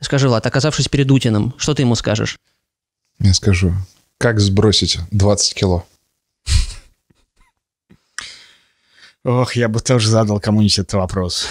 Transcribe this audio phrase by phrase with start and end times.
[0.00, 2.38] Скажи, Влад, оказавшись перед Утиным, что ты ему скажешь?
[3.18, 3.74] Я скажу,
[4.18, 5.84] как сбросить 20 кило?
[9.24, 11.46] Ох, я бы тоже задал кому-нибудь этот вопрос.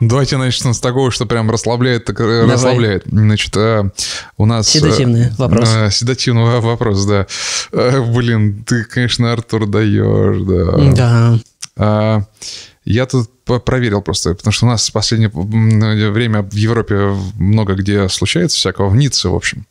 [0.00, 3.04] Давайте начнем с такого, что прям расслабляет, так э, расслабляет.
[3.06, 3.90] Значит, э,
[4.36, 4.68] у нас...
[4.68, 5.68] Седативный вопрос.
[5.74, 7.26] Э, седативный вопрос, да.
[7.72, 10.92] Э, блин, ты, конечно, Артур даешь, да.
[10.94, 11.38] Да.
[11.76, 12.22] А,
[12.84, 13.30] я тут
[13.64, 15.30] проверил просто, потому что у нас в последнее
[16.10, 19.66] время в Европе много где случается всякого, в Ницце, в общем.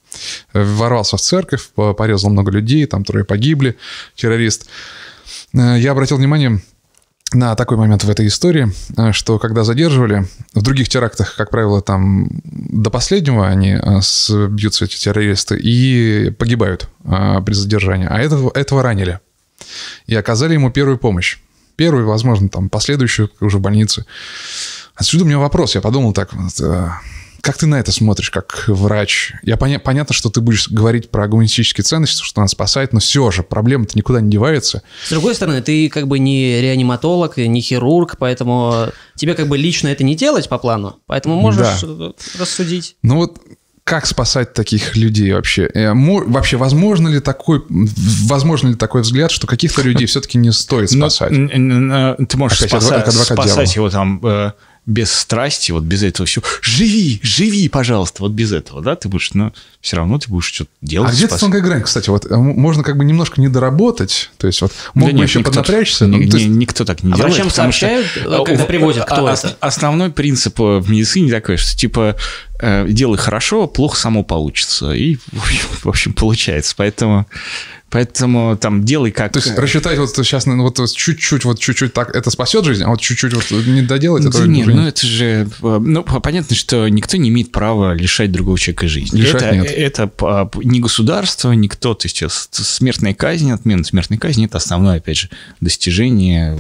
[0.54, 3.78] Ворвался в церковь, по- порезал много людей, там трое погибли,
[4.16, 4.68] террорист.
[5.54, 6.62] Э, Я обратил внимание
[7.34, 11.82] на такой момент в этой истории, э, что когда задерживали, в других терактах, как правило,
[11.82, 18.82] там до последнего они э, бьются, эти террористы, и погибают при задержании, а этого, этого
[18.82, 19.20] ранили.
[20.08, 21.40] И оказали ему первую помощь.
[21.76, 24.06] Первую, возможно, там, последующую уже в больнице.
[24.96, 25.76] Отсюда у меня вопрос.
[25.76, 26.30] Я подумал так,
[26.62, 26.88] э,
[27.42, 29.34] как ты на это смотришь, как врач?
[29.44, 33.32] Я поня- понятно, что ты будешь говорить про гуманистические ценности, что нас спасает, но все
[33.32, 34.82] же проблема-то никуда не девается.
[35.06, 39.88] С другой стороны, ты как бы не реаниматолог, не хирург, поэтому тебе как бы лично
[39.90, 42.14] это не делать по плану, поэтому можешь Да.
[42.40, 42.96] рассудить.
[43.02, 43.40] Ну вот
[43.84, 45.70] как спасать таких людей вообще?
[45.74, 50.92] Э, Вообще, возможно ли такой, возможно ли такой взгляд, что каких-то людей все-таки не стоит
[50.94, 51.32] Но, спасать?
[51.32, 53.74] ты можешь спаса- адвокат- спасать дьявола.
[53.76, 54.52] его там э,
[54.86, 56.44] без страсти, вот без этого всего.
[56.62, 60.70] Живи, живи, пожалуйста, вот без этого, да, ты будешь, но все равно ты будешь что-то
[60.82, 61.10] делать.
[61.10, 64.48] А где-то спас- тонкая грань, кстати, вот э, можно как бы немножко не доработать, то
[64.48, 66.84] есть вот мог Да бы нет, еще никто- поднапрячься, ни- ну, то ни- есть- никто
[66.84, 67.34] так не А делает.
[67.34, 69.58] врачам потому что, сообщают, э, э, когда привозят, кто а- это?
[69.62, 72.16] Основной принцип э, в медицине такой, что типа
[72.88, 74.94] делай хорошо, плохо само получится.
[74.94, 75.18] И,
[75.84, 76.74] в общем, получается.
[76.78, 77.26] Поэтому,
[77.94, 79.34] поэтому там делай как...
[79.34, 82.90] То есть рассчитать вот сейчас, ну, вот чуть-чуть, вот чуть-чуть так, это спасет жизнь, а
[82.90, 85.48] вот чуть-чуть вот не доделать, это нет, уже ну это же...
[85.62, 89.22] э, Ну, понятно, что никто не имеет права лишать другого человека жизни.
[89.22, 89.66] Лишать это, нет.
[89.68, 91.94] это а, не государство, никто.
[91.94, 95.30] То есть э, смертная казнь, отмена смертной казни– это основное, опять же,
[95.62, 96.58] достижение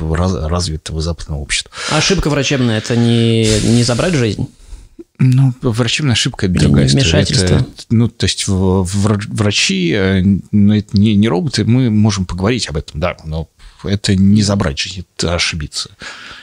[0.00, 1.70] раз- развитого западного общества.
[1.90, 4.48] А ошибка врачебная– это не, не забрать жизнь?
[5.24, 7.04] Ну, врачебная ошибка– другая история.
[7.04, 7.44] вмешательство.
[7.44, 12.76] Это, ну, то есть врачи, э, ну, это не, не роботы, мы можем поговорить об
[12.76, 13.48] этом, да, но
[13.84, 15.90] это не забрать жизнь, это ошибиться.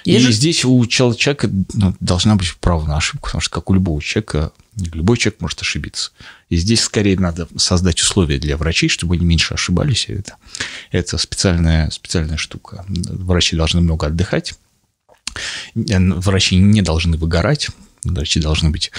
[0.05, 3.51] Есть И же- здесь у чел- человека ну, должна быть право на ошибку, потому что
[3.51, 4.51] как у любого человека,
[4.93, 6.11] любой человек может ошибиться.
[6.47, 10.05] И здесь скорее надо создать условия для врачей, чтобы они меньше ошибались.
[10.07, 10.35] Это,
[10.91, 12.85] это специальная, специальная штука.
[12.87, 14.53] Врачи должны много отдыхать,
[15.75, 17.69] врачи не должны выгорать,
[18.03, 18.91] врачи должны быть,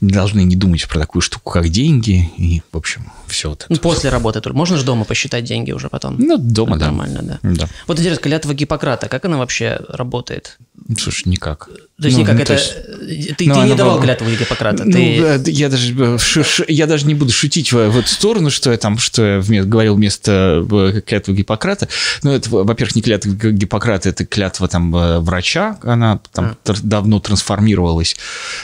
[0.00, 3.72] не должны не думать про такую штуку, как деньги, и, в общем, все вот это.
[3.72, 4.40] Ну, после работы.
[4.40, 4.56] только.
[4.56, 6.16] Можно же дома посчитать деньги уже потом?
[6.18, 6.86] Ну, дома, Это да.
[6.86, 7.38] Нормально, да.
[7.42, 7.68] Да.
[7.86, 10.58] Вот интересно, клятва Гиппократа, как она вообще работает?
[10.88, 11.68] Ну, Слушай, никак.
[12.00, 12.52] То есть Ну, никак ну, это...
[12.54, 14.84] то есть- э, Ты, ну, ты не давал вам- клятву Гиппократа?
[14.84, 15.16] Ну, ты...
[15.18, 18.50] э, я даже, э, ш- ш- я даже не буду шутить в, в эту сторону,
[18.50, 20.62] что я там, что я вме- говорил вместо
[21.06, 21.88] клятвы Гиппократа.
[22.22, 24.92] Ну, это, во-первых, не клятва Гиппократа, это клятва там
[25.24, 28.14] врача, она там тр- давно трансформировалась.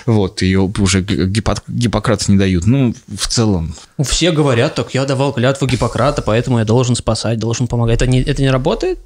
[0.05, 2.67] Вот, ее уже Г- Гиппо- Гиппократу не дают.
[2.67, 7.67] Ну, в целом, Все говорят, так я давал клятву Гиппократа, поэтому я должен спасать, должен
[7.67, 8.03] помогать.
[8.03, 8.99] Это не, это не работает?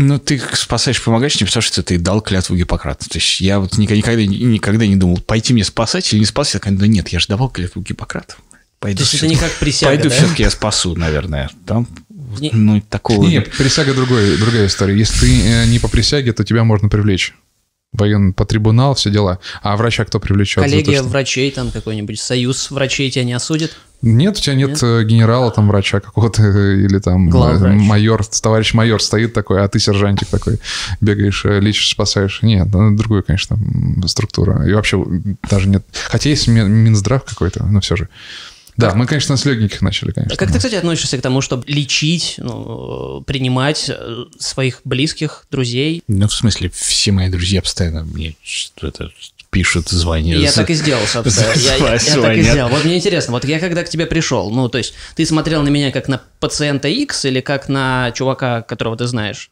[0.00, 3.08] Ну, ты спасаешь, помогаешь не потому, что ты дал клятву Гиппократа.
[3.08, 6.54] То есть я вот никогда, никогда, не думал, пойти мне спасать или не спасать.
[6.54, 8.36] Я такой, да нет, я же давал клятву Гиппократа.
[8.78, 10.14] Пойду То есть это не как присяга, Пойду да?
[10.14, 11.50] все-таки я спасу, наверное.
[11.66, 11.88] Там,
[12.38, 13.26] Не- ну, такого...
[13.26, 14.96] Нет, присяга другой, другая история.
[14.96, 17.34] Если ты э, не по присяге, то тебя можно привлечь.
[17.92, 19.38] Воен по трибунал, все дела.
[19.62, 20.62] А врача кто привлечет?
[20.62, 23.76] за то, Коллегия что- врачей, там какой-нибудь союз врачей тебя не осудит?
[24.02, 27.80] Нет, у тебя нет, э, генерала, там, врача какого-то, э, или там Главврач.
[27.80, 30.60] майор, товарищ майор стоит такой, а ты сержантик такой,
[31.00, 32.40] бегаешь, э, лечишь, спасаешь.
[32.42, 33.58] Нет, ну, другую, конечно,
[34.06, 34.64] структура.
[34.68, 35.02] И вообще
[35.50, 35.84] даже нет...
[36.10, 38.08] Хотя есть Мин- Минздрав какой-то, но все же.
[38.78, 40.36] Да, мы, конечно, с легеньких начали, конечно.
[40.36, 46.02] Как ты, кстати, относишься к тому, чтобы лечить, ну, принимать э, своих близких, друзей?
[46.08, 49.10] Ну, в смысле, все мои друзья постоянно мне что-то
[49.50, 50.40] пишут, звонят.
[50.40, 51.52] Я так и сделал, собственно.
[51.56, 52.68] Я, я- я так и сделал.
[52.70, 55.68] Вот мне интересно, вот я когда к тебе пришел, ну, то есть ты смотрел на
[55.70, 59.50] меня как на пациента X или как на чувака, которого ты знаешь?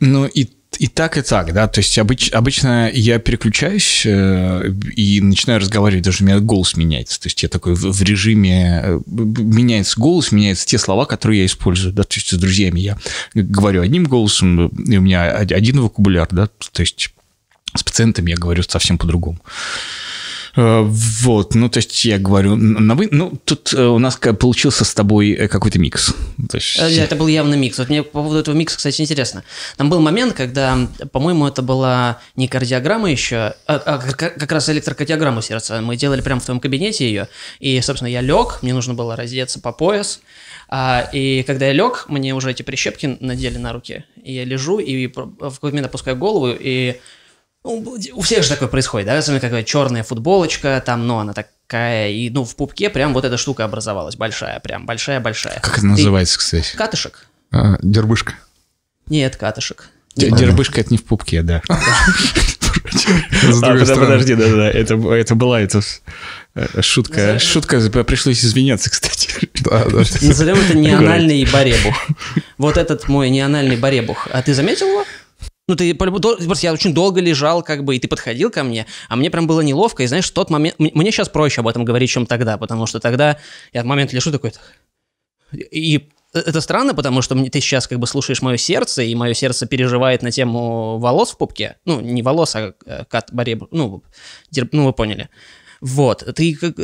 [0.00, 0.48] Ну, и,
[0.78, 1.68] и так, и так, да.
[1.68, 7.20] То есть обыч- обычно я переключаюсь э, и начинаю разговаривать, даже у меня голос меняется.
[7.20, 8.80] То есть я такой в, в режиме...
[8.84, 12.02] э, меняется голос, меняются те слова, которые я использую, да.
[12.02, 12.98] То есть с друзьями я
[13.34, 16.48] говорю одним голосом, и у меня од- один вокабуляр, да.
[16.72, 17.10] То есть
[17.76, 19.38] с пациентами я говорю совсем по-другому.
[20.56, 24.84] Э, Вот, ну, то есть я говорю, на вы, ну, тут э, у нас получился
[24.84, 26.14] с тобой э, какой-то микс.
[26.48, 27.78] То есть, Это был явно микс.
[27.78, 29.44] Вот мне по поводу этого микса, кстати, интересно.
[29.76, 35.42] Там был момент, когда, по-моему, это была не кардиограмма еще, а, а как раз электрокардиограмму
[35.42, 35.80] сердца.
[35.80, 37.28] Мы делали прямо в твоем кабинете ее.
[37.58, 40.20] И, собственно, я лег, мне нужно было раздеться по пояс.
[40.68, 44.04] А, и когда я лег, мне уже эти прищепки надели на руки.
[44.22, 47.00] И я лежу, и в какой-то момент опускаю голову, и
[47.64, 52.10] ну, у всех же такое происходит, да, особенно какая черная футболочка, там, ну, она такая,
[52.10, 55.60] и, ну, в пупке прям вот эта штука образовалась, большая, прям, большая-большая.
[55.60, 56.76] как это Ты- называется, кстати?
[56.76, 57.26] Катышек?
[57.50, 58.34] А, Дербышка.
[59.08, 59.88] Нет, катышек.
[60.14, 61.62] Дербышка это не в пупке, да.
[63.62, 65.80] А, подожди, да, да, это, это была эта
[66.54, 67.38] э, шутка.
[67.38, 69.30] Шутка, пришлось извиняться, кстати.
[70.22, 71.94] Назовем это неанальный баребух.
[72.58, 74.28] Вот этот мой неанальный баребух.
[74.32, 75.04] А ты заметил его?
[75.66, 79.16] Ну, ты просто я очень долго лежал, как бы, и ты подходил ко мне, а
[79.16, 80.78] мне прям было неловко, и знаешь, в тот момент...
[80.78, 83.38] Мне сейчас проще об этом говорить, чем тогда, потому что тогда
[83.72, 84.52] я в момент лежу такой...
[85.52, 89.66] И это странно, потому что ты сейчас как бы слушаешь мое сердце, и мое сердце
[89.66, 91.76] переживает на тему волос в пупке.
[91.84, 93.68] Ну, не волос, а э, кат баребух.
[93.70, 94.02] Ну,
[94.50, 95.28] дер- ну, вы поняли.
[95.86, 96.74] Вот, ты как...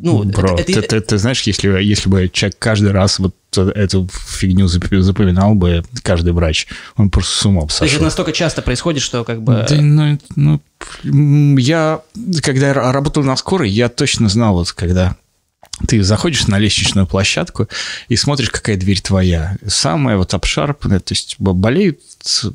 [0.00, 3.34] Ну, Бро, это- ты, это- ты- ты знаешь, если, если бы человек каждый раз вот
[3.56, 6.66] эту фигню зап- запоминал бы, каждый врач,
[6.96, 8.04] он просто с умом То есть это сошел.
[8.04, 9.64] настолько часто происходит, что как бы...
[9.68, 10.18] Да, ну,
[11.04, 12.00] ну, я,
[12.42, 15.16] когда работал на скорой, я точно знал, вот когда
[15.86, 17.68] ты заходишь на лестничную площадку
[18.08, 19.56] и смотришь, какая дверь твоя.
[19.66, 22.00] Самая вот обшарпанная, то есть бо- болеют,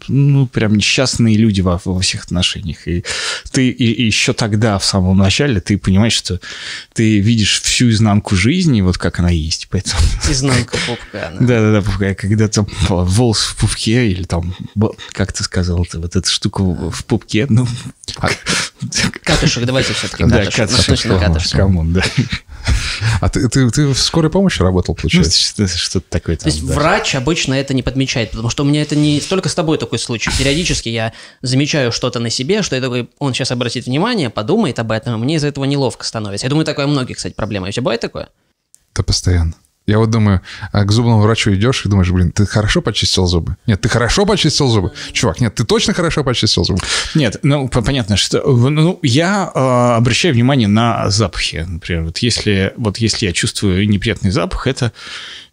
[0.10, 2.88] ну, прям несчастные люди во, во всех отношениях.
[2.88, 3.06] И
[3.52, 6.40] ты и, и еще тогда, в самом начале, ты понимаешь, что
[6.94, 9.68] ты видишь всю изнанку жизни, вот как она есть.
[9.72, 11.32] Поэтому Изнанка пупка.
[11.40, 11.46] да.
[11.46, 12.14] да-да-да, пупка.
[12.16, 14.54] когда там волос в пупке, или там,
[15.14, 17.66] как ты сказал, ты вот эта штука в пупке, ну...
[19.24, 21.52] Катышек, давайте все-таки Да, катышек, Точно катышек.
[21.54, 22.04] come on, да.
[23.22, 25.40] А ты, ты, ты в скорой помощи работал, Ну, получается?
[25.40, 26.74] что- что-то такое То там, есть да.
[26.74, 30.00] врач обычно это не подмечает, потому что у меня это не столько с тобой такой
[30.00, 30.32] случай.
[30.38, 34.92] Периодически я замечаю что-то на себе, что я такой, он сейчас обратит внимание, подумает об
[34.92, 36.46] этом, и мне из-за этого неловко становится.
[36.46, 37.68] Я думаю, такое у многих, кстати, проблема.
[37.68, 38.30] У тебя бывает такое?
[38.96, 39.54] Да постоянно.
[39.86, 40.42] Я вот думаю,
[40.72, 43.58] а к зубному врачу идешь и думаешь, блин, ты хорошо почистил зубы?
[43.68, 44.94] Нет, ты хорошо почистил зубы?
[45.12, 46.80] Чувак, нет, ты точно хорошо почистил зубы?
[47.16, 48.42] Нет, ну, по- понятно, что...
[48.46, 51.66] Ну, я э, обращаю внимание на запахи.
[51.68, 54.94] Например, вот если, вот если я чувствую неприятный запах, это,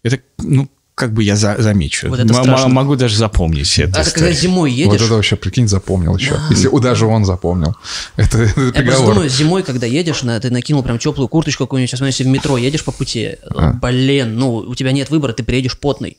[0.04, 2.08] это ну, как бы я за- замечу.
[2.10, 2.68] Вот это страшно.
[2.68, 4.34] могу даже запомнить А ты когда историю.
[4.36, 6.38] зимой едешь, Вот это вообще, прикинь, запомнил еще.
[6.50, 7.74] Если у- даже он запомнил.
[8.16, 9.14] Это, это я просто приговор.
[9.14, 12.56] думаю, зимой, когда едешь, на, ты накинул прям теплую курточку какую-нибудь, сейчас если в метро
[12.58, 13.72] едешь по пути, А.
[13.72, 16.18] блин, ну, у тебя нет выбора, ты приедешь потный.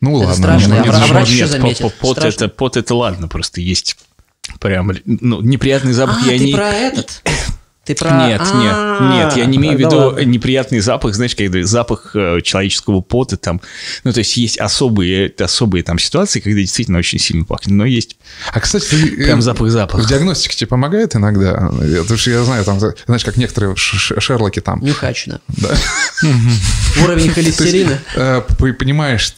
[0.00, 0.34] Ну ладно.
[0.34, 1.80] страшно, ну, а врач Нет, еще заметит.
[1.82, 2.44] по- Пот, Страшно.
[2.44, 3.96] это, пот это ладно, просто есть
[4.60, 6.18] прям ну, неприятный запах.
[6.26, 6.52] А, я ты не...
[6.54, 7.22] про этот?
[7.90, 8.28] Ты про...
[8.28, 12.40] Нет, нет, А, нет, я не имею в виду неприятный запах, знаешь, когда запах э,
[12.40, 13.60] человеческого пота там,
[14.04, 18.16] ну, то есть есть особые, особые там ситуации, когда действительно очень сильно пахнет, но есть
[18.52, 20.04] А, кстати, ты, прям э, запах-запах.
[20.04, 21.70] В диагностике тебе помогает иногда?
[22.00, 24.80] Потому что я знаю, там, знаешь, как некоторые Шерлоки там.
[24.80, 25.40] Нюхачина.
[25.48, 25.74] Да.
[27.02, 27.98] Уровень То есть, холестерина.
[28.14, 28.42] э,
[28.78, 29.34] понимаешь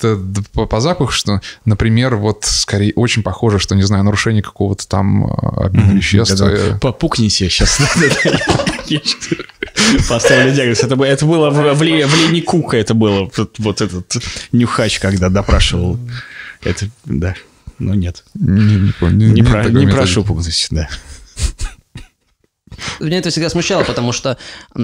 [0.53, 5.67] по, запаху, что, например, вот скорее очень похоже, что, не знаю, нарушение какого-то там э,
[5.67, 6.41] обмена веществ.
[6.41, 7.81] Э, Попукните сейчас.
[10.09, 10.81] Поставили диагноз.
[10.81, 14.17] Это, это было в, в, Ли- в Ленни Кука, это было вот, этот
[14.53, 15.99] нюхач, когда допрашивал.
[16.63, 17.35] Это, да,
[17.79, 18.25] ну нет.
[18.35, 20.89] Не, не помню, не- про- не прошу пугнуть, да.
[23.01, 24.39] Меня это всегда смущало, потому что
[24.77, 24.81] э,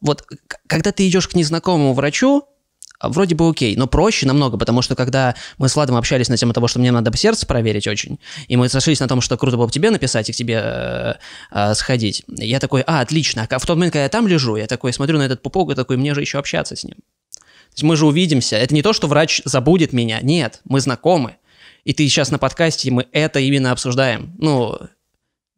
[0.00, 0.24] вот
[0.66, 2.44] когда ты идешь к незнакомому врачу,
[3.02, 6.52] вроде бы окей, но проще намного, потому что когда мы с Владом общались на тему
[6.52, 8.18] того, что мне надо бы сердце проверить очень,
[8.48, 11.14] и мы сошлись на том, что круто было бы тебе написать и к тебе э,
[11.50, 14.66] э, сходить, я такой, а, отлично, а в тот момент, когда я там лежу, я
[14.66, 16.96] такой смотрю на этот пупок и такой, мне же еще общаться с ним.
[17.72, 18.56] То есть мы же увидимся.
[18.56, 20.20] Это не то, что врач забудет меня.
[20.20, 21.36] Нет, мы знакомы.
[21.84, 24.34] И ты сейчас на подкасте, и мы это именно обсуждаем.
[24.38, 24.78] Ну,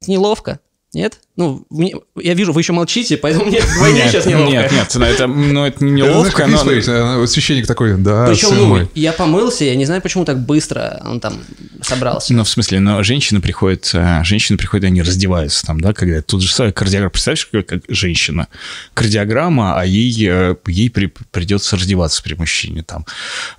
[0.06, 0.60] неловко.
[0.94, 1.18] Нет?
[1.34, 4.52] Ну, мне- я вижу, вы еще молчите, поэтому мне вдвойне сейчас неловко.
[4.52, 7.18] Нет, нет, ну это, ну, это неловко, но...
[7.18, 8.88] вот священник такой, да, Причем, ну, мой.
[8.94, 11.42] я помылся, я не знаю, почему так быстро он там
[11.82, 12.32] собрался.
[12.32, 16.42] Ну, в смысле, но женщины приходят, э, женщины приходят, они раздеваются там, да, когда тут
[16.42, 17.10] же самое кардиограмма.
[17.10, 18.46] Представляешь, как, как женщина?
[18.94, 23.04] Кардиограмма, а ей, э, ей при- придется раздеваться при мужчине там.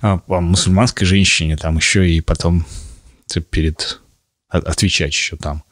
[0.00, 2.64] А мусульманской женщине там еще и потом
[3.50, 4.00] перед
[4.48, 5.62] о- отвечать еще там.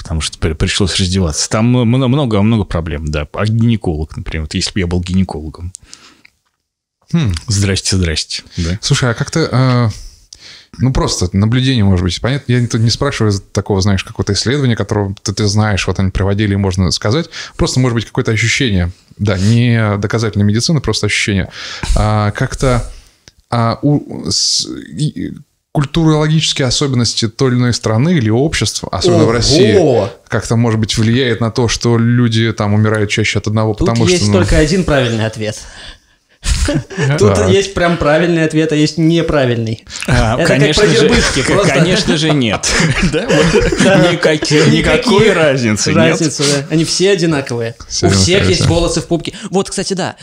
[0.00, 1.48] Потому что при- пришлось раздеваться.
[1.50, 3.28] Там много, много проблем, да.
[3.34, 5.72] А гинеколог, например, вот если бы я был гинекологом.
[7.12, 7.32] Хм.
[7.48, 8.42] Здрасте, здрасте.
[8.56, 8.78] Да.
[8.80, 9.40] Слушай, а как-то...
[9.40, 9.88] э,
[10.78, 12.20] Ну, просто наблюдение, может быть.
[12.20, 16.10] Понятно, я тут не спрашиваю такого, знаешь, какого-то исследования, которого ты, ты знаешь, вот они
[16.10, 17.28] проводили, можно сказать.
[17.56, 18.90] Просто, может быть, какое-то ощущение.
[19.18, 21.50] Да, не доказательная медицина, просто ощущение.
[21.96, 22.90] А, как-то
[23.50, 25.34] а, у, с, и,
[25.72, 29.28] культурологические особенности той или иной страны или общества, особенно Ого!
[29.28, 33.74] в России, как-то, может быть, влияет на то, что люди там умирают чаще от одного,
[33.74, 34.32] Тут потому есть что...
[34.32, 35.56] ну, только один правильный ответ.
[37.18, 39.84] Тут есть прям правильный ответ, а есть неправильный.
[40.06, 41.72] А, Это как конечно же, просто.
[41.72, 42.68] конечно же нет.
[43.12, 46.18] Да, вот никаких- Никакой Никаких разницы нет.
[46.38, 46.66] Да.
[46.70, 47.74] Они все одинаковые.
[47.88, 49.34] Все У всех есть волосы в пупке.
[49.50, 50.16] Вот, кстати, да.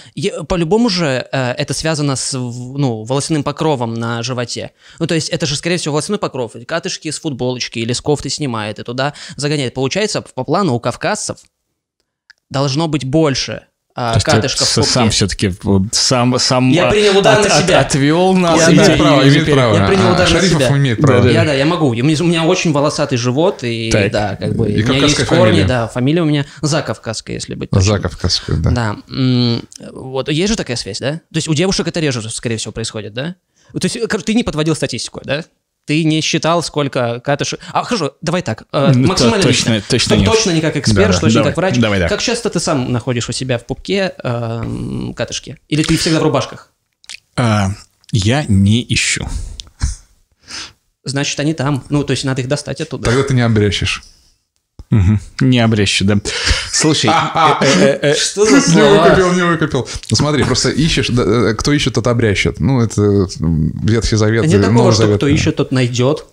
[0.48, 4.72] По-любому же э, это связано с ну, волосяным покровом на животе.
[5.00, 6.54] Ну, то есть это же, скорее всего, волосяной покров.
[6.66, 9.74] Катышки с футболочки или с кофты снимает и туда загоняет.
[9.74, 11.38] Получается, по плану у кавказцев
[12.50, 13.68] должно быть больше
[14.00, 14.92] а, То есть ты катышков пупке.
[14.92, 15.54] сам все-таки
[15.92, 17.80] сам сам Я а, принял удар на себя.
[17.80, 18.60] отвел нас.
[18.60, 19.76] Я и- имею и- право, и имеет право.
[19.76, 20.78] Я принял А, удар на Шарипов себя.
[20.78, 21.22] имеет право.
[21.24, 21.32] Да-да.
[21.34, 21.88] Я, да, я могу.
[21.88, 24.12] У меня, у меня очень волосатый живот, и Так.
[24.12, 25.66] да, как бы, И у меня есть корни, фамилия.
[25.66, 27.96] да, фамилия у меня закавказская, если быть точным.
[27.96, 28.70] За Кавказскую, да.
[28.70, 28.96] Да.
[29.92, 31.14] Вот, есть же такая связь, да?
[31.14, 33.36] То есть у девушек это реже, скорее всего, происходит, да?
[33.74, 35.44] То есть, ты не подводил статистику, да?
[35.88, 37.60] Ты не считал, сколько катышек...
[37.72, 38.66] А, хорошо, давай так.
[38.74, 39.76] э, Ну, максимально то- лично.
[39.76, 40.30] точно- точно Чтоб нет.
[40.32, 41.78] точно не как эксперт, Да, точно давай, как врач.
[41.78, 42.08] давай, да.
[42.10, 45.58] Как часто ты сам находишь у себя в пупке э, катышки?
[45.70, 46.72] Или ты всегда в рубашках?
[47.38, 47.70] А,
[48.12, 49.26] Я не ищу.
[51.04, 51.84] Значит, они там.
[51.90, 53.06] Ну, то есть надо их достать оттуда.
[53.06, 54.04] Тогда ты не обрящешь.
[55.42, 56.18] Не обрещу, да.
[56.72, 57.60] Слушай, А,
[58.16, 59.04] Что за Не слова?
[59.04, 59.88] выкупил, не выкупил.
[60.10, 62.60] Ну смотри, просто ищешь, э, кто ищет, тот обрящет.
[62.60, 63.28] Ну, это
[63.84, 66.26] Ветхий Завет, Нет такого, что кто ищет, тот найдет.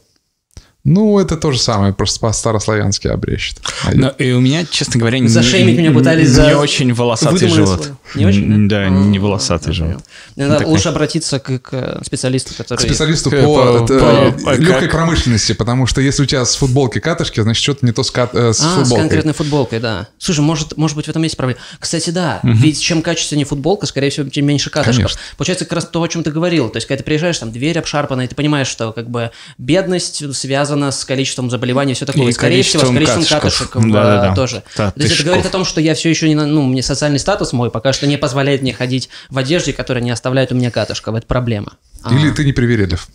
[0.87, 3.59] Ну, это то же самое, просто по-старославянски обрящет.
[3.95, 7.85] но и у меня, честно говоря, не- Зашеймить меня пытались не за очень волосатый живот.
[7.85, 7.99] слово.
[8.15, 8.81] Не очень, да?
[8.81, 10.05] Да, А, не волосатый живот.
[10.37, 10.67] Такой.
[10.67, 12.81] лучше обратиться к, к специалисту, который...
[12.81, 16.57] Специалисту Э, по, по- по- э, легкой как- промышленности, потому что если у тебя с
[16.57, 19.03] футболки катышки, значит, что-то не то с, кат- э, с А, с футболкой.
[19.03, 20.09] конкретной футболкой, да.
[20.19, 21.61] Слушай, может, может быть, в этом есть проблема.
[21.79, 24.97] Кстати, да, ведь чем качественнее футболка, скорее всего, тем меньше катышков.
[24.97, 25.21] Конечно.
[25.37, 26.69] Получается, как раз то, о чем ты говорил.
[26.69, 30.35] То есть, когда ты приезжаешь, там, дверь обшарпана, и ты понимаешь, что, как бы, бедность
[30.35, 32.27] связана с количеством заболеваний и все такое.
[32.27, 33.71] И И, скорее всего, с количеством катышков.
[33.71, 34.33] катышек Да-да-да.
[34.33, 34.63] а, тоже.
[34.77, 36.83] Да, То есть, это говорит о том, что я все еще не, на- ну, мне
[36.83, 40.55] социальный статус мой пока что не позволяет мне ходить в одежде, которая не оставляет у
[40.55, 41.15] меня катышков.
[41.15, 41.75] Это проблема.
[42.03, 42.15] А.
[42.15, 43.07] Или ты не привередлив.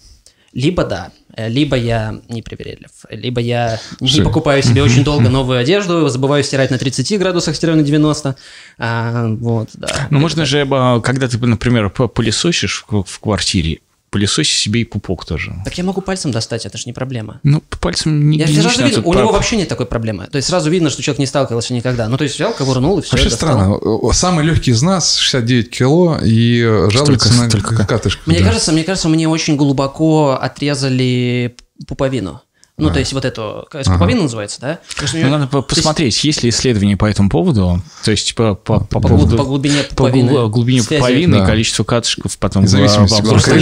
[0.54, 4.24] Либо да, э, либо я не привередлив, либо я не Всё.
[4.24, 8.36] покупаю себе очень долго новую одежду, забываю стирать на 30 градусах, стираю на 90.
[8.78, 10.08] А, вот, да.
[10.12, 15.54] Ну, можно же, а, когда ты, например, пылесосишь в квартире, пылесоси себе и пупок тоже.
[15.66, 17.40] Так я могу пальцем достать, это же не проблема.
[17.44, 20.28] Ну, пальцем не Я не сразу лично, видно, у него вообще нет такой проблемы.
[20.28, 22.08] То есть сразу видно, что человек не сталкивался никогда.
[22.10, 23.12] Ну, то есть взял, ковырнул и все.
[23.12, 23.76] Вообще странно.
[23.76, 26.62] О, Самый легкий из нас 69 кило и
[26.92, 27.86] жалуется Столько- на столько.
[27.86, 28.22] катышку.
[28.26, 28.46] Мне да.
[28.46, 31.56] кажется, мне кажется, мне очень глубоко отрезали
[31.88, 32.42] пуповину.
[32.80, 34.80] Ну, то есть вот эту, как пуповина называется, да?
[35.14, 38.36] Ну, меня- надо по- то есть посмотреть, есть ли исследования по этому поводу, то есть
[38.36, 39.38] по, по, по по, поводу...
[39.38, 40.30] по глубине по пуповины.
[40.32, 41.02] глу- глубине связи.
[41.02, 41.44] пуповины Да.
[41.44, 43.60] и количество катышков потом И зависимости, во- взрослой- во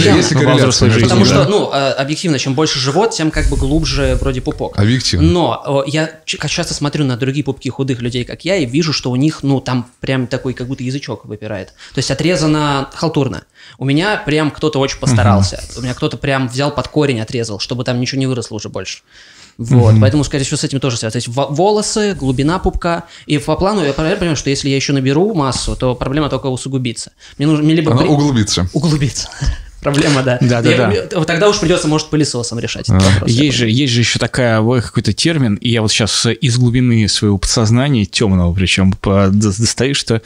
[0.94, 1.02] жизни.
[1.02, 1.30] Потому да.
[1.30, 4.78] что, ну, э, объективно, чем больше живот, тем как бы глубже вроде пупок.
[4.78, 5.26] Объективно.
[5.28, 9.10] Но о, я часто смотрю на другие пупки худых людей, как я, и вижу, что
[9.10, 11.68] у них, ну, там прям такой, как будто язычок выпирает.
[11.94, 13.42] То есть отрезано халтурно.
[13.78, 15.62] У меня прям кто-то очень постарался.
[15.76, 18.98] У меня кто-то прям взял под корень, отрезал, чтобы там ничего не выросло уже больше.
[19.58, 21.12] Вот, поэтому, скорее всего, с этим тоже связано.
[21.20, 23.04] То есть во- волосы, глубина пупка.
[23.26, 27.10] И по плану я понимаю, что если я еще наберу массу, то проблема только усугубится.
[27.38, 28.68] Мне нужно мне либо Она бри- углубится.
[28.72, 29.28] углубиться.
[29.80, 30.38] Проблема, да.
[30.40, 30.92] Да-да-да.
[30.92, 33.30] Я- вот Тогда уж придется, может, пылесосом решать этот вопрос.
[33.30, 37.08] Есть же, есть же еще такая, ой, какой-то термин, и я вот сейчас из глубины
[37.08, 40.20] своего подсознания, темного причем, достаю, что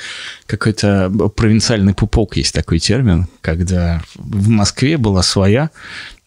[0.46, 5.70] какой-то провинциальный пупок есть такой термин, когда в Москве была своя,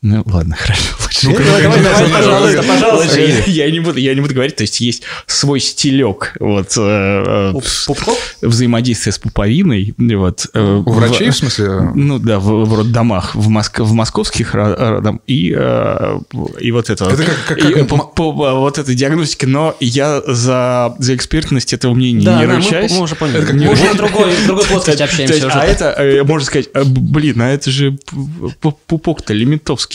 [0.08, 0.84] ну ладно, хорошо.
[1.04, 3.20] лучше- Ну-ка, Давай, давай, давай, пожалуйста, пожалуйста.
[3.20, 7.52] Я, я не буду, я не буду говорить, то есть есть свой стилек вот, э,
[7.54, 7.54] э,
[8.42, 9.94] взаимодействия с пуповиной.
[9.98, 11.92] Вот, э, У в- врачей, в смысле?
[11.96, 16.20] ну да, в, в роддомах, в, Моск- в московских ро- родом и, э,
[16.60, 17.06] и вот это.
[17.06, 21.74] Это как- как- И, как- по, по- вот этой диагностики, но я за, за экспертность
[21.74, 22.92] этого мнения Да, не да, мы, ручаюсь.
[22.92, 23.38] мы уже поняли.
[23.38, 26.70] Это как мы уже на другой, в другой плоскости общаемся а это, э, можно сказать,
[26.74, 27.98] э, блин, а это же
[28.88, 29.95] пупок-то лимитовский.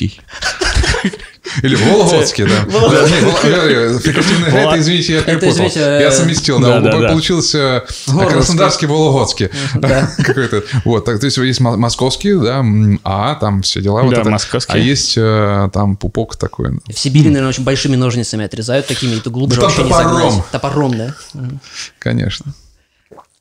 [1.62, 2.64] Или Вологодский, да.
[2.64, 5.50] Не, фрикативный это, извините, я перепутал.
[5.50, 6.80] извините, э, Я совместил, да.
[6.80, 8.34] Получился э, Вологодский.
[8.36, 9.50] Краснодарский, Вологодский.
[10.24, 10.62] Какой-то.
[10.84, 12.64] Вот, так, то есть есть мо- московский, да,
[13.04, 14.08] а там все дела.
[14.10, 14.72] Да, московский.
[14.72, 16.78] А есть э, там пупок такой.
[16.88, 20.30] В Сибири, наверное, очень большими ножницами отрезают такими, и ты глубже вообще не топором.
[20.30, 20.50] загнать.
[20.52, 21.14] Топором, да?
[21.98, 22.54] Конечно.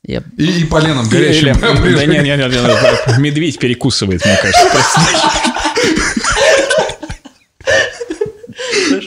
[0.02, 1.52] Я- И, и поленом горячим.
[1.60, 5.00] да нет, нет, нет, медведь перекусывает, мне кажется.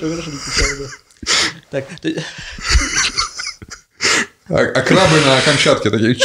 [0.03, 0.89] Хорошо, хорошо.
[1.71, 1.85] Так,
[4.49, 6.17] А, а крабы на Камчатке такие.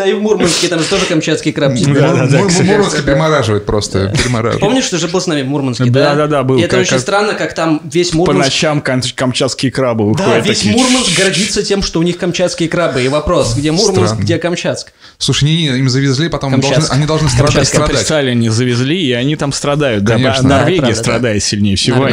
[0.00, 1.72] Да, и в Мурманске там же тоже камчатский краб.
[1.72, 4.12] Мур- Мур- Мурманский перемораживает просто.
[4.16, 4.60] Перемораживает.
[4.60, 6.10] Помнишь, ты же был с нами в Мурманске, да?
[6.10, 6.58] Да-да-да, был.
[6.58, 8.46] И это очень странно, как там весь По Мурманск...
[8.46, 10.46] ночам кам- камчатские крабы Да, выходят.
[10.46, 10.74] весь такие.
[10.74, 13.02] Мурманск гордится тем, что у них камчатские крабы.
[13.02, 14.92] И вопрос, где Мурманск, где Камчатск?
[15.18, 17.68] Слушай, не-не, им завезли, потом они должны страдать.
[17.68, 18.10] Страдать.
[18.10, 20.04] Они завезли, и они там страдают.
[20.04, 20.48] Да, Конечно.
[20.48, 22.08] Норвегия Да, страдает сильнее всего.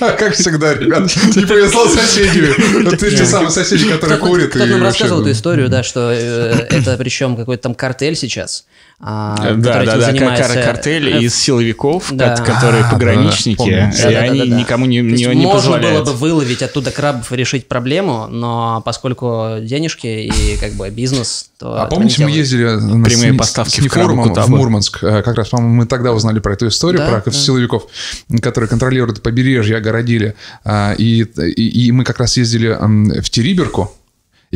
[0.00, 2.84] А Как всегда, ребят, не повезло соседями.
[2.84, 4.50] Вот эти самые соседи, которые курят.
[4.50, 8.14] кто-то и нам рассказывал ну, эту историю, да, что э, это причем какой-то там картель
[8.16, 8.66] сейчас,
[9.00, 10.62] а, Да, который да, этим да, кар- занимается.
[10.62, 12.36] картели Э, из силовиков, Да.
[12.36, 13.76] ко- которые А, пограничники, да, помню.
[13.76, 14.20] и Да-да-да-да-да.
[14.42, 16.04] они никому не, То есть не, не можно позволяют.
[16.04, 21.50] было бы выловить оттуда крабов и решить проблему, но поскольку денежки и как бы бизнес,
[21.58, 24.48] то А помните, не мы ездили на Прямые с- поставки с в Крабу в.
[24.48, 25.02] Мурманск.
[25.02, 27.36] Э, Как раз, по-моему, мы тогда узнали про эту историю, Да, про да.
[27.36, 27.86] силовиков,
[28.42, 30.34] которые контролируют побережье, огородили.
[30.64, 32.76] А, И, и, и мы как раз ездили
[33.20, 33.92] в Териберку,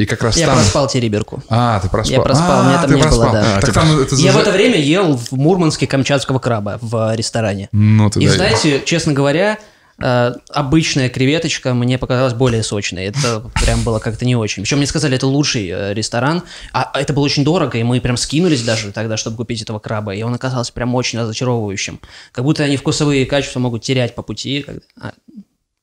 [0.03, 0.57] и как раз Я там...
[0.57, 1.43] проспал Териберку.
[1.49, 2.17] А, ты проспал.
[2.19, 3.33] Я проспал, а, меня там не было, проспал.
[3.33, 3.57] да.
[3.57, 7.69] А, Так там это Я в это время ел в Мурманске камчатского краба в ресторане.
[7.73, 9.59] Ну, ты И знаете, честно говоря,
[10.01, 13.07] э, обычная креветочка мне показалась более сочной.
[13.07, 14.63] Это прям было как-то не очень.
[14.63, 16.43] Причем мне сказали, это лучший э, ресторан.
[16.73, 20.15] А это было очень дорого, и мы прям скинулись даже тогда, чтобы купить этого краба.
[20.15, 21.99] И он оказался прям очень разочаровывающим.
[22.33, 24.65] Как будто они вкусовые качества могут терять по пути.
[25.01, 25.13] а,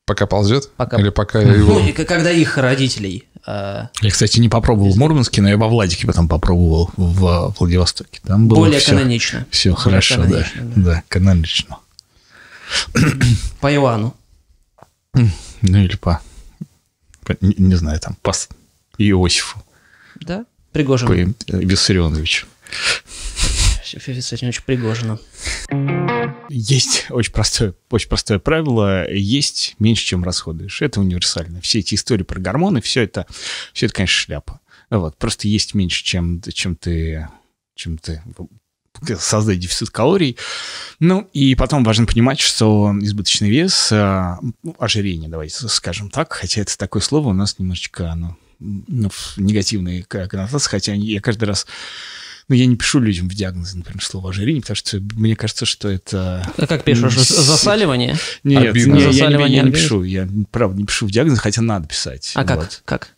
[0.06, 0.70] Пока ползет?
[0.76, 1.78] Пока- Или пока его...
[1.80, 3.28] Ну, когда их родителей...
[3.46, 8.20] э, Я, кстати, не попробовал в Мурманске, но я во Владике потом попробовал в Владивостоке.
[8.24, 9.46] Там было более все, канонично.
[9.50, 10.22] Все Более хорошо, да.
[10.24, 10.82] канонично, да.
[10.82, 11.76] Да, канонично.
[13.60, 14.14] По Иоанну.
[15.14, 16.20] Ну или по,
[17.24, 18.32] по- не, не знаю, там, по
[18.98, 19.62] Иосифу,
[20.20, 20.44] Да?
[20.72, 21.06] Пригожин.
[21.08, 21.14] по
[23.96, 24.20] э, Виссарионовичу.
[24.20, 25.18] Федор Владимирович Пригожина.
[26.48, 29.10] Есть очень простое, очень простое правило.
[29.10, 30.82] Есть меньше, чем расходуешь.
[30.82, 31.60] Это универсально.
[31.60, 33.26] Все эти истории про гормоны, все это,
[33.72, 34.60] все это, конечно, шляпа.
[34.90, 35.16] Вот.
[35.16, 37.28] Просто есть меньше, чем, чем ты,
[37.74, 38.22] чем ты
[39.18, 40.36] создать дефицит калорий.
[41.00, 46.62] Ну, и потом важно понимать, что избыточный вес, а, ну, ожирение, давайте скажем так, хотя
[46.62, 51.66] это такое слово у нас немножечко, оно, ну, в негативной коннотации, хотя я каждый раз
[52.48, 55.88] ну, я не пишу людям в диагнозы, например, слово ожирение, потому что мне кажется, что
[55.88, 56.48] это...
[56.56, 57.14] А как пишешь?
[57.14, 58.16] Засаливание?
[58.44, 58.94] Нет, Обидно.
[58.94, 61.88] не, я, не- Засаливание я не пишу, я правда не пишу в диагноз, хотя надо
[61.88, 62.32] писать.
[62.34, 62.58] А как?
[62.58, 62.82] Вот.
[62.84, 63.10] Как?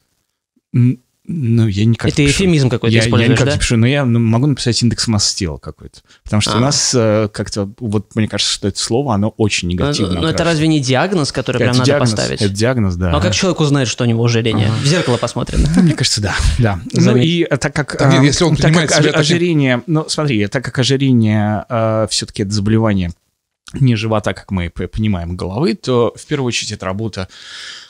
[0.75, 2.31] М, Ну, я никак Это пишу.
[2.45, 3.53] эфемизм какой-то я, я используешь, никак да?
[3.53, 6.01] не пишу, но я ну, могу написать индекс массы тела какой-то.
[6.25, 6.57] Потому что А.
[6.57, 10.15] у нас э, как-то, вот мне кажется, что это слово, оно очень Но, негативно.
[10.15, 10.45] но это окрашено.
[10.51, 12.41] разве не диагноз, который прям Это надо диагноз, поставить?
[12.41, 13.11] Это диагноз, да.
[13.11, 14.71] Ну а как человек узнает, что у него ожирение?
[14.83, 15.65] В зеркало посмотрим.
[15.77, 16.81] Ну, Мне кажется, да, да.
[16.95, 19.83] Ну и э, так как, Так, а, если он так как себя ож- таким- ожирение,
[19.87, 21.65] ну смотри, так как ожирение
[22.09, 23.13] все-таки это заболевание
[23.75, 27.29] не живота, как мы понимаем, головы, то в первую очередь это работа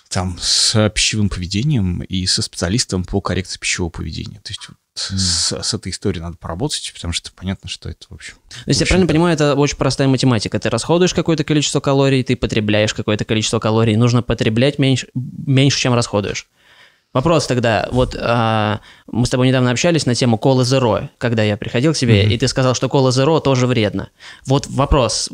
[0.08, 4.40] там с пищевым поведением и со специалистом по коррекции пищевого поведения.
[4.40, 8.14] То есть вот с, с этой историей надо поработать, потому что понятно, что это, в
[8.14, 8.34] общем...
[8.48, 10.58] То есть я правильно понимаю, это очень простая математика.
[10.58, 13.96] Ты расходуешь какое-то количество калорий, ты потребляешь какое-то количество калорий.
[13.96, 16.48] Нужно потреблять меньше, меньше чем расходуешь.
[17.14, 21.56] Вопрос тогда, вот а, мы с тобой недавно общались на тему колы Zero, когда я
[21.56, 24.10] приходил к тебе, и ты сказал, что кола Zero тоже вредно.
[24.44, 25.30] Вот вопрос,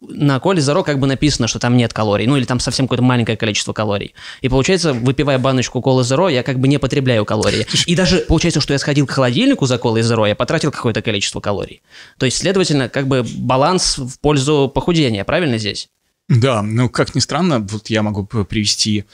[0.00, 3.04] на коле Zero как бы написано, что там нет калорий, ну или там совсем какое-то
[3.04, 4.14] маленькое количество калорий.
[4.40, 7.66] И получается, выпивая баночку колы Zero, я как бы не потребляю калории.
[7.84, 11.40] И даже получается, что я сходил к холодильнику за колой Zero, я потратил какое-то количество
[11.40, 11.82] калорий.
[12.16, 15.90] То есть, следовательно, как бы баланс в пользу похудения, правильно здесь?
[16.30, 19.04] Да, ну, как ни странно, вот я могу привести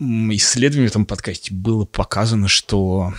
[0.00, 1.54] м, исследование в этом подкасте.
[1.54, 3.12] Было показано, что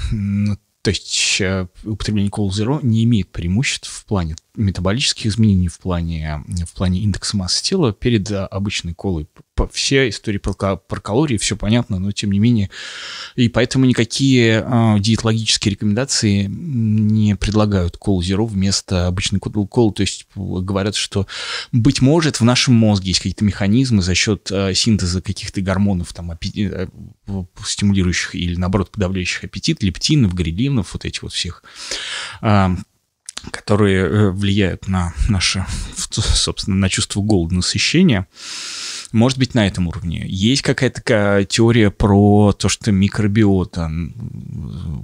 [0.88, 6.44] то есть э, употребление Cool Zero не имеет преимуществ в плане метаболических изменений, в плане,
[6.66, 9.28] в плане индекса массы тела перед э, обычной колой.
[9.58, 12.70] По- Все истории про, про калории, все понятно, но тем не менее.
[13.36, 19.92] И поэтому никакие э, диетологические рекомендации не предлагают Cool Zero вместо обычной Cola.
[19.94, 21.26] То есть э, говорят, что
[21.72, 26.30] быть может, в нашем мозге есть какие-то механизмы за счет э, синтеза каких-то гормонов, там,
[26.32, 26.88] аппе- э,
[27.26, 31.64] в- стимулирующих или, наоборот, подавляющих аппетит, лептинов, грилинов, вот этих вот всех,
[32.42, 32.76] а,
[33.52, 38.28] которые э, влияют на наше, собственно, на чувство голода, насыщения.
[39.12, 40.26] Может быть, на этом уровне.
[40.28, 43.90] Есть какая-то теория про то, что микробиота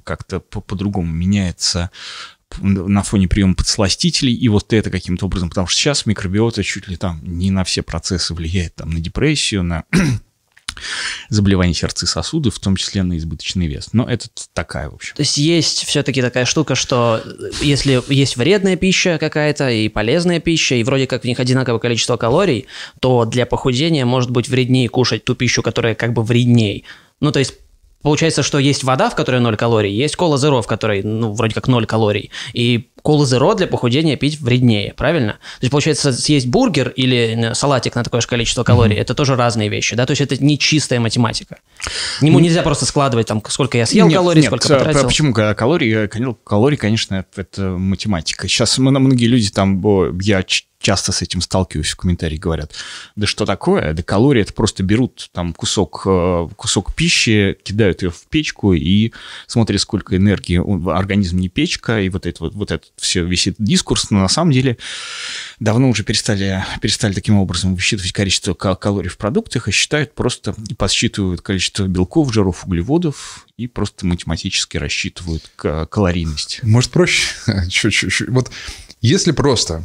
[0.04, 1.89] как-то по- по-другому меняется
[2.62, 6.98] на фоне приема подсластителей, и вот это каким-то образом, потому что сейчас микробиота чуть ли
[6.98, 9.86] там не на все процессы влияет, там, на депрессию, на
[11.30, 13.90] заболеваний сердца и сосудов, в том числе на избыточный вес.
[13.94, 15.16] Но это такая, в общем.
[15.16, 17.22] То есть есть все-таки такая штука, что
[17.62, 22.18] если есть вредная пища какая-то и полезная пища, и вроде как в них одинаковое количество
[22.18, 22.68] калорий,
[23.00, 26.86] то для похудения может быть вреднее кушать ту пищу, которая как бы вредней.
[27.20, 27.56] Ну, то есть
[28.04, 31.56] Получается, что есть вода, в которой 0 калорий, есть кола зеро, в которой, ну, вроде
[31.56, 32.32] как 0 калорий.
[32.52, 35.34] И колу зеро для похудения пить вреднее, правильно?
[35.34, 39.02] То есть, получается, съесть бургер или салатик на такое же количество калорий, mm-hmm.
[39.02, 40.08] это тоже разные вещи, да?
[40.08, 41.60] То есть, это не чистая математика.
[42.22, 45.08] Ему нельзя просто складывать, там, сколько я съел нет, калорий, нет, сколько потратил.
[45.08, 46.10] Почему калории?
[46.44, 48.48] Калории, конечно, это математика.
[48.48, 49.84] Сейчас многие люди там,
[50.20, 50.44] я
[50.84, 52.74] часто с этим сталкиваюсь в комментариях, говорят,
[53.16, 58.12] да что такое, да калории это просто берут там кусок, э, кусок пищи, кидают ее
[58.12, 59.13] в печку и
[59.48, 60.62] смотрят, сколько энергии
[60.92, 64.51] организм не печка, и вот это вот, вот это все висит дискурс, но на самом
[64.51, 64.77] деле
[65.60, 71.41] давно уже перестали, перестали таким образом высчитывать количество калорий в продуктах, и считают просто, подсчитывают
[71.41, 76.62] количество белков, жиров, углеводов, и просто математически рассчитывают калорийность.
[76.63, 77.27] Может, проще?
[77.69, 78.29] Чуть-чуть.
[78.29, 78.51] Вот
[79.01, 79.84] если просто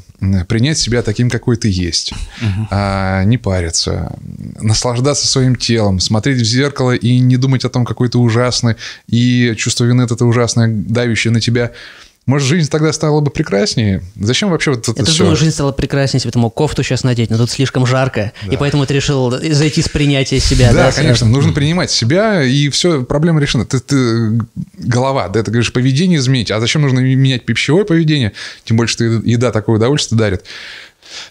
[0.48, 2.68] принять себя таким, какой ты есть, угу.
[2.70, 4.16] а, не париться,
[4.60, 8.76] наслаждаться своим телом, смотреть в зеркало и не думать о том, какой ты ужасный,
[9.08, 11.72] и чувство вины это ужасное, давящее на тебя–
[12.28, 14.02] может, жизнь тогда стала бы прекраснее?
[14.16, 15.20] Зачем вообще вот это Я все?
[15.20, 18.32] думаю, жизнь стала прекраснее, если бы ты мог кофту сейчас надеть, но тут слишком жарко,
[18.44, 18.52] да.
[18.52, 20.74] и поэтому ты решил зайти с принятия себя.
[20.74, 21.32] Да, да конечно, сразу?
[21.32, 23.64] нужно принимать себя, и все, проблема решена.
[23.64, 24.40] Ты, ты
[24.76, 28.34] голова, да, ты говоришь, поведение изменить, а зачем нужно менять пищевое поведение?
[28.62, 30.44] Тем больше, что еда такое удовольствие дарит.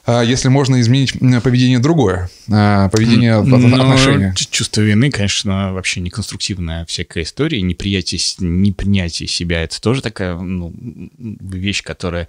[0.06, 1.14] А, если можно изменить
[1.44, 4.34] поведение другое, а, поведение Но отношения.
[4.50, 7.62] Чувство вины, конечно, вообще неконструктивная всякая история.
[7.62, 10.74] Неприятие, непринятие себя– это тоже такая ну,
[11.18, 12.28] вещь, которая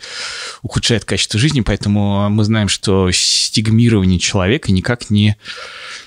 [0.62, 5.36] ухудшает качество жизни, поэтому мы знаем, что стигмирование человека никак не,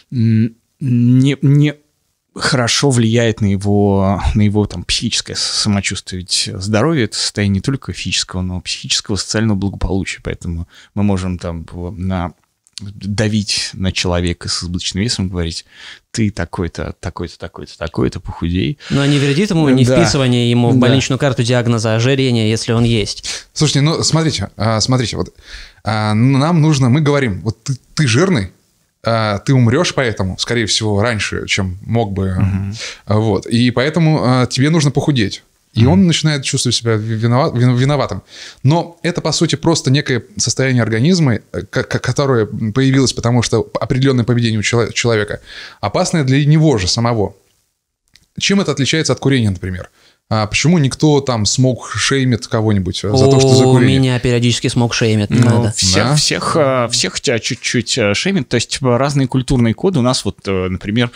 [0.09, 1.75] не, не
[2.35, 6.21] хорошо влияет на его, на его там, психическое самочувствие.
[6.21, 10.21] Ведь здоровье– это состояние не только физического, но и психического, социального благополучия.
[10.23, 11.65] Поэтому мы можем там
[11.97, 12.33] на
[12.81, 15.65] давить на человека с избыточным весом, говорить,
[16.11, 18.79] ты такой-то, такой-то, такой-то, такой-то, похудей.
[18.89, 19.95] Но не вредит ему не да.
[19.95, 21.27] вписывание ему в больничную да.
[21.27, 23.47] карту диагноза ожирения, если он есть.
[23.53, 25.33] Слушайте, ну смотрите, а, смотрите, вот
[25.83, 28.51] а, нам нужно, мы говорим, вот ты, ты жирный, а,
[29.03, 32.35] ты умрешь поэтому, скорее всего, раньше, чем мог бы.
[32.37, 33.19] Угу.
[33.19, 33.45] Вот.
[33.47, 35.43] И поэтому а, тебе нужно похудеть.
[35.73, 38.23] И он начинает чувствовать себя виноват, виноватым.
[38.61, 44.59] Но это, по сути, просто некое состояние организма, э, которое появилось потому, что определенное поведение
[44.59, 45.39] у человека
[45.79, 47.35] опасное для него же самого.
[48.37, 49.89] Чем это отличается от курения, например?
[50.33, 53.99] А почему никто там смог шеймит кого-нибудь за то, что за курение?
[53.99, 55.71] меня периодически смог шеймит, ну, надо.
[55.73, 56.15] Всех, да?
[56.15, 56.57] всех,
[56.89, 59.99] всех тебя чуть-чуть э, шеймит, то есть типа, разные культурные коды.
[59.99, 61.11] У нас вот, э, например,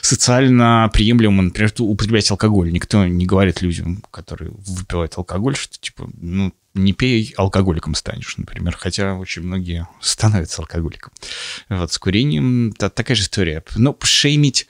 [0.00, 2.70] социально приемлемо, например, употреблять алкоголь.
[2.70, 8.76] Никто не говорит людям, которые выпивают алкоголь, что типа, ну, не пей, алкоголиком станешь, например.
[8.78, 11.12] Хотя очень многие становятся алкоголиком.
[11.68, 13.64] Вот с курением такая же история.
[13.74, 14.68] Но шеймить,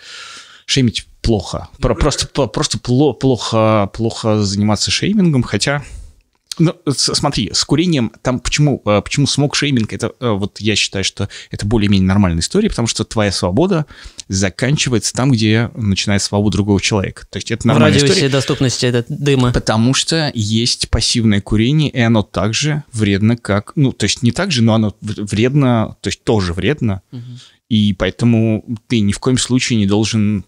[0.64, 1.68] шеймить плохо.
[1.78, 5.82] Про, просто просто плохо, плохо заниматься шеймингом, хотя...
[6.58, 11.30] Ну, смотри, с курением, там почему, э, почему смог-шейминг, это э, вот я считаю, что
[11.50, 13.86] это более-менее нормальная история, потому что твоя свобода
[14.28, 17.26] заканчивается там, где начинает свобода другого человека.
[17.30, 18.28] То есть это нормальная В радиусе история.
[18.28, 19.50] доступности это дыма.
[19.54, 23.72] Потому что есть пассивное курение, и оно также вредно, как...
[23.74, 27.00] Ну, то есть не так же, но оно вредно, то есть тоже вредно.
[27.12, 27.22] Угу.
[27.70, 30.44] И поэтому ты ни в коем случае не должен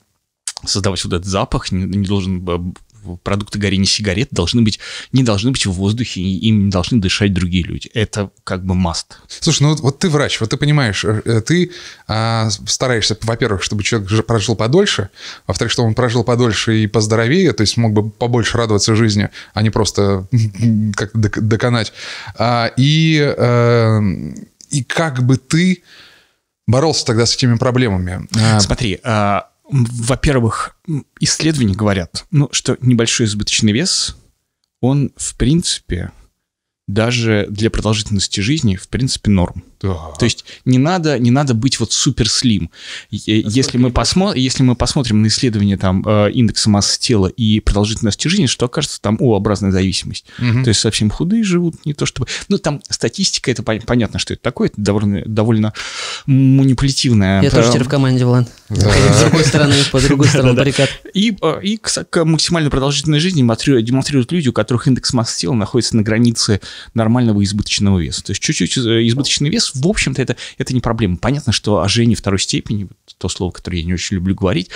[0.67, 2.75] создавать вот этот запах, не, не должен
[3.23, 4.81] продукты горения сигарет должны быть,
[5.13, 7.91] не должны быть в воздухе, и им не должны дышать другие люди.
[7.95, 9.05] Это как бы must.
[9.29, 11.71] Слушай, ну вот, вот ты врач, вот ты понимаешь, э, э, ты
[12.07, 15.11] а, стараешься, во-первых, чтобы человек прожил подольше,
[15.47, 19.63] во-вторых, чтобы он прожил подольше и поздоровее, то есть мог бы побольше радоваться жизни, а
[19.63, 20.27] не просто
[20.97, 21.93] как доконать.
[22.39, 24.01] А, и, а,
[24.71, 25.83] и как бы ты
[26.67, 28.29] боролся тогда с этими проблемами?
[28.37, 30.77] А, Смотри, а во-первых,
[31.21, 34.17] исследования говорят, ну, что небольшой избыточный вес,
[34.81, 36.13] он, в принципе,
[36.87, 39.65] даже для продолжительности жизни, в принципе, норм.
[39.85, 40.13] Да.
[40.19, 42.71] То есть не надо, не надо быть вот супер слим.
[43.11, 44.33] Если мы, посмо...
[44.33, 49.01] если мы посмотрим на исследование там э, индекса массы тела и продолжительности жизни, что окажется
[49.03, 50.25] там О-образная зависимость.
[50.39, 50.65] Угу.
[50.65, 52.29] То есть совсем худые живут, не то чтобы...
[52.49, 55.75] Ну, там статистика, это понятно, что это такое, это довольно, довольно
[56.25, 57.43] манипулятивная.
[57.43, 58.51] Я тоже теперь в команде, Влад.
[58.71, 60.89] С другой стороны, по другой стороне баррикад.
[61.13, 65.95] И, э, и к максимально продолжительной жизни демонстрируют люди, у которых индекс массы тела находится
[65.95, 66.63] на границе
[66.95, 68.25] нормального избыточного веса.
[68.25, 71.17] То есть чуть-чуть э, избыточный вес в общем-то, это, это не проблема.
[71.17, 74.71] Понятно, что ожирение второй степени, то слово, которое я не очень люблю говорить,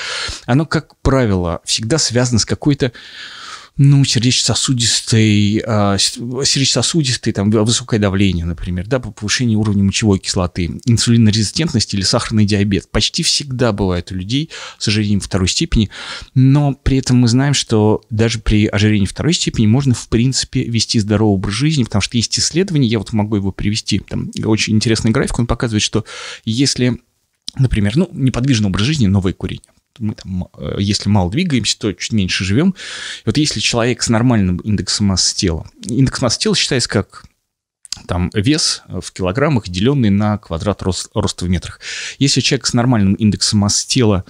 [0.46, 2.92] оно, как правило, всегда связано с какой-то
[3.78, 12.02] ну, сердечно-сосудистой, э, сердечно-сосудистой, там, высокое давление, например, да, повышение уровня мочевой кислоты, инсулинорезистентность или
[12.02, 12.90] сахарный диабет.
[12.90, 15.90] Почти всегда бывает у людей с ожирением второй степени,
[16.34, 20.98] но при этом мы знаем, что даже при ожирении второй степени можно, в принципе, вести
[20.98, 25.12] здоровый образ жизни, потому что есть исследования, я вот могу его привести, там очень интересный
[25.12, 26.04] график, он показывает, что
[26.44, 26.98] если
[27.56, 32.12] например, ну, неподвижный образ жизни, новое курение мы там, э, если мало двигаемся, то чуть
[32.12, 32.70] меньше живем.
[32.70, 37.24] И вот если человек с нормальным индексом массы тела, индекс массы тела считается как
[38.06, 41.80] там вес в килограммах, деленный на квадрат рост, роста в метрах.
[42.18, 44.24] Если человек с нормальным индексом массы тела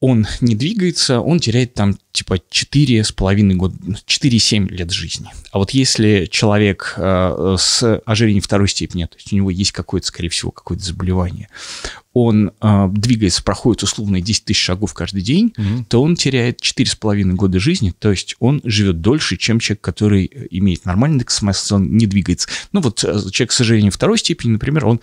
[0.00, 3.76] он не двигается, он теряет там типа 4,5 года,
[4.06, 5.28] 4,7 лет жизни.
[5.50, 10.06] А вот если человек э, с ожирением второй степени, то есть у него есть какое-то,
[10.06, 11.48] скорее всего, какое-то заболевание,
[12.12, 15.84] он э, двигается, проходит условно 10 тысяч шагов каждый день, угу.
[15.88, 20.84] то он теряет 4,5 года жизни, то есть он живет дольше, чем человек, который имеет
[20.84, 22.48] нормальный индекс массы, он не двигается.
[22.72, 25.00] Ну вот э, человек с ожирением второй степени, например, он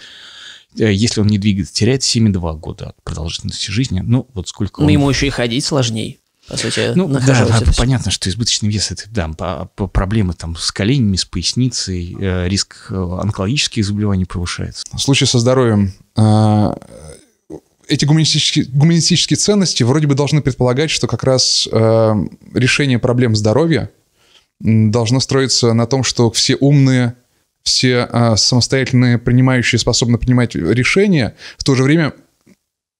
[0.75, 4.01] если он не двигается, теряет 7,2 года от продолжительности жизни.
[4.01, 6.17] Ну, вот сколько Но ему еще и ходить сложнее.
[6.47, 10.55] По сути, ну, да, да, понятно, что избыточный вес это да, по, по проблемы там
[10.57, 14.84] с коленями, с поясницей, э, риск э, онкологических заболеваний повышается.
[14.91, 16.73] В случае со здоровьем э,
[17.88, 22.13] эти гуманистические, гуманистические ценности вроде бы должны предполагать, что как раз э,
[22.53, 23.91] решение проблем здоровья
[24.60, 27.15] должно строиться на том, что все умные,
[27.63, 32.13] все а, самостоятельные принимающие способны принимать решения, в то же время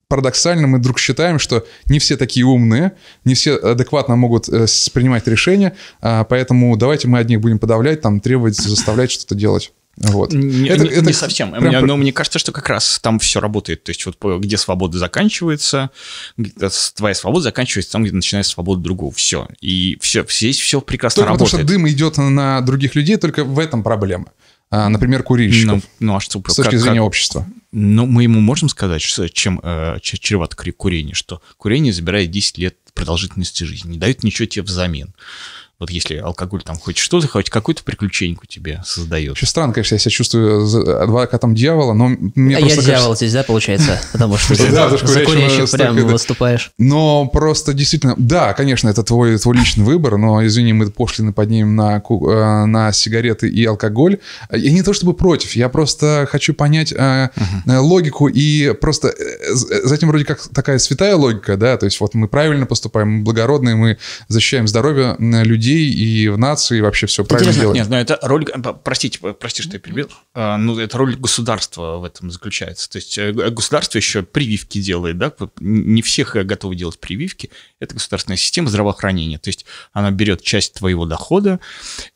[0.08, 2.94] парадоксально мы вдруг считаем, что не все такие умные,
[3.24, 8.20] не все адекватно могут э, принимать решения, а, поэтому давайте мы одних будем подавлять, там,
[8.20, 9.72] требовать, заставлять что-то делать.
[9.98, 10.34] Вот.
[10.34, 11.52] Не, это, не, это не совсем.
[11.52, 11.64] Прям...
[11.64, 13.84] Мне, но мне кажется, что как раз там все работает.
[13.84, 15.92] То есть вот где свобода заканчивается,
[16.96, 19.12] твоя свобода заканчивается там, где начинается свобода другого.
[19.12, 19.48] Все.
[19.60, 21.52] И все, здесь все прекрасно только работает.
[21.52, 24.32] потому что дым идет на других людей, только в этом проблема.
[24.72, 25.84] А, например, курильщиков.
[26.00, 27.46] Ну, ну а что, с точки как, зрения как, общества.
[27.72, 32.78] Ну, мы ему можем сказать, что, чем э, чревато курение, что курение забирает 10 лет
[32.94, 35.14] продолжительности жизни, не дает ничего тебе взамен.
[35.82, 39.32] Вот если алкоголь там хоть что-то, хоть какую-то приключеньку тебе создает.
[39.32, 42.86] Очень странно, конечно, я себя чувствую адвокатом дьявола, но мне а я кажется...
[42.86, 44.00] дьявол здесь, да, получается?
[44.12, 46.72] Потому что ты за курящих прям выступаешь.
[46.78, 51.76] Но просто действительно, да, конечно, это твой твой личный выбор, но, извини, мы пошлины поднимем
[51.76, 54.20] на, э, на сигареты и алкоголь.
[54.52, 57.32] Я не то чтобы против, я просто хочу понять э,
[57.66, 59.14] логику и просто...
[59.84, 63.76] Затем вроде как такая святая логика, да, то есть вот мы правильно поступаем, мы благородные,
[63.76, 63.98] мы
[64.28, 67.78] защищаем здоровье людей, и в нации, и вообще все правильно делать.
[67.78, 68.46] Нет, но это роль,
[68.84, 72.90] простите, прости, что я перебил, ну, это роль государства в этом заключается.
[72.90, 78.38] То есть э, государство еще прививки делает, да, не всех готовы делать прививки, это государственная
[78.38, 79.38] система здравоохранения.
[79.38, 81.60] То есть она берет часть твоего дохода,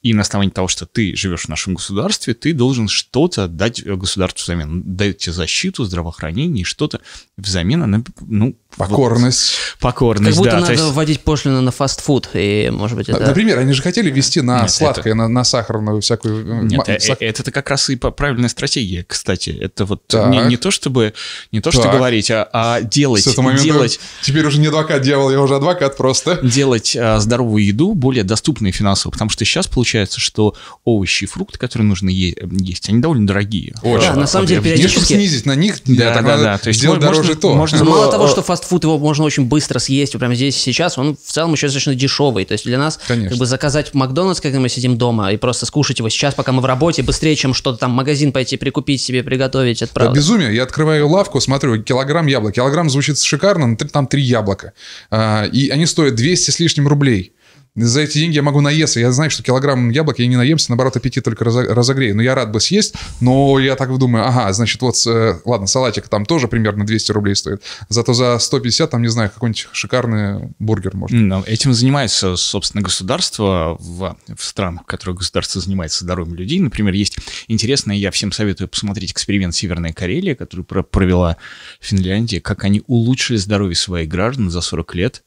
[0.01, 4.43] и на основании того, что ты живешь в нашем государстве, ты должен что-то дать государству
[4.43, 4.83] взамен.
[4.97, 7.01] Тебе защиту, здравоохранение, и что-то
[7.37, 8.55] взамен она, ну...
[8.77, 9.53] Покорность.
[9.75, 10.59] Вот, покорность, Как будто да.
[10.59, 10.83] надо есть...
[10.83, 13.25] вводить пошлину на фастфуд, и, может быть, это...
[13.25, 15.15] Например, они же хотели ввести на Нет, сладкое, это...
[15.15, 16.63] на, на сахарную всякую...
[16.63, 17.17] Э, Нет, м- сах...
[17.21, 19.49] это, это как раз и правильная стратегия, кстати.
[19.49, 21.13] Это вот не, не то, чтобы
[21.53, 21.93] не то, что так.
[21.93, 23.23] говорить, а, а делать...
[23.23, 23.99] С этого момента делать...
[24.21, 26.39] Теперь уже не адвокат дьявол, я уже адвокат просто.
[26.43, 31.57] Делать а, здоровую еду более доступной финансово, потому что сейчас получается, что овощи и фрукты,
[31.57, 33.73] которые нужно е- есть, они довольно дорогие.
[33.83, 34.07] Очень.
[34.07, 35.13] Да, на самом деле периодически...
[35.25, 36.57] Снизить на них, да, да, да, да.
[36.57, 37.55] То есть сделать можно, дороже то.
[37.55, 41.15] Можно, мало того, что фастфуд его можно очень быстро съесть, прямо здесь и сейчас, он
[41.15, 42.45] в целом еще достаточно дешевый.
[42.45, 43.29] То есть для нас Конечно.
[43.29, 46.51] как бы заказать в Макдональдс, когда мы сидим дома, и просто скушать его сейчас, пока
[46.51, 50.13] мы в работе, быстрее, чем что-то там в магазин пойти прикупить себе, приготовить, это правда.
[50.13, 50.55] Да, безумие.
[50.55, 52.53] Я открываю лавку, смотрю, килограмм яблок.
[52.53, 54.73] Килограмм звучит шикарно, но там три яблока.
[55.09, 57.34] А, и они стоят 200 с лишним рублей
[57.75, 59.01] за эти деньги я могу наесться.
[59.01, 62.15] Я знаю, что килограмм яблок я не наемся, наоборот, аппетит только разогрею.
[62.15, 66.07] Но я рад бы съесть, но я так думаю, ага, значит, вот, э, ладно, салатик
[66.07, 67.61] там тоже примерно 200 рублей стоит.
[67.89, 71.19] Зато за 150 там, не знаю, какой-нибудь шикарный бургер можно.
[71.19, 76.59] Но этим занимается, собственно, государство в, в странах, в которых государство занимается здоровьем людей.
[76.61, 77.17] Например, есть
[77.49, 81.35] интересное, я всем советую посмотреть эксперимент Северная Карелия, который провела
[81.81, 85.23] Финляндия, как они улучшили здоровье своих граждан за 40 лет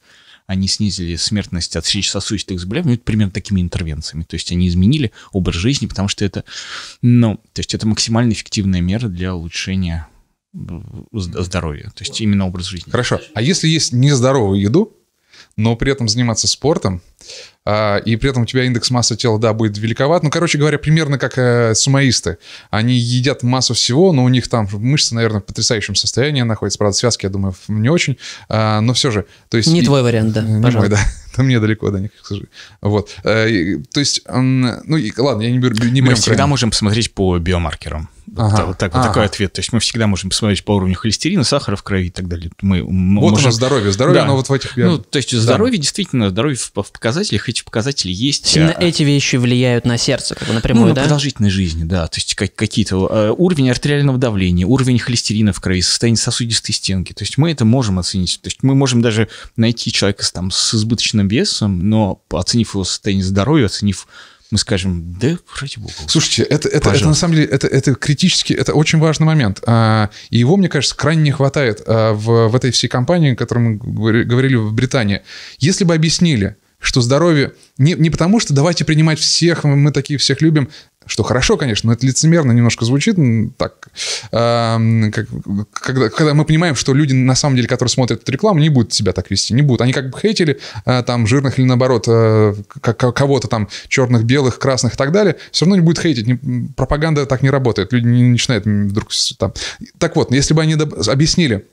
[0.48, 4.24] они снизили смертность от сердечно-сосудистых заболеваний ну, примерно такими интервенциями.
[4.24, 6.42] То есть они изменили образ жизни, потому что это,
[7.02, 10.08] ну, то есть это максимально эффективная мера для улучшения
[10.54, 10.58] э,
[11.12, 11.92] здоровья.
[11.94, 12.90] То есть именно образ жизни.
[12.90, 13.20] Хорошо.
[13.34, 14.96] А если есть нездоровую еду,
[15.56, 17.02] но при этом заниматься спортом,
[18.04, 20.22] и при этом у тебя индекс массы тела, да, будет великоват.
[20.22, 22.38] Ну, короче говоря, примерно как э, сумоисты.
[22.70, 26.78] Они едят массу всего, но у них там мышцы, наверное, в потрясающем состоянии находятся.
[26.78, 28.16] Правда, связки, я думаю, не очень,
[28.48, 29.26] а, но все же.
[29.50, 30.88] То есть, Не твой вариант, да, Не пожалуй.
[30.88, 31.02] мой, да.
[31.36, 32.50] Там мне далеко до них, к сожалению.
[32.80, 33.10] Вот.
[33.22, 36.50] Э, и- То есть, ну, и ладно, я не беру, не Мы всегда крайне.
[36.50, 38.08] можем посмотреть по биомаркерам.
[38.26, 39.08] Вот, Ага, так- вот, так- вот ага.
[39.08, 39.52] такой ответ.
[39.52, 42.50] То есть мы всегда можем посмотреть по уровню холестерина, сахара в крови и так далее.
[42.60, 43.46] Мы Вот можем...
[43.46, 43.90] оно здоровье.
[43.92, 44.26] Здоровье, Да.
[44.26, 44.76] но вот в этих...
[44.76, 48.56] Ну, то есть здоровье действительно, здоровье в, в показателях, эти показатели есть.
[48.56, 51.02] Именно а- эти вещи влияют на сердце, как бы Ну, напрямую, на да?
[51.02, 52.06] продолжительность жизни, да.
[52.06, 57.12] То есть как- какие-то э, уровень артериального давления, уровень холестерина в крови, состояние сосудистой стенки.
[57.12, 58.40] То есть мы это можем оценить.
[58.42, 62.84] То есть мы можем даже найти человека с, там, с избыточным весом, но оценив его
[62.84, 64.06] состояние здоровья, оценив,
[64.50, 65.92] мы скажем, да, ради бога.
[66.06, 69.60] Слушайте, это, это, это на самом деле, это, это критически, это очень важный момент.
[69.66, 73.36] А, И его, мне кажется, крайне не хватает а, в, в этой всей компании, о
[73.36, 75.20] которой мы говори- говорили в Британии.
[75.58, 80.40] Если бы объяснили, что здоровье не, не потому, что давайте принимать всех, мы такие всех
[80.40, 80.68] любим,
[81.06, 83.16] что хорошо, конечно, но это лицемерно немножко звучит
[83.56, 83.88] так,
[84.30, 85.28] м, как-
[85.72, 88.92] когда, когда мы понимаем, что люди, на самом деле, которые смотрят эту рекламу, не будут
[88.92, 89.80] себя так вести, не будут.
[89.80, 94.94] Они как бы хейтили а, там жирных или наоборот к- кого-то там черных, белых, красных
[94.94, 96.26] и так далее, все равно не будет хейтить.
[96.26, 97.92] Не- пропаганда так не работает.
[97.92, 99.52] Люди не начинают вдруг там.
[99.98, 101.64] Так вот, если бы они объяснили,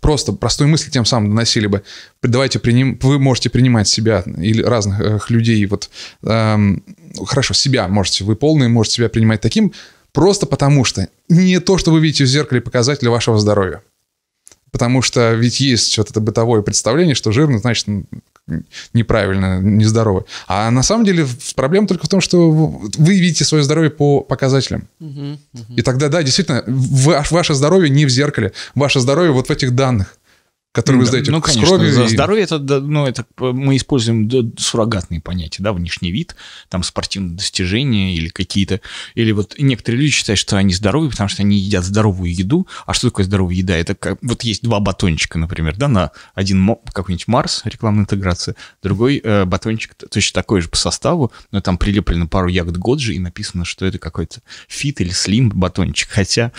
[0.00, 1.82] просто простую мысль тем самым доносили бы.
[2.22, 5.64] Давайте приним, вы можете принимать себя или разных людей.
[5.66, 5.90] Вот
[6.22, 6.84] эм,
[7.26, 9.72] хорошо, себя можете, вы полные, можете себя принимать таким,
[10.12, 13.82] просто потому что не то, что вы видите в зеркале показатели вашего здоровья.
[14.70, 17.88] Потому что ведь есть вот это бытовое представление, что жирно, значит,
[18.94, 20.24] неправильно, нездорово.
[20.46, 24.88] А на самом деле проблема только в том, что вы видите свое здоровье по показателям.
[25.76, 29.74] И тогда, да, действительно, ваш- ваше здоровье не в зеркале, ваше здоровье вот в этих
[29.74, 30.16] данных,
[30.72, 31.92] которые вы Да, сдаете ну, с конечно, кровью.
[31.92, 36.36] за и- здоровье это, да, ну, это мы используем суррогатные понятия, да, внешний вид,
[36.68, 38.80] там спортивные достижения или какие-то,
[39.14, 42.68] или вот некоторые люди считают, что они здоровые, потому что они едят здоровую еду.
[42.86, 43.76] А что такое здоровая еда?
[43.76, 49.20] Это как, вот есть два батончика, например, да, на один какой-нибудь Марс, рекламная интеграция, другой
[49.22, 53.64] э, батончик точно такой же по составу, но там прилеплено пару ягод Годжи и написано,
[53.64, 56.52] что это какой-то fit или slim батончик, хотя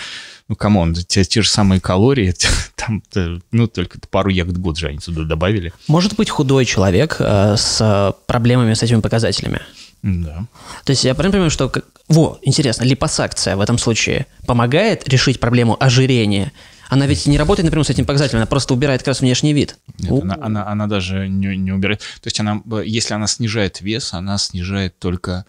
[0.51, 2.33] ну, come on, те, те же самые калории,
[2.75, 5.71] там, э, ну, только пару ягод Годжи они туда добавили.
[5.87, 9.61] Может быть худой человек э, с э, проблемами с этими показателями?
[10.03, 10.45] Да.
[10.83, 11.69] То есть я правильно понимаю, что...
[11.69, 16.51] как- Во, интересно, липосакция в этом случае помогает решить проблему ожирения?
[16.89, 19.77] Она ведь не работает напрямую с этим показателем, она просто убирает как раз внешний вид.
[19.99, 22.01] Нет, она, она, она даже не, не убирает.
[22.01, 25.45] То есть она, э, если она снижает вес, она снижает только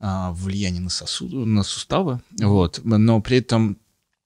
[0.00, 2.20] а, влияние на сосуды, на суставы.
[2.38, 2.82] Вот.
[2.84, 3.78] Но при этом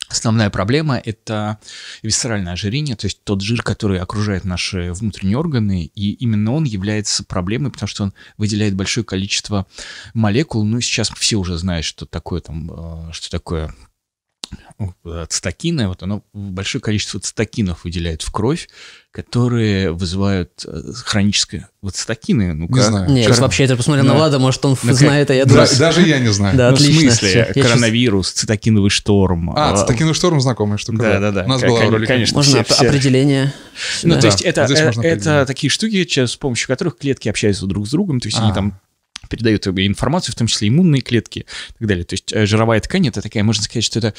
[0.08, 1.58] основная проблема– это
[2.02, 7.24] висцеральное ожирение, то есть тот жир, который окружает наши внутренние органы, и именно он является
[7.24, 9.66] проблемой, потому что он выделяет большое количество
[10.14, 10.64] молекул.
[10.64, 13.74] Ну, сейчас все уже знают, что такое там, э, что такое
[15.28, 18.68] цитокины, вот оно большое количество цитокинов выделяет в кровь,
[19.10, 21.68] которые вызывают э, хроническое...
[21.82, 23.10] Вот цитокины, ну Не знаю.
[23.10, 24.16] Не, я Чё- вообще это посмотрел на Да.
[24.18, 25.68] Влада, может, он Ну, как- знает, а я Да, думаю...
[25.78, 26.56] даже я не знаю.
[26.56, 27.10] Да, ну, отлично.
[27.10, 29.50] в смысле, я щас- коронавирус, цитокиновый шторм.
[29.56, 30.98] А, э, цитокиновый шторм знакомая штука.
[31.02, 32.06] Да-да-да, У нас к- была ролик.
[32.06, 32.36] конечно.
[32.36, 33.52] Можно все- оп- все- определение.
[34.04, 34.20] Ну, сюда.
[34.20, 34.62] то есть Да, это,
[35.02, 38.50] э, это такие штуки, с помощью которых клетки общаются друг с другом, то есть они
[38.50, 38.54] А.
[38.54, 38.78] там
[39.28, 42.04] передают информацию, в том числе иммунные клетки и так далее.
[42.04, 44.14] То есть э, жировая ткань это такая, можно сказать, что это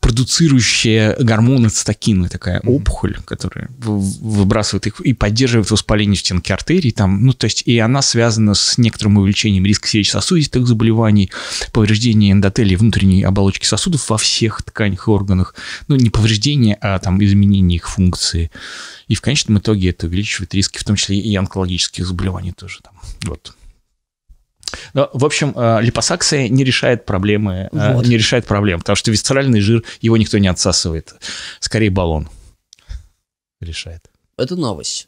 [0.00, 6.90] продуцирующая гормоны цитокины, такая опухоль, которая выбрасывает их и поддерживает воспаление в стенке артерий.
[6.90, 11.30] Там, ну, то есть и она связана с некоторым увеличением риска сердечно-сосудистых заболеваний,
[11.72, 15.54] повреждения эндотелия внутренней оболочки сосудов во всех тканях и органах.
[15.88, 18.50] Ну, не повреждение, а там изменение их функции.
[19.08, 22.80] И в конечном итоге это увеличивает риски, в том числе и онкологических заболеваний тоже.
[22.82, 22.94] Там.
[23.22, 23.54] Вот.
[24.94, 28.06] Но, в общем, э, липосакция не решает проблемы, э, Вот.
[28.06, 31.14] не решает проблем, потому что висцеральный жир, его никто не отсасывает.
[31.60, 32.28] Скорее баллон
[33.60, 34.02] решает.
[34.36, 35.06] Это новость.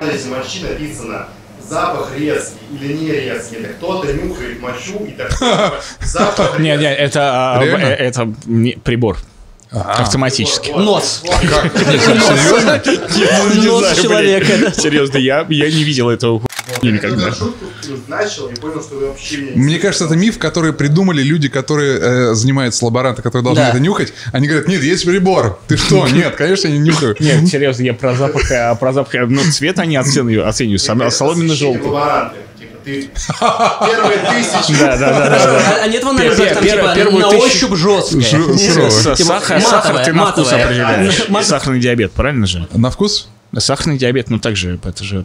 [0.00, 1.28] анализе мочи написано
[1.68, 3.56] запах резкий или не резкий.
[3.56, 8.76] Это кто-то нюхает мочу и такой запах Не, не, это, а, э, это не-
[9.74, 10.70] прибор автоматически.
[10.76, 11.22] Нос.
[11.24, 12.82] Серьезно?
[13.62, 14.72] Нос человека, да.
[14.72, 16.42] Серьезно, я, я не видел этого
[16.82, 17.32] никогда.
[17.32, 17.64] шутку
[18.08, 21.48] начал и понял, что вы вообще меня не Мне кажется, это миф, который придумали люди,
[21.48, 23.70] которые э, занимаются лаборанты, которые должны Да.
[23.70, 24.12] это нюхать.
[24.32, 25.58] Они говорят, нет, есть прибор.
[25.68, 26.06] Ты что?
[26.14, 27.16] Нет, конечно, я не нюхаю.
[27.18, 30.82] Нет, серьезно, я про запах, а про запах, ну, цвет они оценивают, оценивают,
[31.12, 31.90] соломенно-желтый.
[32.84, 34.78] Типа, ты первые тысячи.
[34.78, 35.36] Да, да, да.
[35.36, 38.22] А а нет в анализах Пер- там пер- типа на ощупь жесткое?
[39.16, 41.26] Типа Сахар, матовое, ты на вкус определяешь.
[41.46, 42.68] Сахарный диабет, правильно же?
[42.72, 43.28] На вкус?
[43.56, 45.24] Сахарный диабет, ну так же, это же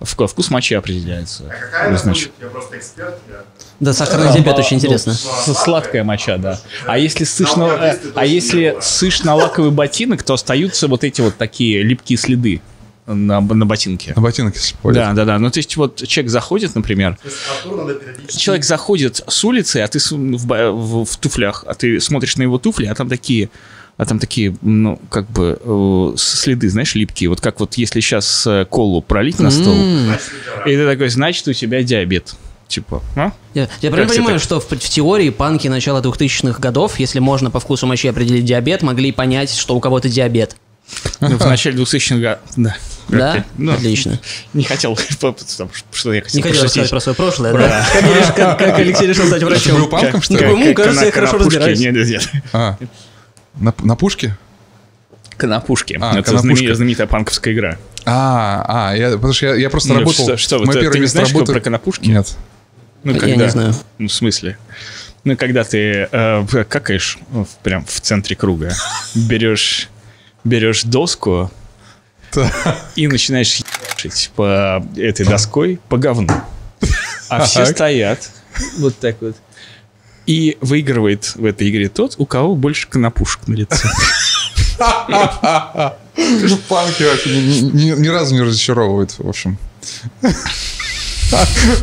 [0.00, 1.44] Вкус мочи определяется.
[1.48, 2.30] А какая она будет?
[2.40, 3.18] Я просто эксперт.
[3.30, 3.36] Я...
[3.80, 5.14] Да, сахарный диабет очень интересно.
[5.46, 6.60] Ну, с- сладкая моча, да.
[6.86, 11.22] А если сышь На э, а если сышь на лаковый ботинок, то остаются вот эти
[11.22, 12.60] вот такие липкие следы
[13.06, 14.12] на, на ботинке.
[14.16, 14.96] На ботинок, если ходит.
[14.96, 15.38] Да, да, да.
[15.38, 20.12] Ну, то есть, вот человек заходит, например, есть человек заходит с улицы, а ты в,
[20.12, 23.48] в- в туфлях, а ты смотришь на его туфли, а там такие,
[23.96, 27.30] а там такие, ну, как бы э, следы, знаешь, липкие.
[27.30, 29.76] Вот как вот если сейчас колу пролить на стол,
[30.10, 30.66] рак.
[30.66, 32.34] и ты такой, значит, у тебя диабет.
[32.68, 33.32] Типа, а?
[33.54, 34.44] Я, я правильно понимаю, так?
[34.44, 38.82] что в, в теории панки начала 2000-х годов, если можно по вкусу мочи определить диабет,
[38.82, 40.56] могли понять, что у кого-то диабет.
[41.20, 42.38] Ну, в начале 2000-х годов.
[42.56, 42.76] Да.
[43.08, 43.44] Да?
[43.56, 44.18] Ну, Отлично.
[44.52, 47.86] Не хотел, потому что я хотел Не хотел рассказать про свое прошлое, да?
[48.58, 49.88] Как, Алексей решил стать Ты был врачом.
[49.90, 50.46] панком, что Ну, ли?
[50.48, 51.78] ему кажется, я хорошо разбираюсь.
[51.78, 52.28] Нет, нет, нет.
[52.52, 52.76] А,
[53.58, 54.36] на, на пушке?
[55.36, 55.98] Конопушки.
[56.00, 56.64] А, Это Конопушка.
[56.64, 57.78] знамени- знаменитая панковская игра.
[58.04, 60.24] А, а, я, потому что я, я просто Ну, работал...
[60.24, 62.08] что- что мое ты- первое ты не знаешь, работы- про конопушки?
[62.08, 62.34] Нет.
[63.04, 63.36] Ну, Я когда...
[63.44, 63.74] не знаю.
[63.98, 64.56] Ну, в смысле?
[65.24, 67.18] Ну, когда ты э, какаешь
[67.62, 68.72] прям в центре круга,
[69.14, 69.88] берешь,
[70.46, 71.50] берешь доску
[72.96, 76.28] и начинаешь ебашить по этой доской по говну.
[77.28, 78.30] А все стоят
[78.78, 79.36] вот так вот.
[80.26, 83.88] И выигрывает в этой игре тот, у кого больше конопушек на лице.
[86.68, 89.58] Панки вообще ни разу не разочаровывают, в общем.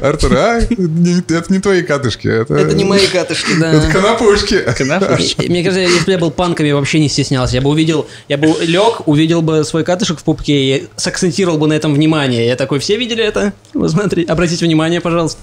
[0.02, 0.60] Артур, а?
[0.60, 2.28] Это не твои катышки.
[2.28, 3.92] Это, Это не мои катышки, Это да.
[3.92, 4.60] конопушки.
[4.78, 5.48] Конопушки.
[5.48, 7.56] Мне кажется, если бы я был панками, я вообще не стеснялся.
[7.56, 11.68] Я бы увидел, я бы лег, увидел бы свой катышек в пупке и сакцентировал бы
[11.68, 12.48] на этом внимание.
[12.48, 13.54] Я такой, все видели это?
[13.74, 15.40] Вот смотри, обратите внимание, пожалуйста.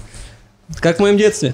[0.79, 1.53] Как в моем детстве.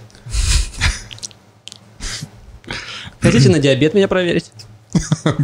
[3.20, 4.52] Хотите на диабет меня проверить?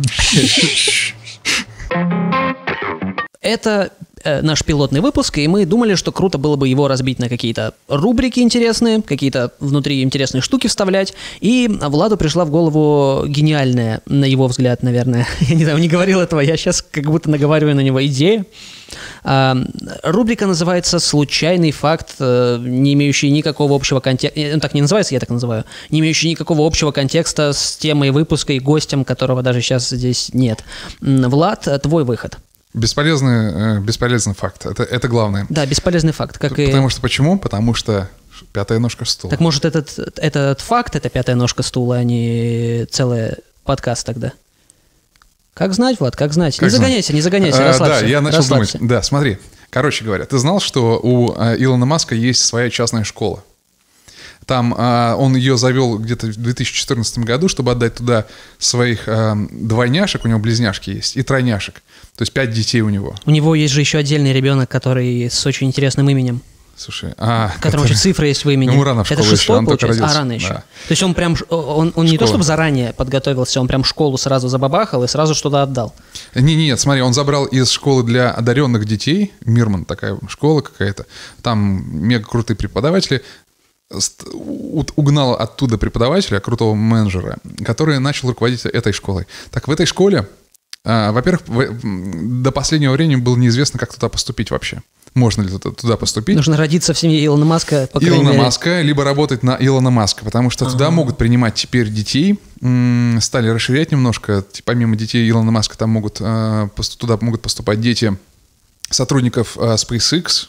[3.41, 3.91] Это
[4.23, 7.73] э, наш пилотный выпуск, и мы думали, что круто было бы его разбить на какие-то
[7.87, 11.13] рубрики интересные, какие-то внутри интересные штуки вставлять.
[11.41, 16.19] И Владу пришла в голову гениальная, на его взгляд, наверное, я не знаю, не говорил
[16.19, 18.45] этого, я сейчас как будто наговариваю на него идея.
[19.23, 19.57] А,
[20.03, 24.39] рубрика называется «Случайный факт, э, не имеющий никакого общего контекста».
[24.53, 25.65] Он так не называется, я так называю.
[25.89, 30.63] Не имеющий никакого общего контекста с темой выпуска и гостем, которого даже сейчас здесь нет.
[31.01, 32.37] Влад, э, твой выход.
[32.73, 34.65] Бесполезный, э, бесполезный факт.
[34.65, 35.45] Это, это главное.
[35.49, 36.37] Да, бесполезный факт.
[36.39, 36.65] Как и...
[36.65, 37.37] Потому что почему?
[37.37, 38.09] Потому что
[38.51, 39.29] пятая ножка стула.
[39.31, 44.33] Так может этот, этот факт, это пятая ножка стула, а не целый подкаст тогда?
[45.53, 46.55] Как знать, Влад, как знать?
[46.55, 46.81] Как не знать?
[46.81, 48.01] загоняйся, не загоняйся, А, расслабься.
[48.01, 48.77] Да, я начал расслабься.
[48.79, 48.89] думать.
[48.89, 49.37] Да, смотри.
[49.69, 53.43] Короче говоря, ты знал, что у э, Илона Маска есть своя частная школа?
[54.45, 58.25] Там а, он ее завел где-то в 2014 году, чтобы отдать туда
[58.57, 61.75] своих а, двойняшек, у него близняшки есть, и тройняшек.
[62.15, 63.15] То есть пять детей у него.
[63.25, 66.41] У него есть же еще отдельный ребенок, который с очень интересным именем.
[66.75, 67.49] Слушай, а...
[67.57, 68.71] В котором еще цифры есть в имени.
[68.71, 69.85] Ему рано в это школу еще, шестой, он только?
[69.85, 70.49] А, родился, рано еще.
[70.49, 70.55] да.
[70.55, 74.47] То есть он прям, он, он не то чтобы заранее подготовился, он прям школу сразу
[74.47, 75.93] забабахал и сразу что-то отдал.
[76.33, 81.05] Не, не, нет, смотри, он забрал из школы для одаренных детей, Мирман такая школа какая-то,
[81.43, 83.23] там мега крутые преподаватели,
[84.95, 89.27] угнал оттуда преподавателя, крутого менеджера, который начал руководить этой школой.
[89.51, 90.27] Так в этой школе,
[90.85, 91.43] а, во-первых,
[92.41, 94.81] до последнего времени было неизвестно, как туда поступить вообще.
[95.13, 96.35] Можно ли туда, поступить?
[96.35, 98.41] Нужно родиться в семье Илона Маска, по Илона мере.
[98.41, 102.39] Маска, либо работать на Илона Маска, потому что туда могут принимать теперь детей.
[103.21, 104.43] Стали расширять немножко.
[104.65, 108.17] Помимо детей Илона Маска, там могут пос- туда могут поступать дети
[108.89, 110.47] сотрудников э, SpaceX,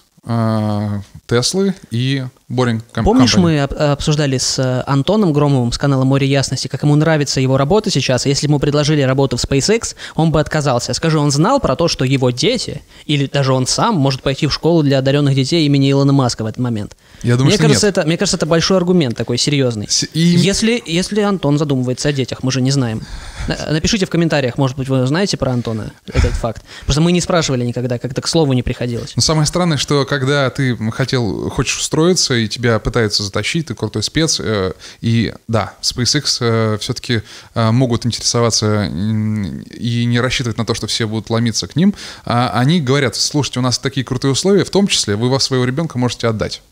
[1.26, 3.40] Теслы и Boring Com- Помнишь, Company.
[3.40, 7.56] мы об- обсуждали с э, Антоном Громовым с канала «Море ясности», как ему нравится его
[7.56, 10.92] работа сейчас, если ему предложили работу в SpaceX, он бы отказался.
[10.94, 14.52] Скажи, он знал про то, что его дети, или даже он сам, может пойти в
[14.52, 16.96] школу для одаренных детей имени Илона Маска в этот момент?
[17.24, 17.98] Я думаю, мне, что кажется, нет.
[17.98, 19.86] Это, мне кажется, это большой аргумент такой серьезный.
[19.88, 23.02] С- и- Если, если Антон задумывается о детях, мы же не знаем.
[23.48, 26.62] На- Напишите в комментариях, может быть, вы знаете про Антона этот факт.
[26.84, 29.12] Просто мы не спрашивали никогда, как-то к слову не приходилось.
[29.16, 34.02] Но самое странное, что когда ты хотел, хочешь устроиться, и тебя пытаются затащить, ты крутой
[34.02, 37.22] спец, э, и да, SpaceX все-таки
[37.54, 41.94] могут интересоваться и не рассчитывать на то, что все будут ломиться к ним,
[42.24, 45.64] а они говорят, слушайте, у нас такие крутые условия, в том числе вы вас своего
[45.64, 46.62] ребенка можете отдать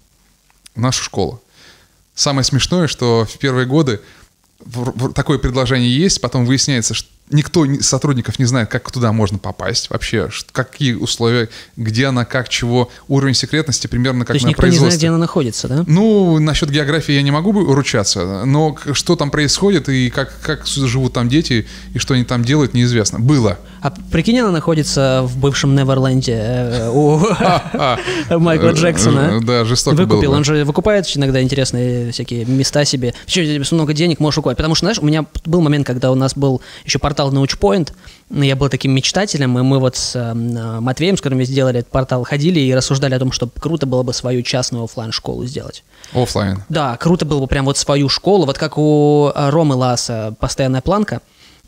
[0.75, 1.43] нашу школу.
[2.15, 4.01] Самое смешное, что в первые годы
[5.15, 9.91] такое предложение есть, потом выясняется, что никто из сотрудников не знает, как туда можно попасть
[9.91, 14.63] вообще, какие условия, где она, как, чего, уровень секретности примерно То как есть на никто
[14.63, 14.91] не производстве.
[14.91, 15.85] знает, где она находится, да?
[15.87, 21.13] Ну, насчет географии я не могу ручаться, но что там происходит и как, как живут
[21.15, 23.19] там дети и что они там делают, неизвестно.
[23.21, 23.59] Было.
[23.81, 27.19] А прикинь, она находится в бывшем Неверленде э, у
[28.39, 29.39] Майкла Э, Джексона.
[29.41, 33.15] э, Да, жестоко Выкупил, он же выкупает иногда интересные всякие места себе.
[33.71, 34.57] Много денег можешь выкупать.
[34.57, 37.93] Потому что, знаешь, у меня был момент, когда у нас был еще портал Научпоинт,
[38.31, 41.91] я был таким мечтателем, и мы вот с э, Матвеем, с которым мы сделали этот
[41.93, 45.85] портал, ходили и рассуждали о том, что круто было бы свою частную оффлайн школу сделать.
[46.13, 46.63] Оффлайн.
[46.69, 50.81] Да, круто было бы прям вот свою школу, вот как у э, Ромы Ласа постоянная
[50.81, 51.21] планка.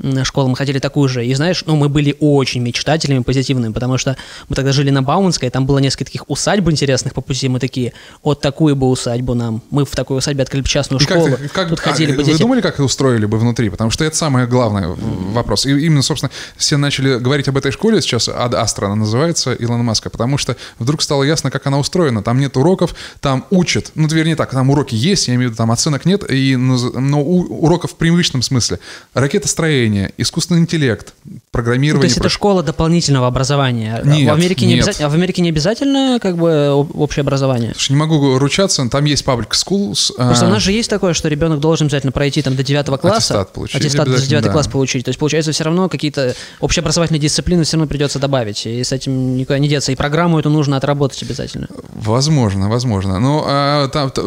[0.02, 1.24] М, Школу мы хотели такую же.
[1.24, 4.16] И знаешь, ну, мы были очень мечтателями, позитивными, потому что
[4.48, 7.48] мы тогда жили на Бауманской, там было несколько таких усадьб интересных по пути.
[7.48, 7.92] Мы такие,
[8.22, 9.62] вот такую бы усадьбу нам.
[9.70, 11.36] Мы в такой усадьбе открыли бы частную И как школу.
[11.36, 12.38] ты- как- Тут а, ходили бы вы дети.
[12.40, 13.70] думали, как устроили бы внутри?
[13.70, 14.88] Потому что это самый главный
[15.32, 15.66] вопрос.
[15.66, 19.82] И именно, собственно, все начали говорить об этой школе сейчас, Ад Астра она называется, Илона
[19.84, 22.22] Маска, потому что вдруг стало ясно, как она устроена.
[22.22, 23.92] Там нет уроков, там учат.
[23.94, 26.76] Ну, вернее так, там уроки есть, я имею в виду, там оценок нет, и, но,
[26.98, 28.78] но у- уроков в привычном смысле.
[29.14, 29.83] Ракетостроение,
[30.18, 32.00] искусственный интеллект, Ну, программирование.
[32.02, 34.00] то есть это школа дополнительного образования.
[34.04, 34.82] Нет, в Америке не нет.
[34.84, 37.72] обязательно, а в Америке не обязательно как бы об- общее образование.
[37.74, 40.12] Слушай, не могу ручаться, там есть public schools.
[40.16, 42.86] Просто а, у нас же есть такое, что ребенок должен обязательно пройти там до 9
[43.00, 43.16] класса.
[43.16, 44.52] Аттестат получить Аттестат до обязательно, 9 да.
[44.52, 45.04] класс получить.
[45.04, 48.66] То есть, получается, все равно какие-то общеобразовательные дисциплины все равно придется добавить.
[48.66, 49.92] И с этим никуда не деться.
[49.92, 51.68] И программу эту нужно отработать обязательно.
[51.94, 53.18] Возможно, возможно.
[53.18, 54.22] Но а, там, т-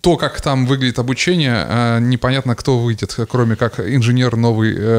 [0.00, 4.89] то, как там выглядит обучение, а, непонятно, кто выйдет, кроме как инженер новый э,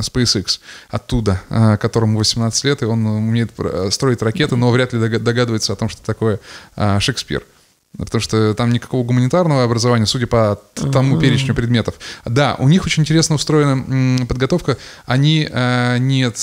[0.00, 3.52] SpaceX оттуда, а, которому 18 лет, и он умеет
[3.90, 6.40] строить ракеты, но вряд ли дога- догадывается о том, что такое
[6.76, 7.42] а, Шекспир.
[7.96, 11.94] Потому что там никакого гуманитарного образования, судя по тому перечню предметов.
[12.26, 14.76] Да, у них очень интересно устроена подготовка.
[15.06, 16.36] Они э, нет,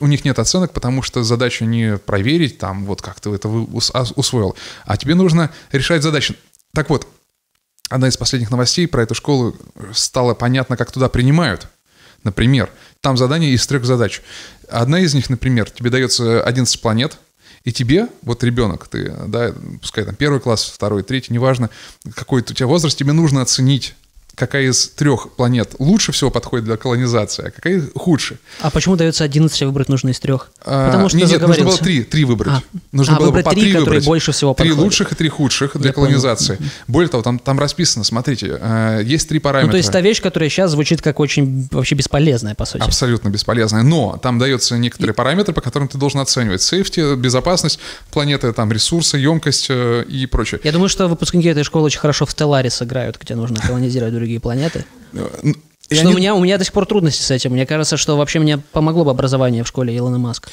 [0.00, 3.48] у них нет оценок, потому что задача не проверить, там, вот как ты это
[3.94, 6.34] ас- усвоил, а тебе нужно решать задачи.
[6.74, 7.06] Так вот,
[7.88, 9.54] одна из последних новостей про эту школу
[9.92, 11.68] стало понятно, как туда принимают.
[12.24, 14.22] Например, там задание из трех задач.
[14.68, 17.18] Одна из них, например, тебе дается 11 планет,
[17.64, 21.68] и тебе, вот ребенок, ты, да, пускай там первый класс, второй, третий, неважно,
[22.14, 23.94] какой у тебя возраст, тебе нужно оценить,
[24.34, 28.38] какая из трех планет лучше всего подходит для колонизации, а какая худше.
[28.60, 30.50] А почему дается 11, а выбрать нужно из трех?
[30.64, 32.52] А, Потому что нет, нет, нужно было три, три выбрать.
[32.54, 32.62] А.
[32.92, 34.06] Нужно А, было выбрать по три, три которые выбрать.
[34.06, 34.84] больше всего Три подходят.
[34.84, 36.06] лучших и три худших для Я понял.
[36.06, 36.58] колонизации.
[36.88, 39.66] Более того, там, там расписано, смотрите, э, есть три параметра.
[39.66, 42.82] Ну, то есть та вещь, которая сейчас звучит как очень вообще бесполезная, по сути.
[42.82, 43.82] Абсолютно бесполезная.
[43.82, 46.62] Но там дается некоторые параметры, по которым ты должен оценивать.
[46.62, 47.78] Сейфти, безопасность
[48.10, 50.60] планеты, там ресурсы, емкость э, и прочее.
[50.64, 54.38] Я думаю, что выпускники этой школы очень хорошо в Stellaris сыграют, где нужно колонизировать другие
[54.40, 54.84] планеты.
[55.90, 57.50] И Что они- у, меня, у меня до сих пор трудности с этим.
[57.50, 60.48] Мне кажется, что вообще мне помогло бы образование в школе Илона Маска.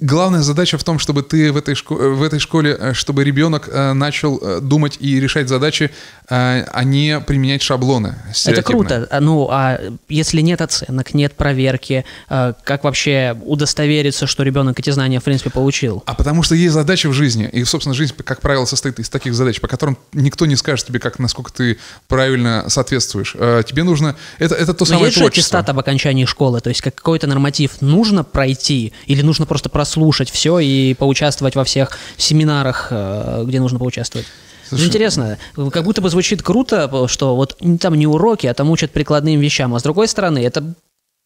[0.00, 3.68] Главная задача в том, чтобы ты в этой, шко- в этой школе, э, чтобы ребенок
[3.72, 5.90] э, начал э, думать и решать задачи,
[6.28, 8.16] а не применять шаблоны.
[8.46, 9.06] Это круто.
[9.10, 9.78] А, Ну, а
[10.08, 16.02] если нет оценок, нет проверки, как вообще удостовериться, что ребенок эти знания, в принципе, получил?
[16.06, 19.34] А потому что есть задачи в жизни, и, собственно, жизнь, как правило, состоит из таких
[19.34, 21.78] задач, по которым никто не скажет тебе, как, насколько ты
[22.08, 23.32] правильно соответствуешь.
[23.66, 24.16] Тебе нужно...
[24.38, 25.58] Это, это то Но самое есть творчество.
[25.58, 30.30] аттестат об окончании школы, то есть как какой-то норматив нужно пройти или нужно просто прослушать
[30.30, 34.26] все и поучаствовать во всех семинарах, э, где нужно поучаствовать?
[34.68, 35.38] Слушай, Интересно,
[35.72, 39.74] как будто бы звучит круто, что вот там не уроки, а там учат прикладным вещам,
[39.74, 40.74] а с другой стороны, это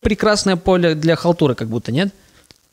[0.02, 2.12] прекрасное поле для халтуры, как будто, нет?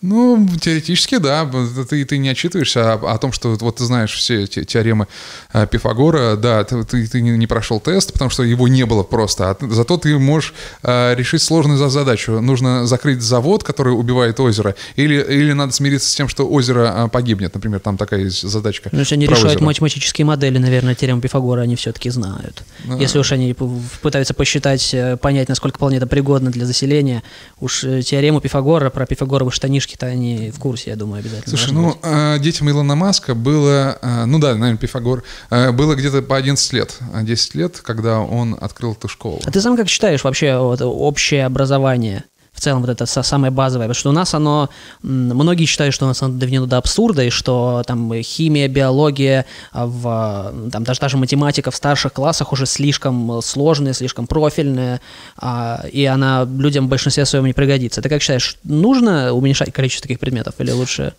[0.01, 1.49] Ну, теоретически, да.
[1.89, 5.07] Ты, ты не отчитываешься о, о том, что вот ты знаешь все те- теоремы
[5.53, 6.35] э, Пифагора.
[6.35, 9.49] Да, ты, ты, ты не, прошел тест, потому что его не было просто.
[9.49, 12.39] А зато ты можешь э, решить сложную за- задачу.
[12.41, 17.07] Нужно закрыть завод, который убивает озеро, или, или надо смириться с тем, что озеро э,
[17.07, 17.53] погибнет.
[17.53, 18.89] Например, там такая есть задачка.
[18.91, 19.63] Ну, если они решают озеро.
[19.63, 22.63] математические модели, наверное, теорему Пифагора они все-таки знают.
[22.83, 23.55] Ну, Если уж они
[24.01, 27.23] пытаются посчитать, э, понять, насколько планета пригодна для заселения,
[27.59, 29.51] уж э, теорему Пифагора про пифагоровы
[29.95, 31.57] штанишки-то они в курсе, я думаю, обязательно.
[31.57, 31.97] Слушай, ну, быть.
[32.03, 36.73] э, детям Илона Маска было, э, ну да, наверное, Пифагор, э, было где-то по 11
[36.73, 39.41] лет, э, 10 лет, когда он открыл эту школу.
[39.45, 42.23] А ты сам как считаешь вообще вот, общее образование?
[42.55, 43.87] В целом, вот это са- самое базовое.
[43.87, 44.69] Потому что у нас оно...
[45.01, 49.85] Многие считают, что у нас оно доведено до абсурда, и что там химия, биология, а,
[49.85, 55.01] в, там даже, даже математика в старших классах уже слишком сложная, слишком профильная,
[55.37, 58.01] а, и она людям в большинстве своем не пригодится.
[58.01, 61.13] Ты как считаешь, нужно уменьшать количество таких предметов или лучше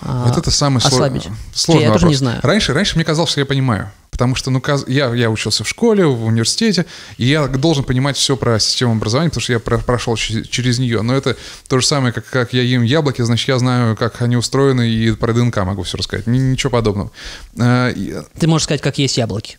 [0.00, 1.28] а, Вот это самый ослабить?
[1.54, 2.00] сложный я вопрос.
[2.00, 2.40] тоже не знаю.
[2.42, 3.90] Раньше, раньше мне казалось, что я понимаю.
[4.12, 6.84] Потому что, ну, я, я учился в школе, в университете,
[7.16, 10.78] и я должен понимать все про систему образования, потому что я про- прошел че- через
[10.78, 11.00] нее.
[11.00, 11.34] Но это
[11.66, 15.12] то же самое, как, как я ем яблоки, значит, я знаю, как они устроены, и
[15.12, 16.26] про ДНК могу все рассказать.
[16.26, 17.10] Ни- ничего подобного.
[17.56, 19.56] И- Ты можешь сказать, как есть яблоки.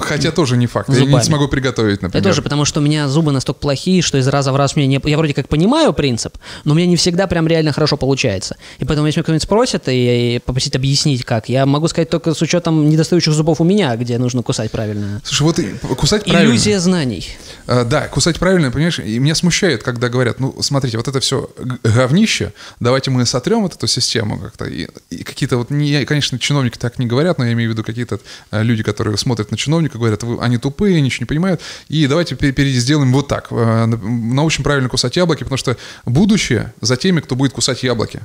[0.00, 0.88] Хотя тоже не факт.
[0.88, 1.14] Я Зубами.
[1.14, 2.24] не смогу приготовить, Я например.
[2.24, 5.00] тоже, потому что у меня зубы настолько плохие, что из раза в раз мне не...
[5.04, 8.56] Я вроде как понимаю принцип, но у меня не всегда прям реально хорошо получается.
[8.78, 12.34] И поэтому, если меня кто-нибудь спросит и, и попросить объяснить, как, я могу сказать только
[12.34, 15.20] с учетом недостающих зубов у меня, где нужно кусать правильно.
[15.24, 16.50] Слушай, вот кусать правильно.
[16.50, 17.28] Иллюзия знаний.
[17.66, 21.50] А, Да, кусать правильно, понимаешь, и меня смущает, когда говорят, ну, смотрите, вот это все
[21.84, 24.64] говнище, давайте мы сотрем вот эту систему как-то.
[24.64, 27.84] И, и какие-то вот, не, конечно, чиновники так не говорят, но я имею в виду
[27.84, 32.06] какие-то э, люди, которые смотрят на чиновника, говорят, «Вы- они тупые, ничего не понимают, и
[32.06, 32.36] давайте
[32.78, 33.48] сделаем вот так.
[33.50, 35.76] Э, Научим правильно кусать яблоки, потому что
[36.06, 38.20] будущее за теми, кто будет кусать яблоки.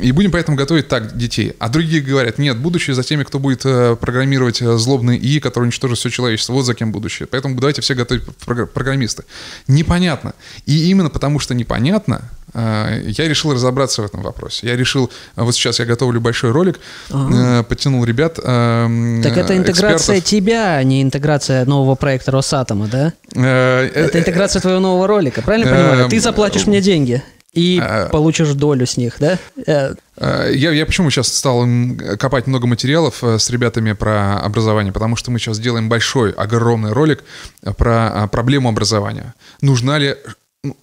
[0.00, 1.54] И будем поэтому готовить так детей.
[1.60, 5.68] А другие говорят, нет, будущее за теми, кто будет э, программировать э, злобные ИИ, которые
[5.68, 6.52] уничтожат все человечество.
[6.52, 7.26] Вот за кем будущее.
[7.30, 9.24] Поэтому давайте все готовить програ- программисты.
[9.66, 10.34] Непонятно.
[10.66, 14.66] И именно потому, что непонятно, я решил разобраться в этом вопросе.
[14.68, 16.80] Я решил, э, вот сейчас я готовлю большой ролик,
[17.10, 18.38] э, подтянул ребят.
[18.42, 20.24] э, Так это э, интеграция экспертов.
[20.24, 23.12] тебя, а не интеграция нового проекта Росатома, да?
[23.34, 26.08] Э, э, Это интеграция твоего нового ролика, правильно Эм, понимаю?
[26.08, 27.22] Ты заплатишь мне деньги
[27.54, 29.38] и э, получишь долю с них, да?
[29.66, 31.64] Э, Э, Я, я почему сейчас стал
[32.18, 34.92] копать много материалов э, с ребятами про образование?
[34.92, 37.22] Потому что мы сейчас делаем большой, огромный ролик
[37.62, 39.34] э, про проблему образования.
[39.62, 40.16] Нужна ли,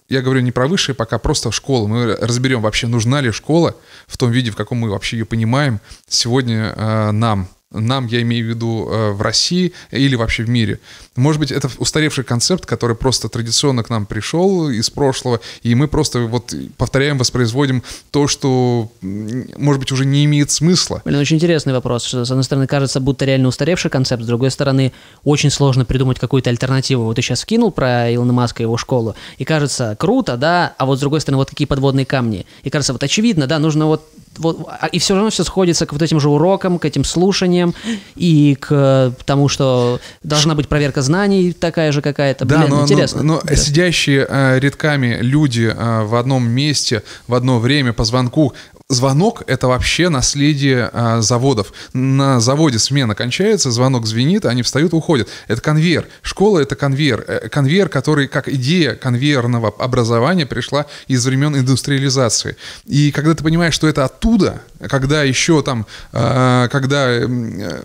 [0.08, 1.86] я говорю не про высшее, пока просто школа.
[1.86, 3.74] Мы разберем вообще, нужна ли школа
[4.06, 7.48] в том виде, в каком мы вообще ее понимаем сегодня э, нам.
[7.72, 10.78] Нам, я имею в виду э, в России или вообще в мире.
[11.16, 15.88] Может быть, это устаревший концепт, который просто традиционно к нам пришел из прошлого, и мы
[15.88, 21.02] просто вот повторяем, воспроизводим то, что, может быть, уже не имеет смысла.
[21.04, 22.04] Блин, очень интересный вопрос.
[22.04, 24.92] что, С одной стороны, кажется, будто реально устаревший концепт, с другой стороны,
[25.24, 27.02] очень сложно придумать какую-то альтернативу.
[27.02, 30.86] Вот ты сейчас вкинул про Илона Маска и его школу, и кажется, круто, да, а
[30.86, 32.46] вот с другой стороны, вот какие подводные камни.
[32.62, 34.08] И кажется, вот очевидно, да, нужно вот
[34.38, 37.74] вот, а- и все равно все сходится к вот этим же урокам, к этим слушаниям
[38.14, 42.44] и к тому, что должна быть проверка знаний такая же какая-то.
[42.44, 43.22] Да, Блин, но, но- интересно.
[43.22, 43.56] но Да.
[43.56, 48.52] сидящие э, рядками люди э, в одном месте, в одно время по звонку.
[48.88, 51.72] Звонок— это вообще наследие э, заводов.
[51.92, 55.28] На заводе смена кончается, звонок звенит, они встают уходят.
[55.48, 56.06] Это конвейер.
[56.22, 57.24] Школа— это конвейер.
[57.26, 62.56] Э, Конвейер, который, как идея конвейерного образования, пришла из времен индустриализации.
[62.84, 67.82] И когда ты понимаешь, что это оттуда, когда еще там, э, когда э,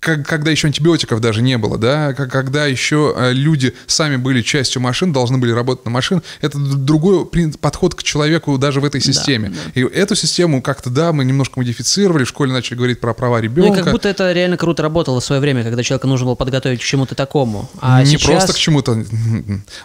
[0.00, 4.80] как- когда еще антибиотиков даже не было, да, когда еще э, люди сами были частью
[4.82, 7.26] машин, должны были работать на машин, это другой
[7.60, 9.54] подход к человеку даже в этой системе.
[9.74, 13.44] И эту систему как-то, да, мы немножко модифицировали, в школе начали говорить про права Ну
[13.44, 13.82] и ребенка.
[13.84, 16.84] как будто это реально круто работало в свое время, когда человека нужно было подготовить к
[16.84, 17.70] чему-то такому.
[17.80, 18.30] А не сейчас...
[18.30, 19.04] просто к чему-то.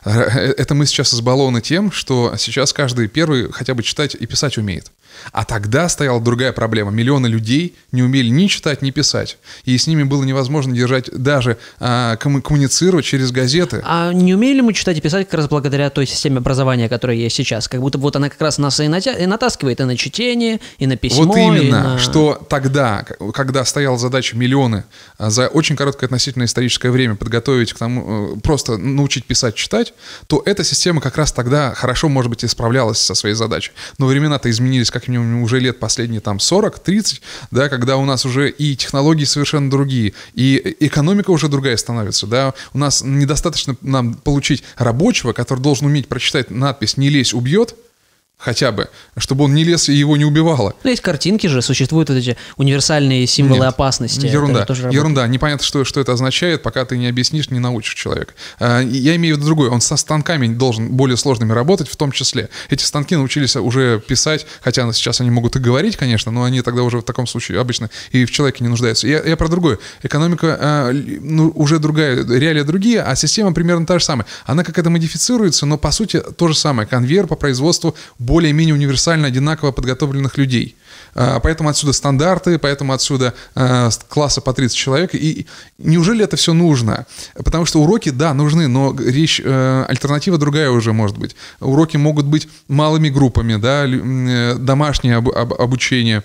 [0.05, 4.91] Это мы сейчас избалованы тем, что сейчас каждый первый хотя бы читать и писать умеет.
[5.31, 6.91] А тогда стояла другая проблема.
[6.91, 9.37] Миллионы людей не умели ни читать, ни писать.
[9.65, 13.81] И с ними было невозможно держать, даже а, комму- коммуницировать через газеты.
[13.85, 17.35] А не умели мы читать и писать как раз благодаря той системе образования, которая есть
[17.35, 17.67] сейчас?
[17.67, 20.87] Как будто вот она как раз нас и, натя- и натаскивает и на чтение, и
[20.87, 24.83] на письмо, вот и именно, на- что тогда, когда стояла задача миллионы
[25.17, 29.93] а, за очень короткое относительно историческое время подготовить к тому, э, просто научить писать, читать,
[30.27, 33.71] то эта система как раз тогда хорошо, может быть, и справлялась со своей задачей.
[33.97, 38.49] Но времена-то изменились как минимум уже лет последние там 40-30, да, когда у нас уже
[38.49, 44.63] и технологии совершенно другие, и экономика уже другая становится, да, у нас недостаточно нам получить
[44.77, 47.75] рабочего, который должен уметь прочитать надпись «не лезь, убьет»,
[48.37, 50.73] хотя бы, чтобы он не лез и его не убивало.
[50.83, 54.19] Ну, есть картинки же, существуют вот эти универсальные символы Нет, опасности.
[54.25, 55.01] Это Ерунда, же тоже работает.
[55.01, 55.27] ерунда.
[55.27, 58.33] Непонятно, что, что это означает, пока ты не объяснишь, не научишь человека.
[58.59, 59.69] А, Я имею в виду другое.
[59.69, 62.49] Он со станками должен более сложными работать, в том числе.
[62.69, 66.83] Эти станки научились уже писать, хотя сейчас они могут и говорить, конечно, но они тогда
[66.83, 69.07] уже в таком случае обычно и в человеке не нуждаются.
[69.07, 69.79] Я, я про другое.
[70.03, 74.25] Экономика а, ну, уже другая, реалии другие, а система примерно та же самая.
[74.45, 76.87] Она как-то модифицируется, но по сути то же самое.
[76.87, 77.95] Конвейер по производству
[78.25, 80.75] более-менее универсально одинаково подготовленных людей.
[81.13, 85.11] А, Поэтому отсюда стандарты, поэтому отсюда а, класса по 30 человек.
[85.13, 85.45] И
[85.77, 87.05] неужели это все нужно?
[87.35, 91.35] Потому что уроки, да, нужны, но речь, э, альтернатива другая уже может быть.
[91.59, 96.23] Уроки могут быть малыми группами, да, э, домашнее об- об- обучение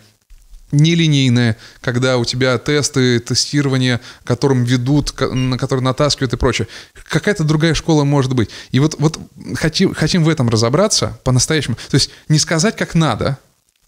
[0.73, 6.68] нелинейное, когда у тебя тесты, тестирование, которым ведут, на которые натаскивают и прочее.
[7.09, 8.51] Какая-то другая школа может быть.
[8.71, 9.18] И вот, вот
[9.55, 11.77] хотим, хотим в этом разобраться по-настоящему.
[11.91, 13.39] То есть не сказать, как надо.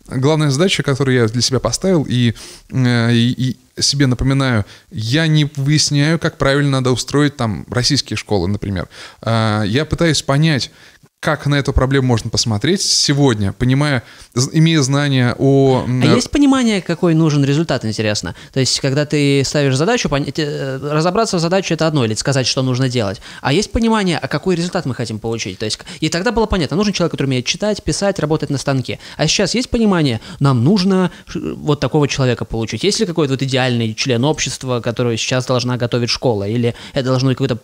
[0.08, 2.34] Главная задача, которую я для себя поставил, и,
[2.72, 8.48] э, и- и себе напоминаю, я не выясняю, как правильно надо устроить там российские школы,
[8.48, 8.88] например.
[9.22, 10.70] А, Я пытаюсь понять,
[11.22, 14.02] как на эту проблему можно посмотреть сегодня, понимая,
[14.52, 15.84] имея знания о...
[15.86, 18.34] А есть понимание, какой нужен результат, интересно?
[18.52, 22.62] То есть, когда ты ставишь задачу, э, разобраться в задаче это одно, или сказать, что
[22.62, 23.20] нужно делать.
[23.40, 25.60] А есть понимание, а какой результат мы хотим получить?
[25.60, 28.98] То есть, и тогда было понятно, нужен человек, который умеет читать, писать, работать на станке.
[29.16, 32.82] А сейчас есть понимание, нам нужно ш- вот такого человека получить.
[32.82, 36.48] Есть ли какой-то вот идеальный член общества, который сейчас должна готовить школа?
[36.48, 37.58] Или это должно быть какой-то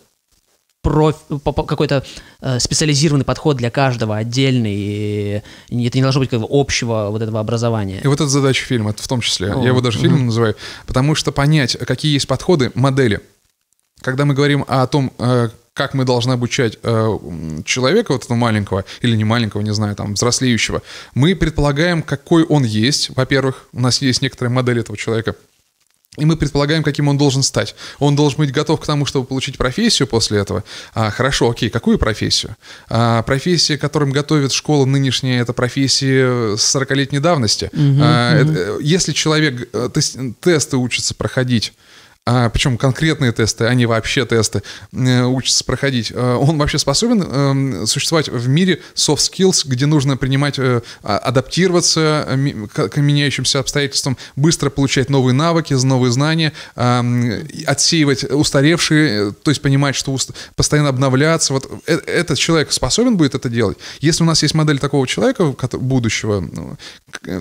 [0.81, 1.25] проф-
[1.67, 2.03] какой-то
[2.41, 7.21] э, специализированный подход для каждого, отдельный, и это не должно быть как бы общего вот
[7.21, 8.01] этого образования.
[8.03, 9.53] И вот это задача фильма, в том числе.
[9.53, 10.55] О, Я его даже фильмом называю.
[10.87, 13.21] Потому что понять, какие есть подходы, модели.
[14.01, 17.17] Когда мы говорим о том, э, как мы должны обучать э,
[17.65, 20.81] человека, вот этого маленького, или не маленького, не знаю, там, взрослеющего,
[21.13, 23.09] мы предполагаем, какой он есть.
[23.15, 25.35] Во-первых, у нас есть некоторая модель этого человека.
[26.17, 27.75] И мы предполагаем, каким он должен стать.
[27.99, 30.63] Он должен быть готов к тому, чтобы получить профессию после этого.
[30.95, 32.55] А, хорошо, окей, какую профессию?
[32.89, 37.69] А, профессия, которым готовит школа нынешняя, это профессии с 40-летней давности.
[38.01, 41.73] А, это, э, если человек э, тес- тесты учится проходить,
[42.25, 44.61] а, причем конкретные тесты, а не вообще тесты,
[44.91, 46.11] э, учится проходить.
[46.13, 51.17] Э, Он вообще способен эм, существовать в мире soft skills, где нужно принимать, э, а-
[51.17, 59.29] адаптироваться э, к к меняющимся обстоятельствам, быстро получать новые навыки, новые знания, и отсеивать устаревшие,
[59.29, 61.53] э, то есть понимать, что уст- постоянно обновляться.
[61.53, 63.77] Вот э- этот человек способен будет это делать?
[64.01, 66.77] Если у нас есть модель такого человека, будущего, ну,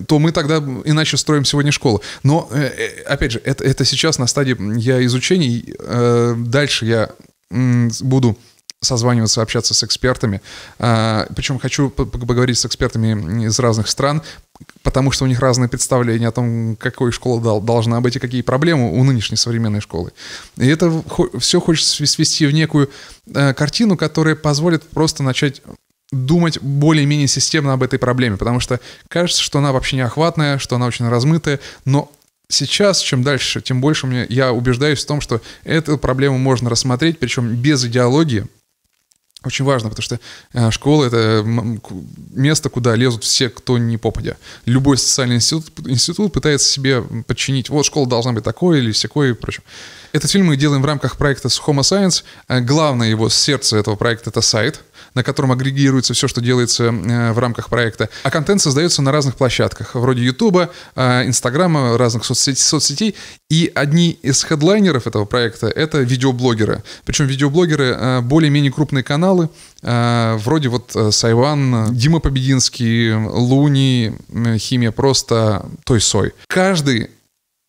[0.07, 2.03] то мы тогда иначе строим сегодня школу.
[2.22, 5.75] Но, э, э, опять же, это, это сейчас на стадии я изучений.
[5.79, 7.11] Э, Дальше я
[7.51, 8.37] буду
[8.81, 10.41] созваниваться, общаться с экспертами.
[10.79, 14.23] А, Причем хочу по- по- поговорить с экспертами из разных стран,
[14.85, 18.43] потому что у них разные представления о том, какой школа дол- должна быть и какие
[18.43, 20.12] проблемы у нынешней современной школы.
[20.59, 21.03] И это
[21.41, 22.89] все хочется свести в некую
[23.35, 25.61] э, картину, которая позволит просто начать
[26.12, 30.87] думать более-менее системно об этой проблеме, потому что кажется, что она вообще неохватная, что она
[30.87, 32.12] очень размытая, но
[32.49, 37.18] сейчас, чем дальше, тем больше мне, я убеждаюсь в том, что эту проблему можно рассмотреть,
[37.18, 38.46] причем без идеологии,
[39.44, 40.18] очень важно, потому что
[40.53, 41.44] э, школа это
[42.32, 44.36] место, куда лезут все, кто не попадя.
[44.64, 47.68] Любой социальный институт, институт пытается себе подчинить.
[47.68, 49.62] Вот школа должна быть такой или всякой и прочее.
[50.12, 52.24] Этот фильм мы делаем в рамках проекта Homo Science.
[52.49, 54.80] Э, Главное его сердце этого проекта это сайт,
[55.14, 58.09] на котором агрегируется все, что делается э, в рамках проекта.
[58.22, 63.14] А контент создается на разных площадках, вроде Ютуба, э, Инстаграма, разных соцсетей.
[63.51, 66.82] И одни из хедлайнеров этого проекта— это видеоблогеры.
[67.05, 69.49] Причем видеоблогеры э, более-менее крупные каналы,
[69.80, 74.12] вроде вот Сайван, Дима Побединский, Луни,
[74.59, 76.32] Химия Просто, Той Сой.
[76.49, 77.11] Каждый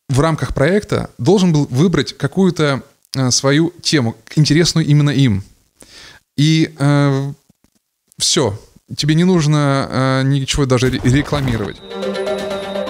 [0.10, 2.84] в рамках проекта должен был выбрать какую-то
[3.30, 5.44] свою тему, интересную именно им.
[6.40, 6.74] И
[8.18, 8.58] все,
[8.96, 11.76] тебе не нужно э, ничего даже ре- рекламировать.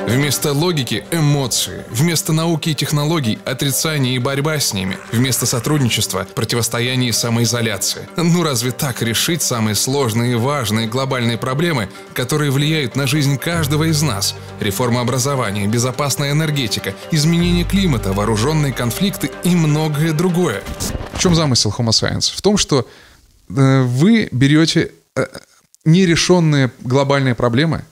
[0.07, 1.83] Вместо логики– эмоции.
[1.89, 4.99] Вместо науки и технологий– отрицание и борьба с ними.
[5.11, 8.07] Вместо сотрудничества– противостояние и самоизоляция.
[8.17, 13.85] Ну разве так решить самые сложные и важные глобальные проблемы, которые влияют на жизнь каждого
[13.85, 14.35] из нас?
[14.59, 20.61] Реформа образования, безопасная энергетика, изменение климата, вооруженные конфликты и многое другое.
[21.13, 22.31] В чем замысел Homo Science?
[22.35, 23.08] В том, что э,
[23.49, 25.25] вы берете э,
[25.85, 27.83] нерешенные глобальные проблемы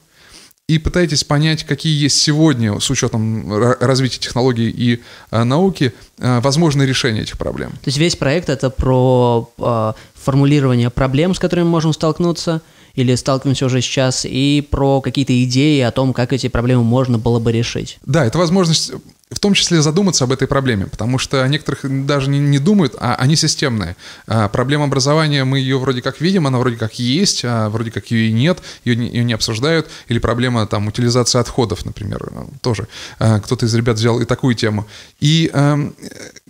[0.68, 5.00] и пытаетесь понять, какие есть сегодня, с учетом ра- развития технологий и
[5.30, 7.70] э, науки, э, возможные решения этих проблем.
[7.70, 12.60] То есть весь проект это про э, формулирование проблем, с которыми мы можем столкнуться,
[12.98, 17.38] или сталкиваемся уже сейчас, и про какие-то идеи о том, как эти проблемы можно было
[17.38, 17.98] бы решить.
[18.04, 18.92] Да, это возможность
[19.30, 23.14] в том числе задуматься об этой проблеме, потому что некоторых даже не, не думают, а
[23.14, 23.94] они системные.
[24.26, 28.10] А, проблема образования, мы ее вроде как видим, она вроде как есть, а вроде как
[28.10, 29.86] ее и нет, ее не, ее не обсуждают.
[30.08, 32.88] Или проблема там утилизации отходов, например, э, тоже.
[33.18, 34.86] А, кто-то из ребят взял и такую тему.
[35.20, 35.94] И эм,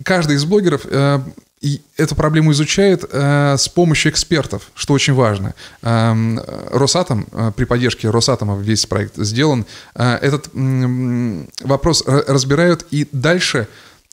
[0.03, 1.19] каждый из блогеров э,
[1.61, 5.53] и эту проблему изучает э, с помощью экспертов, что очень важно.
[5.81, 6.39] Эм,
[6.71, 13.07] Росатом, э, при поддержке Росатома весь проект сделан, э, этот м, вопрос ра- разбирают, и
[13.11, 13.67] дальше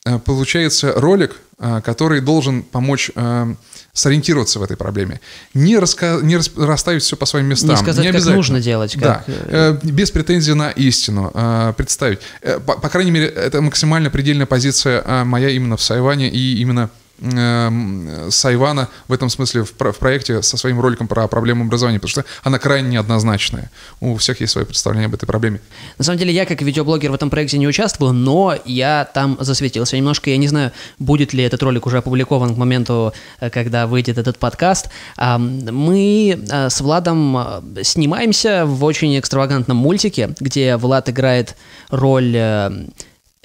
[0.05, 3.55] э, получается ролик, э, который должен помочь э,
[3.93, 5.21] сориентироваться в этой проблеме.
[5.55, 7.71] Не, раска- не рас- расставить все по своим местам.
[7.71, 8.37] Не сказать, как обязательно.
[8.37, 12.19] нужно делать, Да, как, э, э, без претензий на истину э, представить.
[12.43, 16.59] Э, По, по крайней мере, это максимально предельная позиция э, моя именно в Сайване и
[16.61, 22.11] именно Сайвана в этом смысле в, в проекте со своим роликом про проблему образования, потому
[22.11, 23.71] что она крайне неоднозначная.
[24.01, 25.61] У всех есть свое представление об этой проблеме.
[25.99, 29.97] На самом деле, я как видеоблогер в этом проекте не участвовал, но я там засветился
[29.97, 30.31] немножко.
[30.31, 34.39] Я не знаю, будет ли этот ролик уже опубликован к моменту, э, когда выйдет этот
[34.39, 34.89] подкаст.
[35.17, 41.57] Мы э, с Владом э, снимаемся в очень экстравагантном мультике, где Влад играет
[41.91, 42.87] роль э,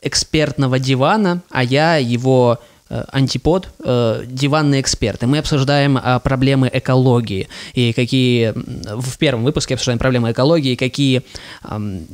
[0.02, 2.62] экспертного дивана, а я его э,
[3.12, 5.24] антипод, э, диванный эксперт.
[5.24, 7.48] И мы обсуждаем а, проблемы экологии.
[7.74, 8.54] И какие...
[8.54, 11.22] В первом выпуске обсуждаем проблемы экологии, какие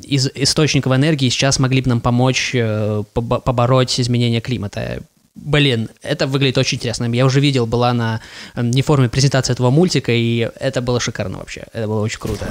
[0.03, 5.01] из источников энергии сейчас могли бы нам помочь э, побо- побороть изменение климата.
[5.36, 7.05] Блин, это выглядит очень интересно.
[7.05, 8.21] Я уже видел, была на
[8.55, 11.63] э, неформе презентация этого мультика, и это было шикарно вообще.
[11.73, 12.47] Это было очень круто.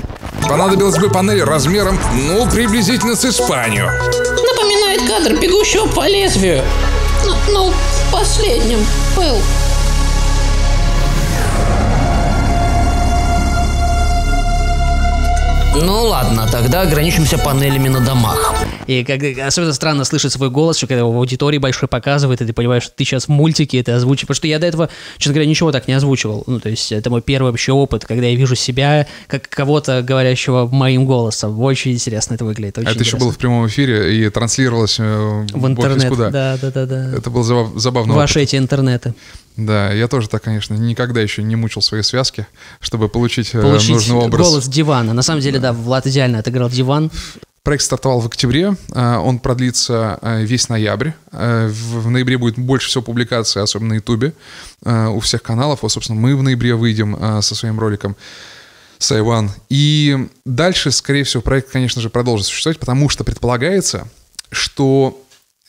[0.48, 3.86] Понадобилась бы панель размером, ну, приблизительно с Испанию.
[3.86, 6.62] Напоминает кадр бегущего по лезвию.
[7.26, 7.74] Ну, ну,
[8.12, 8.78] последним
[9.16, 9.36] был.
[15.82, 18.54] Ну ладно, тогда ограничимся панелями на домах.
[18.86, 22.46] И как, особенно странно слышать свой голос, что когда его в аудитории большой показывает, и
[22.46, 24.26] ты понимаешь, что ты сейчас в мультике это озвучиваешь.
[24.28, 26.44] Потому что я до этого, честно говоря, ничего так не озвучивал.
[26.46, 30.66] Ну, то есть это мой первый вообще опыт, когда я вижу себя как кого-то, говорящего
[30.66, 31.60] моим голосом.
[31.60, 32.78] Очень интересно это выглядит.
[32.78, 33.26] Очень А это еще интересно.
[33.26, 36.08] было в прямом эфире и транслировалось э, в интернет.
[36.08, 36.30] куда.
[36.30, 37.16] Да, да, да, да.
[37.16, 38.22] Это был забав- забавный опыт.
[38.22, 39.14] Ваши эти интернеты.
[39.56, 42.46] Да, я тоже так, конечно, никогда еще не мучил свои связки,
[42.80, 44.46] чтобы получить, э, Получить нужный образ.
[44.46, 45.14] голос дивана.
[45.14, 47.10] На самом деле, да, Влад идеально отыграл диван.
[47.62, 51.10] Проект стартовал в октябре, э, он продлится э, весь ноябрь.
[51.32, 54.34] В ноябре будет больше всего публикаций, особенно на Ютубе,
[54.84, 55.82] у всех каналов.
[55.82, 58.16] Вот, собственно, мы в ноябре выйдем со своим роликом
[58.98, 59.50] Сайван.
[59.68, 64.08] И дальше, скорее всего, проект, конечно же, продолжит существовать, потому что предполагается,
[64.50, 65.22] что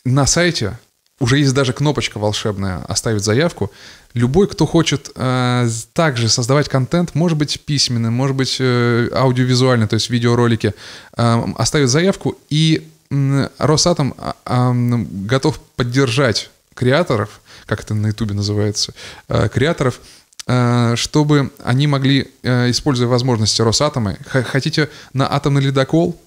[0.04, 0.78] на сайте
[1.20, 3.72] уже есть даже кнопочка волшебная «Оставить заявку».
[4.14, 9.94] Любой, кто хочет э, также создавать контент, может быть письменный, может быть э, аудиовизуальный, то
[9.94, 10.74] есть видеоролики,
[11.16, 18.34] э, оставит заявку, и м, Росатом а, м, готов поддержать креаторов, как это на Ютубе
[18.34, 18.94] называется,
[19.28, 20.00] э, креаторов,
[20.46, 26.18] э, чтобы они могли, э, используя возможности Росатома, хотите на атомный ледокол,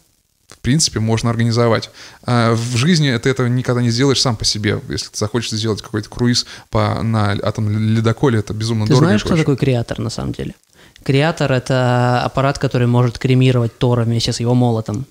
[0.62, 1.90] принципе, можно организовать.
[2.24, 4.80] А В жизни ты этого никогда не сделаешь сам по себе.
[4.90, 9.06] Если ты захочешь сделать какой-то круиз по, на атомном ледоколе, это безумно Ты дорого.
[9.06, 10.56] и знаешь, кто такой креатор на самом деле?
[11.04, 15.06] Креатор— это аппарат, который может кремировать Тора вместе с его молотом.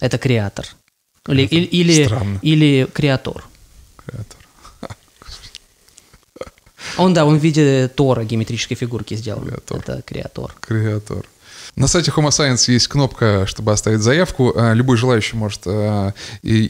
[0.00, 0.66] Это креатор.
[1.28, 2.38] Или, или, или, странно.
[2.42, 3.44] или креатор.
[4.04, 4.36] Креатор.
[6.98, 9.44] Он, да, он в виде Тора геометрической фигурки сделан.
[9.44, 9.78] Креатор.
[9.78, 10.54] Это креатор.
[10.60, 11.24] Креатор.
[11.74, 14.52] На сайте Homo Science есть кнопка, чтобы оставить заявку.
[14.54, 15.62] А, Любой желающий может.
[15.64, 16.12] а,
[16.42, 16.64] И,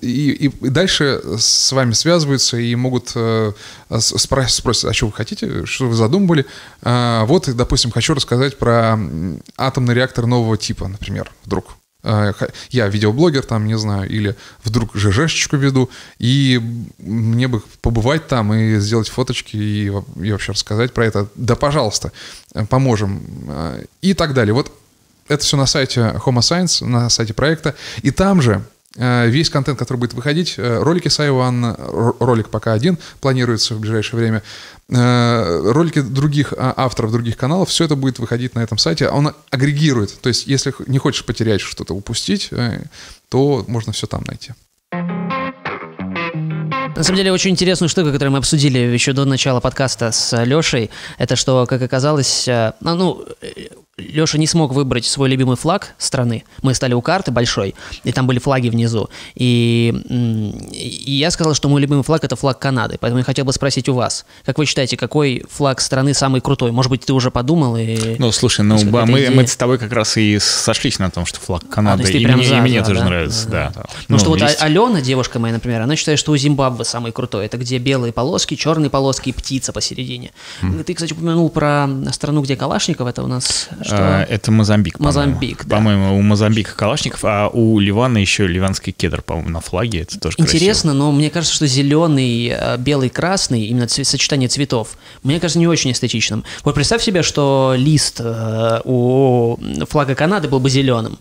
[0.00, 3.52] и, и- дальше с вами связываются и могут э,
[3.90, 6.46] с- спра- спросить, а что вы хотите, что вы задумывали.
[6.82, 8.98] А, Вот, допустим, хочу рассказать про
[9.58, 11.76] атомный реактор нового типа, например, вдруг.
[12.08, 12.32] А,
[12.70, 16.60] Я видеоблогер, там, не знаю, или вдруг ЖЖшечку веду, и
[16.98, 21.28] мне бы побывать там и сделать фоточки и, и вообще рассказать про это.
[21.34, 22.12] Да, пожалуйста,
[22.54, 23.22] э, поможем.
[23.48, 24.54] А, И так далее.
[24.54, 24.72] Вот
[25.28, 27.74] это все на сайте Homo Science, на сайте проекта.
[28.02, 28.60] И там же э,
[28.96, 31.76] весь контент, который будет выходить, э, ролики Сайван,
[32.20, 34.42] ролик пока один планируется в ближайшее время,
[34.88, 39.08] э, ролики других а, авторов, других каналов, все это будет выходить на этом сайте.
[39.08, 40.20] Он агрегирует.
[40.20, 42.84] То есть, если не хочешь потерять что-то, упустить, э,
[43.28, 44.52] то можно все там найти.
[46.96, 50.90] На самом деле, очень интересную штуку, которую мы обсудили еще до начала подкаста с Лешей,
[51.18, 53.26] это что, как оказалось, э, ну,
[53.98, 56.44] Леша не смог выбрать свой любимый флаг страны.
[56.60, 57.74] Мы стали у карты большой,
[58.04, 59.08] и там были флаги внизу.
[59.34, 59.90] И,
[60.70, 62.98] и я сказал, что мой любимый флаг это флаг Канады.
[63.00, 66.72] Поэтому я хотел бы спросить у вас, как вы считаете, какой флаг страны самый крутой?
[66.72, 68.16] Может быть, ты уже подумал и.
[68.18, 69.30] Ну, слушай, ну, ба- мы, идея?
[69.30, 72.02] мы с тобой как раз и сошлись на том, что флаг Канады.
[72.02, 73.06] А, есть ты и прям мне, за, и мне за, тоже да?
[73.06, 73.72] нравится, да.
[73.74, 73.80] да.
[73.80, 76.84] Потому Ну, что вот есть- А- Алена, девушка моя, например, она считает, что у Зимбабве
[76.84, 77.46] самый крутой.
[77.46, 80.32] Это где белые полоски, черные полоски и птица посередине.
[80.84, 83.08] Ты, кстати, упомянул про страну, где Калашников.
[83.08, 83.96] Это у нас что?
[83.98, 85.06] А, Это Мозамбик, по-моему.
[85.06, 85.76] Мозамбик, да.
[85.76, 90.00] По-моему, у Мозамбика Калашников, а у Ливана еще ливанский кедр, по-моему, на флаге.
[90.02, 94.96] Это тоже Интересно, но мне кажется, что зеленый, э, белый, красный, именно цве- сочетание цветов,
[95.22, 96.44] мне кажется, не очень эстетичным.
[96.64, 99.58] Вот представь себе, что лист э, у
[99.88, 101.18] флага Канады был бы зеленым.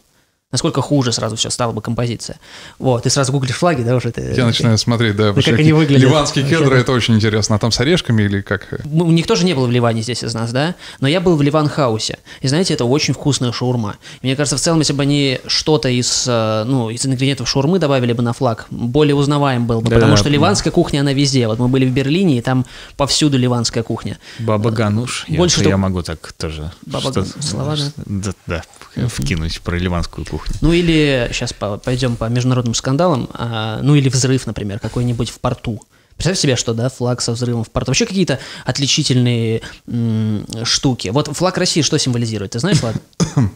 [0.56, 2.40] Насколько хуже сразу все стала бы композиция.
[2.80, 4.34] Вот, ты сразу гуглишь флаги, да, уже ты...
[4.38, 6.04] Я начинаю смотреть, да, как они выглядят.
[6.10, 7.56] Ливанские кедры, это очень интересно.
[7.56, 8.68] А там с орешками или как?
[8.86, 10.76] Мы- Никто же не был в Ливане здесь из нас, да?
[11.02, 12.18] Но я был в Ливан-хаусе.
[12.40, 13.98] И знаете, это очень вкусная шаурма.
[14.22, 17.80] И мне кажется, в целом, если бы они что-то из, э, ну, из ингредиентов шаурмы
[17.80, 19.90] добавили бы на флаг, более узнаваем был бы.
[19.90, 20.32] Да, потому да, что да.
[20.32, 21.48] ливанская кухня, она везде.
[21.48, 24.18] Вот мы были в Берлине, и там повсюду ливанская кухня.
[24.40, 25.26] Баба Гануш.
[25.28, 26.72] Я- Больше я, могу так тоже.
[26.86, 28.32] Баба слова, да?
[28.48, 28.62] Да,
[28.96, 30.45] да, вкинуть про ливанскую кухню.
[30.62, 35.82] Ну или сейчас пойдем по международным скандалам, а, ну или взрыв, например, какой-нибудь в порту.
[36.18, 37.92] Представь себе, что, да, флаг со взрывом в порту.
[37.92, 41.10] Вообще какие-то отличительные м, штуки.
[41.10, 42.52] Вот флаг России что символизирует?
[42.52, 42.96] Ты знаешь, Влад?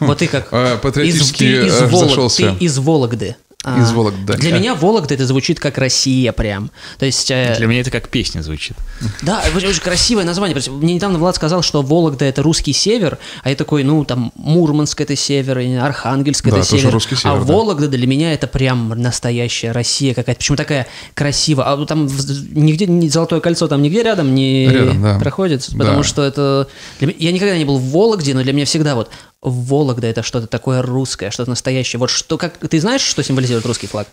[0.00, 0.48] Вот ты как...
[0.52, 2.54] А, из, патриотически, ты из э, Волог- зашелся.
[2.58, 3.36] ты из Вологды.
[3.64, 4.34] А, Из Вологды.
[4.34, 6.70] Для меня Вологда это звучит как Россия прям.
[7.00, 7.28] То есть...
[7.32, 8.76] э, Для меня это как песня звучит.
[9.22, 10.56] да, это очень красивое название.
[10.70, 15.00] Мне недавно Влад сказал, что Вологда это русский север, а я такой, ну, там, Мурманск
[15.00, 16.92] это север, Архангельск это север.
[17.24, 17.52] а да.
[17.52, 20.38] Вологда для меня это прям настоящая Россия какая-то.
[20.38, 21.64] Почему такая красивая?
[21.72, 25.18] А там нигде, не Золотое кольцо там нигде рядом не Рядом, да.
[25.18, 26.04] проходит, потому Да.
[26.04, 26.68] что это...
[27.00, 30.46] для Я никогда не был в Вологде, но для меня всегда вот Вологда это что-то
[30.48, 31.98] такое русское, что-то настоящее.
[32.00, 32.58] Вот что, как...
[32.58, 34.08] Ты знаешь, что символизирует русский флаг?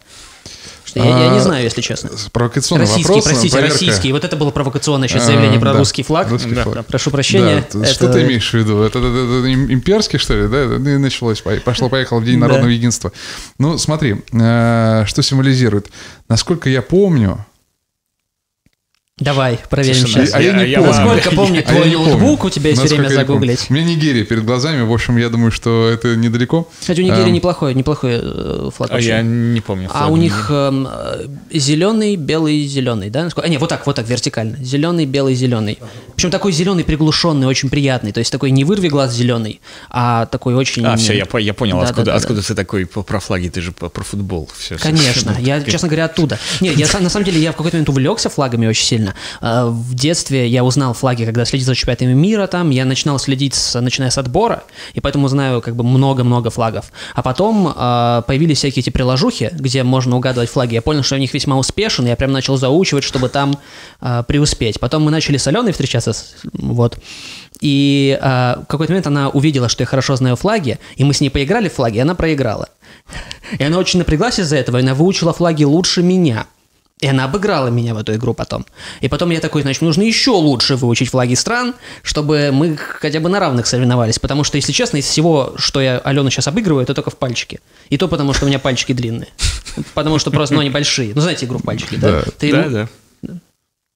[0.85, 2.11] Что я, я не А, знаю, если честно.
[2.31, 3.25] Провокационный Российский, вопрос.
[3.25, 3.73] простите, проверка.
[3.73, 4.11] российский.
[4.13, 6.29] Вот это было провокационное сейчас А, заявление про да, русский флаг.
[6.29, 6.75] русский Да, флаг.
[6.75, 7.65] да, прошу прощения.
[7.73, 8.81] Да, т- Что Это- ты имеешь в виду?
[8.83, 10.47] Это, это- это им- имперский, что ли?
[10.47, 11.41] Да, и началось.
[11.63, 12.45] Пошло-поехало в День Да.
[12.47, 13.11] народного единства.
[13.57, 15.87] Ну, смотри, э, что символизирует?
[16.29, 17.43] Насколько я помню,
[19.17, 20.33] Давай, проверим Слушай, сейчас.
[20.35, 20.93] а я не я помню.
[20.93, 22.09] Насколько помнит А я твой помню.
[22.09, 23.27] ноутбук, у тебя есть Насколько время помню.
[23.27, 23.65] загуглить.
[23.69, 26.67] У меня Нигерия перед глазами, в общем, я думаю, что это недалеко.
[26.77, 29.89] Кстати, у Нигерии Эм, неплохой, неплохой э, флаг А я не помню.
[29.93, 30.51] А у них
[31.49, 33.29] зеленый, белый, зеленый, да?
[33.37, 34.57] А, не, вот так, вот так, вертикально.
[34.61, 35.79] Зеленый, белый, зеленый.
[36.17, 38.11] Причем такой зеленый приглушенный, очень приятный.
[38.11, 40.85] То есть такой не вырви глаз зеленый, а такой очень...
[40.85, 43.61] А, все, я, я понял, Да, да, откуда, да, откуда ты такой про флаги, ты
[43.61, 44.49] же про футбол.
[44.57, 46.37] Все, Конечно, я, честно говоря, оттуда.
[46.59, 49.04] Нет, я на самом деле я в какой-то момент увлекся флагами очень сильно.
[49.41, 53.53] Э, В детстве я узнал флаги, когда следил за чемпионатами мира там, я начинал следить,
[53.53, 56.91] с, начиная с отбора, и поэтому знаю как бы много-много флагов.
[57.13, 60.75] А потом э, появились всякие эти приложухи, где можно угадывать флаги.
[60.75, 63.57] Я понял, что я в них весьма успешен, я прям начал заучивать, чтобы там
[64.01, 64.79] э, преуспеть.
[64.79, 66.15] Потом мы начали с Аленой встречаться,
[66.53, 66.97] вот.
[67.61, 71.21] И э, в какой-то момент она увидела, что я хорошо знаю флаги, и мы с
[71.21, 72.69] ней поиграли в флаги, и она проиграла.
[73.57, 76.47] И она очень напряглась из-за этого, и она выучила флаги лучше меня.
[77.05, 78.65] И она обыграла меня в эту игру потом.
[78.99, 83.29] И потом я такой, значит, нужно еще лучше выучить флаги стран, чтобы мы хотя бы
[83.29, 84.17] на равных соревновались.
[84.17, 87.59] Потому что, если честно, из всего, что я Алену сейчас обыгрываю, это только в пальчики.
[87.91, 89.27] И то потому, что у меня пальчики длинные.
[89.93, 91.13] Потому что просто, ну, они большие.
[91.13, 92.23] Ну, знаете игру в пальчики, да?
[92.23, 92.31] Да.
[92.39, 92.87] Ты Да.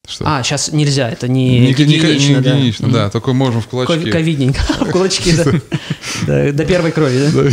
[0.08, 0.24] Что?
[0.28, 2.52] А, сейчас нельзя, это не, Не- не- не гигиенично, да.
[2.52, 3.10] гигиенично, да.
[3.10, 3.94] Только можем в кулачки.
[3.94, 4.60] Кови- Ковидненько.
[4.86, 5.34] В кулачки.
[6.28, 7.50] Да, До первой крови, да?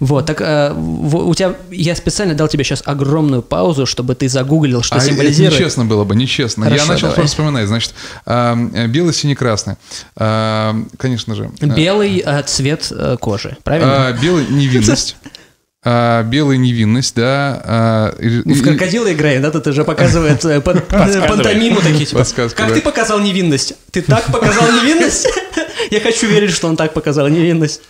[0.00, 4.82] Вот, так э, у тебя, я специально дал тебе сейчас огромную паузу, чтобы ты загуглил,
[4.82, 5.58] что а это символизирует.
[5.58, 6.64] нечестно было бы, нечестно.
[6.64, 7.14] я Хорошо, начал давай.
[7.16, 7.66] просто вспоминать.
[7.68, 7.94] Значит,
[8.26, 8.56] а,
[8.86, 9.76] белый, синий, красный.
[10.16, 11.50] А, Конечно же.
[11.60, 14.08] а, Белый э, цвет э, кожи, правильно?
[14.08, 15.16] а, Белый невинность.
[15.82, 17.62] А, Белый невинность, да.
[17.64, 19.50] а, и- Мы в крокодила играем, да?
[19.50, 23.72] Тут уже показывает э, пан- пантомиму такие, типа, как ты показал невинность?
[23.90, 25.26] Ты так показал невинность?
[25.90, 27.80] Я хочу верить, что он так показал невинность.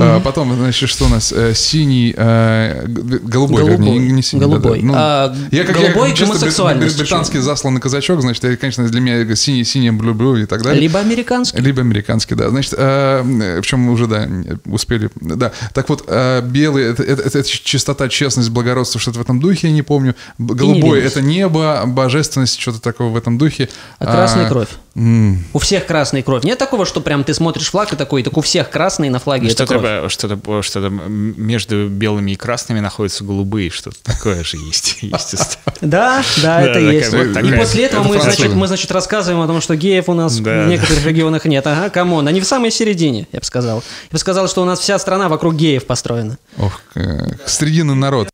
[0.00, 1.32] А, Потом, значит, что у нас?
[1.32, 3.66] Э, Синий, э, голубой, Голубой.
[3.70, 4.40] вернее, не- синий.
[4.40, 4.52] да, да.
[4.58, 4.80] Голубой.
[4.82, 9.34] Ну, А, я как голубой я, чисто британский засланный казачок, значит, это, конечно, для меня
[9.36, 10.80] синий, синий, блю-блю и так далее.
[10.80, 11.58] Либо американский.
[11.60, 12.48] Либо американский, да.
[12.50, 14.28] Значит, э, причем уже, да,
[14.66, 15.10] успели.
[15.20, 15.52] Да.
[15.74, 19.72] Так вот, э, белый это, это, это чистота, честность, благородство, что-то в этом духе, я
[19.72, 20.14] не помню.
[20.38, 23.68] Голубой это небо, божественность, что-то такое в этом духе.
[23.98, 24.68] А красная А, кровь.
[24.94, 26.44] м, У всех красная кровь.
[26.44, 29.27] Нет такого, что прям ты смотришь флаг и такой, так у всех красный на флаге
[29.36, 29.80] это кровь.
[29.80, 34.98] Что-то, что-то, что-то между белыми и красными находятся голубые, что-то такое же есть.
[35.02, 35.74] естественно.
[35.80, 37.12] Да, да, это есть.
[37.12, 40.38] И после этого это мы, значит, мы, значит, рассказываем о том, что геев у нас
[40.38, 41.66] в некоторых регионах нет.
[41.66, 43.78] Ага, come on, они в самой середине, я бы сказал.
[43.78, 46.38] Я бы сказал, что у нас вся страна вокруг геев построена.
[46.56, 48.28] Ох, э, срединный народ.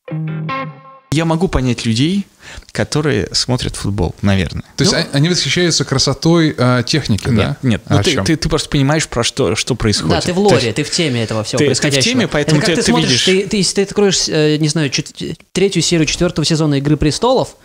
[1.15, 2.27] Я могу понять людей,
[2.73, 4.65] которые смотрят футбол, наверное.
[4.77, 7.57] То есть они- восхищаются красотой э, техники, Нет, да?
[7.63, 7.83] нет.
[7.87, 10.11] А Ну, ты, ты, ты просто понимаешь, про что, что происходит.
[10.17, 12.13] Да, ты в лоре, есть- ты в теме этого всего ты- ты в происходящего.
[12.15, 14.57] теме, поэтому Это как ты- ты, ты смотришь, видишь- ты, ты, если ты откроешь, э,
[14.59, 17.57] не знаю, чет- третью серию четвертого сезона «Игры престолов»,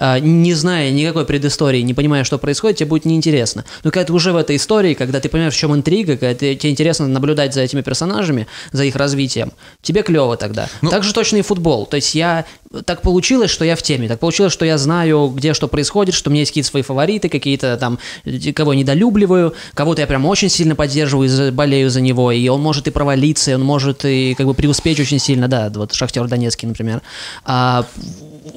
[0.00, 3.64] э, не зная никакой предыстории, не понимая, что происходит, тебе будет неинтересно.
[3.82, 6.54] Но когда ты уже в этой истории, когда ты понимаешь, в чем интрига, когда ты-
[6.54, 9.50] тебе интересно наблюдать за этими персонажами, за их развитием,
[9.82, 10.68] тебе клево тогда.
[10.82, 11.84] Ну- так же точно и футбол.
[11.86, 12.44] То есть я
[12.84, 16.28] так получилось, что я в теме, так получилось, что я знаю, где что происходит, что
[16.28, 20.26] у меня есть какие-то свои фавориты, какие-то там, э, кого я недолюбливаю, кого-то я прям
[20.26, 24.04] очень сильно поддерживаю и болею за него, и он может и провалиться, и он может
[24.04, 27.02] и как бы преуспеть очень сильно, да, вот Шахтер Донецкий, например.
[27.44, 27.86] А,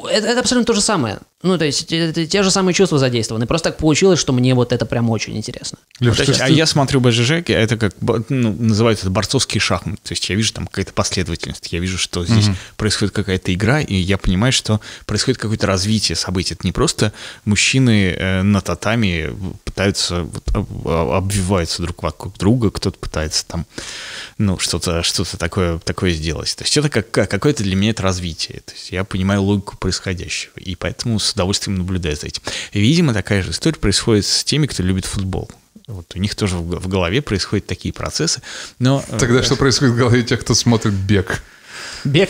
[0.10, 1.20] это, это абсолютно то же самое.
[1.44, 3.48] Ну, то есть, это те же самые чувства задействованы.
[3.48, 5.78] Просто так получилось, что мне вот это прям очень интересно.
[6.00, 7.94] Леш, То есть, ты- а я смотрю БЖЖ, это как,
[8.30, 10.00] ну, называют это борцовские шахматы.
[10.04, 12.46] То есть я вижу там какая-то последовательность, я вижу, что здесь
[12.78, 16.54] происходит какая-то игра, и я понимаю, что происходит какое-то развитие событий.
[16.54, 17.12] Это не просто
[17.46, 19.34] мужчины э, на татами
[19.66, 23.66] пытаются, вот, об- об- обвиваются друг вокруг друга, кто-то пытается там,
[24.38, 26.56] ну, что-то что такое, такое сделать.
[26.56, 28.60] То есть это как, как- какое-то для меня это развитие.
[28.66, 32.42] То есть я понимаю логику происходящего, и поэтому с удовольствием наблюдаю за этим.
[32.74, 35.50] Видимо, такая же история происходит с теми, кто любит футбол.
[35.88, 38.42] Вот у них тоже в голове происходят такие процессы,
[38.80, 39.04] но...
[39.10, 41.44] э, Тогда что происходит в голове тех, кто смотрит бег?
[42.06, 42.30] Бег.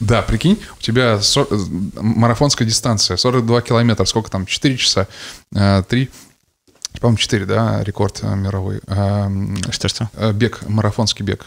[0.00, 1.56] Да, прикинь, у тебя со- э,
[2.00, 5.06] марафонская дистанция, 42 километра, сколько там, 4 часа,
[5.52, 6.10] 3,
[7.00, 8.80] по-моему, 4, да, рекорд э, мировой.
[8.88, 10.10] Эм, Что-что?
[10.14, 11.46] э, Бег, марафонский бег.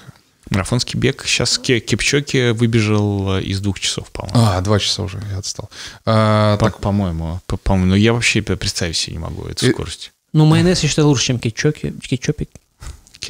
[0.50, 4.40] Марафонский бег сейчас Кипчоки выбежал э, из двух часов, по-моему.
[4.40, 5.70] А, два часа уже, я отстал.
[6.06, 6.80] А, по, так...
[6.80, 7.92] По-моему, по-моему.
[7.92, 10.12] Но я вообще представить себе не могу эту скорость.
[10.34, 12.50] Ну, майонез, я считаю, лучше, чем кетчоки, кетчопик.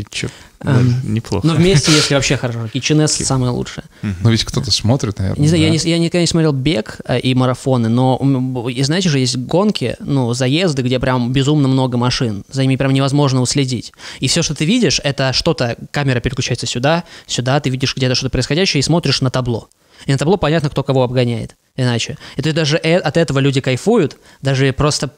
[0.03, 0.29] 10, что
[0.61, 1.45] эм, неплохо.
[1.45, 2.65] Но вместе, если вообще хорошо.
[2.71, 3.83] и KitchenS самое лучшее.
[4.01, 5.41] Но ведь кто-то смотрит, наверное.
[5.41, 5.67] Не знаю, да?
[5.67, 9.37] я, не, я никогда не смотрел бег э, и марафоны, но, и, знаете же, есть
[9.37, 13.93] гонки, ну, заезды, где прям безумно много машин, за ними прям невозможно уследить.
[14.19, 18.31] И все, что ты видишь, это что-то, камера переключается сюда, сюда, ты видишь где-то что-то
[18.31, 19.69] происходящее и смотришь на табло.
[20.05, 21.55] И на табло понятно, кто кого обгоняет.
[21.75, 22.17] Иначе.
[22.35, 25.11] И ты даже э, от этого люди кайфуют, даже просто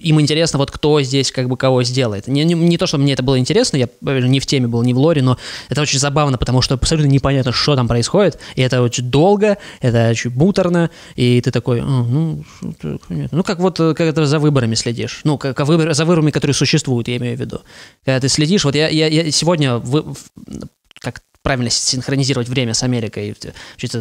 [0.00, 2.26] им интересно, вот кто здесь как бы кого сделает.
[2.28, 4.94] Не, не, не то, что мне это было интересно, я не в теме был, не
[4.94, 5.38] в лоре, но
[5.68, 10.10] это очень забавно, потому что абсолютно непонятно, что там происходит, и это очень долго, это
[10.10, 13.36] очень муторно, и ты такой, «А, ну, что-то понятно».
[13.38, 16.54] ну, как вот, э, когда за выборами следишь, ну, как, как выбор- за выборами, которые
[16.54, 17.60] существуют, я имею в виду.
[18.04, 20.04] Когда ты следишь, вот я, я, я сегодня, вы-
[21.00, 23.36] как правильно синхронизировать время с Америкой.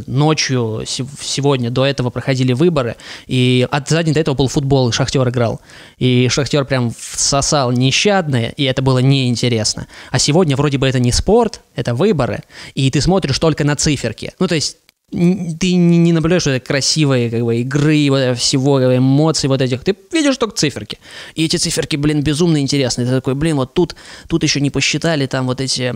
[0.08, 2.96] Ночью се- сегодня до этого проходили выборы,
[3.28, 5.62] и от за день до этого был футбол, и Шахтер играл.
[6.00, 9.86] И Шахтер прям всосал нещадное, и это было неинтересно.
[10.10, 12.42] А сегодня вроде бы это не спорт, это выборы,
[12.74, 14.34] и ты смотришь только на циферки.
[14.40, 14.78] Ну, то есть
[15.12, 19.84] ты не, наблюдаешь этой красивой как бы, игры, вот этого всего, эмоций вот этих.
[19.84, 20.98] Ты видишь только циферки.
[21.36, 23.06] И эти циферки, блин, безумно интересные.
[23.08, 23.96] Ты такой, блин, вот тут,
[24.28, 25.94] тут еще не посчитали, там вот эти,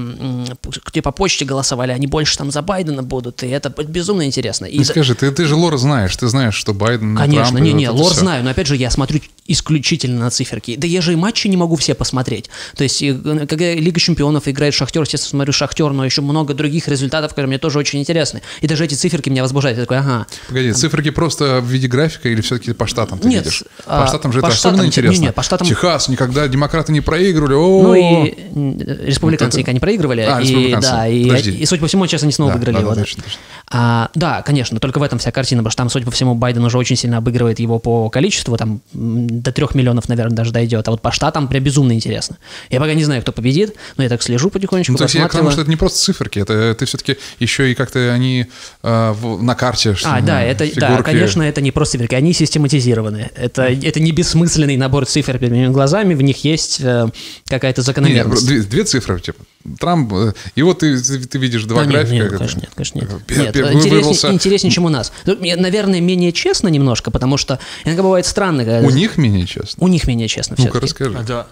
[0.86, 4.66] где по почте голосовали, они больше там за Байдена будут, и это безумно интересно.
[4.66, 7.92] И Ну, за- скажи, ты, ты же лор знаешь, ты знаешь, что Байден, Конечно, не-не,
[7.92, 8.22] вот лор всё.
[8.22, 9.20] знаю, но опять же я смотрю
[9.52, 10.76] исключительно на циферки.
[10.78, 12.50] Да я же и матчи не могу все посмотреть.
[12.76, 13.14] То есть, э,
[13.48, 17.58] когда Лига Чемпионов играет Шахтер, естественно, смотрю Шахтер, но еще много других результатов, которые мне
[17.58, 18.42] тоже очень интересны.
[18.62, 19.78] И даже эти циферки меня возбуждают.
[19.78, 20.28] Я такой, ага.
[20.48, 23.64] Погоди, циферки просто в виде графика или все-таки по штатам ты Нет, видишь?
[23.86, 25.22] а, По штатам же по это штатам особенно те- интересно.
[25.22, 27.54] не-не, по штатам- Техас, никогда демократы не проигрывали.
[27.54, 30.22] О, Ну и м, республиканцы Вот это- никогда не проигрывали.
[30.22, 30.90] А, и, республиканцы.
[30.92, 31.52] да, и, Подожди.
[31.52, 33.02] и, судя по всему, сейчас они снова Да, выиграли да, да, да.
[33.02, 33.40] точно, точно.
[33.72, 36.64] А, да, конечно, только в этом вся картина, потому что там, судя по всему, Байден
[36.66, 40.88] уже очень сильно обыгрывает его по количеству, там до трех миллионов, наверное, даже дойдет.
[40.88, 42.38] А вот по штатам прям безумно интересно.
[42.72, 45.28] Я пока не знаю, кто победит, но я так слежу потихонечку, Ну, то есть я
[45.28, 48.48] к тому, что это не просто циферки, это ты все-таки еще и как-то они
[48.84, 49.94] э, в- на карте.
[49.96, 53.30] что, А, да, это, да, конечно, это не просто циферки, они систематизированы.
[53.36, 57.08] Это, это не бессмысленный набор цифр перед моими глазами, в них есть э,
[57.48, 58.48] какая-то Не, не, закономерность.
[58.48, 59.44] две, две цифры, типа,
[59.78, 62.14] Трамп, э, и вот ты, ты, видишь два А, нет, графика.
[62.16, 63.10] нет, это- конечно, нет, конечно, нет.
[63.28, 65.12] Пер- Нет, пер- вы- интереснее, вырвался- интереснее, чем у нас.
[65.26, 68.88] Ну, Наверное, менее честно немножко, потому что иногда бывает странно, когда...
[68.88, 69.84] У них менее честно.
[69.84, 71.18] У них менее честно Ну-ка, расскажи.
[71.28, 71.48] Да.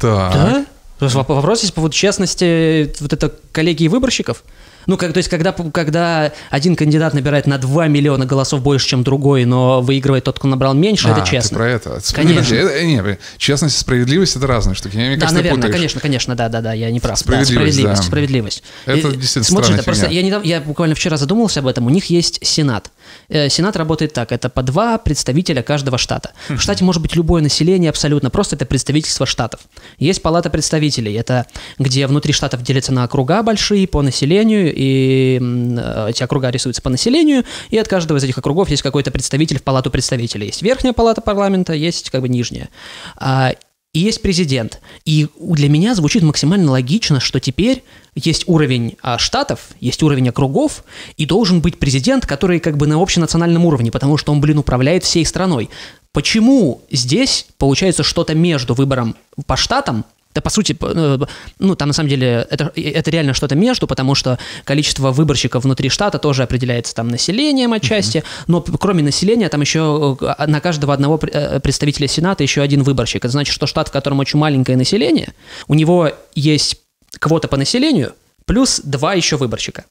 [0.00, 0.32] Так.
[0.34, 0.66] Да?
[1.00, 4.44] То есть воп- вопрос есть по поводу честности вот это коллеги и выборщиков?
[4.86, 9.02] Ну, как, то есть, когда, когда один кандидат набирает на 2 миллиона голосов больше, чем
[9.04, 11.56] другой, но выигрывает тот, кто набрал меньше, А, это ты честно.
[11.58, 12.00] про это.
[12.12, 12.54] Конечно.
[12.54, 14.96] Это- не, блин, честность и справедливость это разные штуки.
[14.96, 15.74] Мне Да, кажется, ты наверное, путаешь.
[15.74, 17.18] конечно, конечно, да, да, да, я не прав.
[17.18, 18.06] Справедливость, да, справедливость, да.
[18.06, 18.62] справедливость.
[18.86, 21.90] Это И- действительно странная это просто, я, недавно, я буквально вчера задумался об этом, у
[21.90, 22.90] них есть Сенат.
[23.28, 26.32] Э, Сенат работает так, это по два представителя каждого штата.
[26.48, 29.60] В штате может быть любое население абсолютно, просто это представительство штатов.
[29.98, 31.46] Есть палата представителей, это
[31.78, 36.90] где внутри штатов делятся на округа большие по населению, и э, эти округа рисуются по
[36.90, 40.46] населению, и от каждого из этих округов есть какой-то представитель в палату представителей.
[40.46, 42.68] Есть верхняя палата парламента, есть как бы нижняя.
[43.16, 43.52] А,
[43.94, 44.80] и есть президент.
[45.04, 47.84] И для меня звучит максимально логично, что теперь
[48.16, 50.84] есть уровень а, штатов, есть уровень округов,
[51.16, 55.04] и должен быть президент, который как бы на общенациональном уровне, потому что он, блин, управляет
[55.04, 55.70] всей страной.
[56.12, 59.16] Почему здесь получается что-то между выбором
[59.46, 60.04] по штатам
[60.34, 61.18] Да, по сути, э,
[61.60, 65.88] ну, там на самом деле это, это реально что-то между, потому что количество выборщиков внутри
[65.88, 70.92] штата тоже определяется там населением отчасти, но п- кроме населения там еще э, на каждого
[70.92, 73.24] одного э, представителя Сената еще один выборщик.
[73.24, 75.32] Это значит, что штат, в котором очень маленькое население,
[75.68, 76.78] у него есть
[77.20, 79.84] квота по населению плюс два еще выборщика.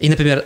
[0.00, 0.44] И, например,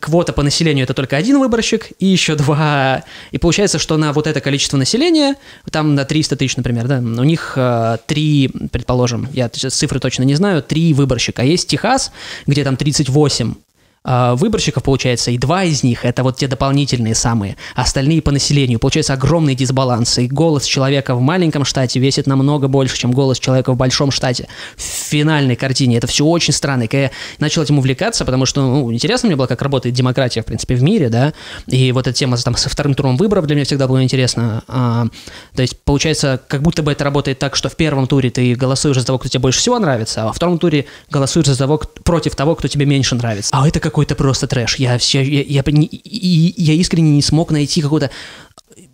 [0.00, 3.04] квота по населению это только один выборщик, и еще два.
[3.30, 5.36] И получается, что на вот это количество населения,
[5.70, 10.34] там на 300 тысяч, например, да, у них э, три, предположим, я цифры точно не
[10.34, 11.42] знаю, три выборщика.
[11.42, 12.10] А есть Техас,
[12.46, 13.54] где там 38 э,
[14.02, 18.78] выборщиков, получается, и два из них это вот те дополнительные самые, остальные по населению.
[18.78, 23.72] Получается огромный дисбаланс, и голос человека в маленьком штате весит намного больше, чем голос человека
[23.72, 24.48] в большом штате.
[24.76, 26.84] В финальной картине это все очень странно.
[26.84, 30.42] И когда я начал этим увлекаться, потому что, ну, интересно мне было, как работает демократия,
[30.42, 31.34] в принципе, в мире, да,
[31.66, 34.62] и вот эта тема там со вторым туром выборов для меня всегда было интересно.
[34.66, 35.06] А,
[35.54, 38.96] то есть, получается, как будто бы это работает так, что в первом туре ты голосуешь
[38.96, 42.34] за того, кто тебе больше всего нравится, а во втором туре голосуешь за того, против
[42.34, 43.50] того, кто тебе меньше нравится.
[43.52, 44.76] А это какой-то просто трэш.
[44.76, 48.10] Я, все, я, я, я искренне не смог найти какого-то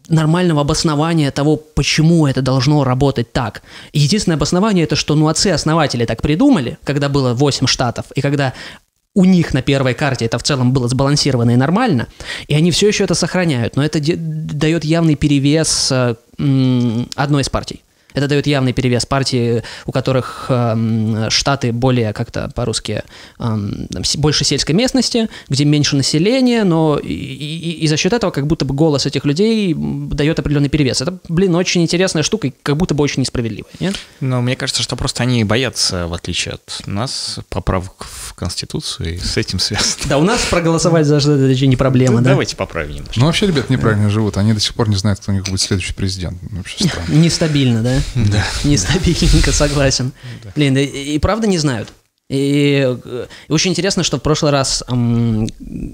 [0.08, 3.62] нормального обоснования того, почему это должно работать так.
[3.92, 8.52] Единственное обоснование это, что ну отцы-основатели так придумали, когда было 8 штатов, и когда
[9.14, 12.06] у них на первой карте это в целом было сбалансировано и нормально,
[12.48, 16.14] и они все еще это сохраняют, но это дает явный перевес э,
[17.16, 17.82] одной из партий.
[18.16, 23.02] Это дает явный перевес партии, у которых эм, штаты более как-то по-русски
[23.38, 28.14] эм, там, с- больше сельской местности, где меньше населения, но и, и- и за счет
[28.14, 31.02] этого как будто бы голос этих людей дает определенный перевес.
[31.02, 33.96] Это, блин, очень интересная штука и как будто бы очень несправедливая, нет?
[34.20, 39.18] Но мне кажется, что просто они боятся, в отличие от нас, поправок в Конституцию, и
[39.18, 39.92] с этим связано.
[40.06, 42.30] Да, у нас проголосовать за это не проблема, да?
[42.30, 43.20] Давайте поправим немножко.
[43.20, 44.38] Ну, вообще, ребят неправильно живут.
[44.38, 46.38] Они до сих пор не знают, кто у них будет следующий президент.
[47.08, 48.00] Нестабильно, да?
[48.14, 48.44] Да.
[48.64, 50.12] Нестабильненько, согласен.
[50.54, 51.92] Блин, и, и правда не знают.
[52.28, 52.96] И,
[53.48, 55.48] и очень интересно, что в прошлый раз м,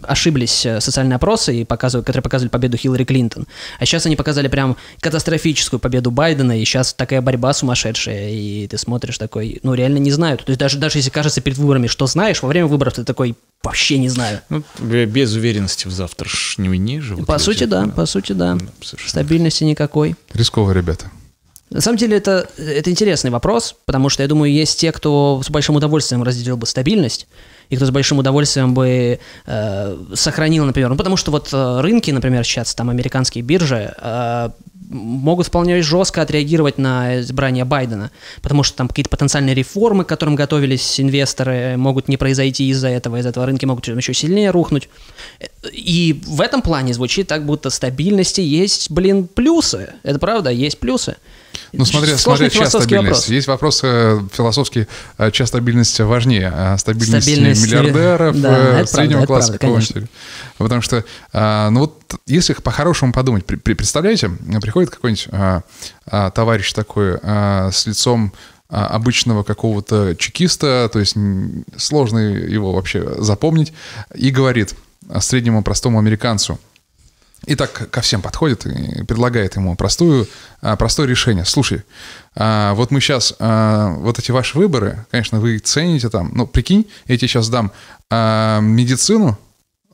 [0.04, 3.46] ошиблись э, социальные опросы, и показывают, которые показывали победу Хиллари Клинтон.
[3.78, 8.78] А сейчас они показали прям катастрофическую победу Байдена, и сейчас такая борьба сумасшедшая, и ты
[8.78, 10.42] смотришь такой, ну реально не знают.
[10.42, 13.36] То есть даже, даже если кажется перед выборами, что знаешь, во время выборов ты такой,
[13.62, 14.40] вообще не знаю.
[14.48, 17.42] Ну, без уверенности в завтрашнем дне живут по люди.
[17.42, 18.54] сути, да, по сути, да.
[18.54, 19.10] Да, совершенно.
[19.10, 20.16] Стабильности никакой.
[20.32, 21.10] Рисково, ребята.
[21.72, 25.48] На самом деле это, это интересный вопрос, потому что я думаю, есть те, кто с
[25.48, 27.26] большим удовольствием разделил бы стабильность,
[27.70, 32.10] и кто с большим удовольствием бы э, сохранил, например, ну потому что вот э, рынки,
[32.10, 34.50] например, сейчас там американские биржи э,
[34.90, 38.10] могут вполне жестко отреагировать на избрание Байдена,
[38.42, 43.16] потому что там какие-то потенциальные реформы, к которым готовились инвесторы, могут не произойти из-за этого,
[43.16, 44.90] из-за этого рынки могут еще сильнее рухнуть.
[45.72, 49.94] И в этом плане звучит так, будто стабильности есть, блин, плюсы.
[50.02, 51.16] Это правда, есть плюсы.
[51.72, 53.02] Ну, смотря, смотря чья стабильность.
[53.02, 53.28] вопрос.
[53.28, 54.86] Есть вопрос э, философский,
[55.16, 56.52] э, чья стабильность важнее.
[56.54, 60.10] а Стабильность, Стабильность, миллиардеров, да, э, правда, среднего это класса правда, какого-нибудь.
[60.58, 64.30] Потому что, а, ну вот, если по-хорошему подумать, представляете,
[64.60, 68.32] приходит какой-нибудь а, товарищ такой с лицом
[68.68, 71.14] обычного какого-то чекиста, то есть
[71.76, 73.72] сложно его вообще запомнить,
[74.14, 74.74] и говорит
[75.20, 76.58] среднему простому американцу,
[77.46, 80.28] и так ко всем подходит и предлагает ему простую,
[80.60, 81.44] а, простое решение.
[81.44, 81.82] Слушай,
[82.34, 87.16] а, вот мы сейчас, вот эти ваши выборы, конечно, вы цените там, но прикинь, я
[87.16, 87.72] тебе сейчас дам
[88.10, 89.38] а, медицину,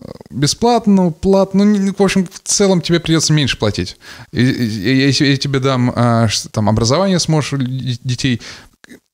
[0.01, 3.97] э, бесплатно, платно, ну, в общем, в целом тебе придется меньше платить.
[4.33, 8.43] Если я тебе дам а, там образование сможешь детей,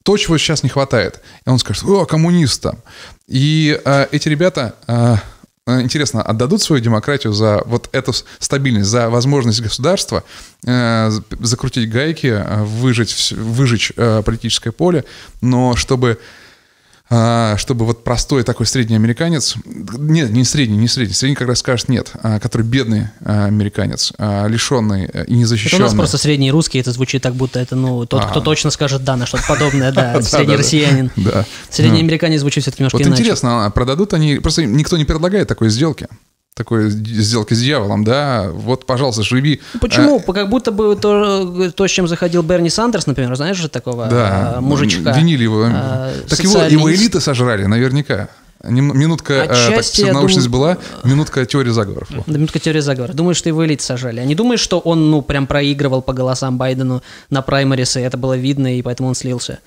[0.04, 1.20] то, чего сейчас не хватает.
[1.46, 2.78] И он скажет, о, коммунист там.
[3.26, 5.18] И а, эти ребята, а, а,
[5.66, 10.22] интересно, отдадут свою демократию за вот эту стабильность, за возможность государства
[10.66, 11.10] э,
[11.40, 15.04] закрутить гайки, э, выжечь, вс- выжечь э, политическое поле,
[15.40, 16.18] но чтобы
[17.08, 21.88] чтобы вот простой такой средний американец, нет, не средний, не средний, средний как раз скажет
[21.88, 25.82] нет, а, который бедный а, американец, а, лишенный и Это у незащищенный.
[25.84, 28.28] нас просто средний русский, это звучит так, будто это, ну, тот, А.
[28.28, 31.10] кто точно скажет да на что-то подобное, да, средний россиянин.
[31.16, 31.44] Да.
[31.68, 34.36] Средний американец звучит все-таки немножко Вот интересно, а продадут они...
[34.36, 36.08] Просто никто не предлагает такой сделки.
[36.56, 38.48] Такой сделки с дьяволом, да?
[38.52, 39.60] Вот, пожалуйста, живи...
[39.80, 40.20] Почему?
[40.24, 44.06] э, Как будто бы то, то, с чем заходил Берни Сандерс, например, знаешь же такого
[44.06, 45.10] да, а, мужичка?
[45.18, 45.64] Винили его.
[45.68, 48.28] а, так его, его элиты сожрали, наверняка.
[48.62, 52.08] Минутка, э, так, Отчасти, я научность думаю- была, минутка теории заговоров.
[52.10, 52.22] Во.
[52.24, 53.12] Да, минутка теории заговора.
[53.12, 54.20] Думаешь, что его элит сажали?
[54.20, 58.36] А не думаешь, что он, ну, прям проигрывал по голосам Байдену на праймарисы, это было
[58.36, 59.58] видно, и поэтому он слился?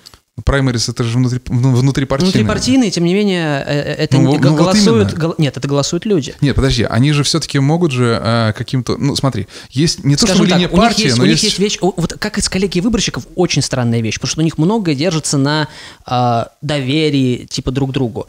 [0.44, 2.32] Праймерис это же внутри, ну, внутрипартийные.
[2.32, 5.12] Внутрипартийные, тем не менее, э, э, это Ну, не- ну, вот голосуют...
[5.12, 5.20] именно.
[5.20, 6.34] гол- Нет, это голосуют люди.
[6.40, 8.96] Нет, подожди, они же все-таки могут же э, каким-то...
[8.96, 11.44] Ну, смотри, есть не то, Скажем чтобы так, линия партии, есть, но у них есть...
[11.44, 14.94] есть вещь, вот как из коллеги выборщиков, очень странная вещь, потому что у них многое
[14.94, 15.68] держится на
[16.06, 18.26] а, доверии типа друг другу.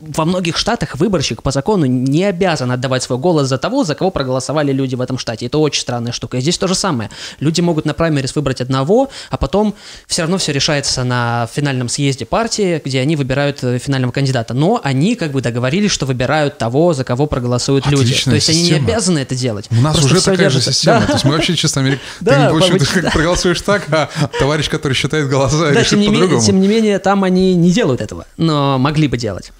[0.00, 4.10] Во многих штатах выборщик по закону не обязан отдавать свой голос за того, за кого
[4.10, 5.46] проголосовали люди в этом штате.
[5.46, 6.36] Это очень странная штука.
[6.38, 7.08] И здесь то же самое.
[7.40, 9.74] Люди могут на праймерис выбрать одного, а потом
[10.06, 14.54] все равно все решается на финальном съезде партии, где они выбирают э, финального кандидата.
[14.54, 18.10] Но они как бы договорились, что выбирают того, за кого проголосуют люди.
[18.12, 18.86] Отличная То есть они не система.
[18.88, 19.66] обязаны это делать.
[19.70, 21.00] У нас Просто уже такая же система.
[21.00, 21.06] Да.
[21.06, 21.98] То есть мы вообще чисто Америк...
[22.20, 24.08] Да, Ты, в общем, ты как проголосуешь так, а
[24.38, 26.40] товарищ, который считает голоса, Да, решит не, по-другому.
[26.42, 29.52] тем не менее, там они не делают этого, но могли бы делать.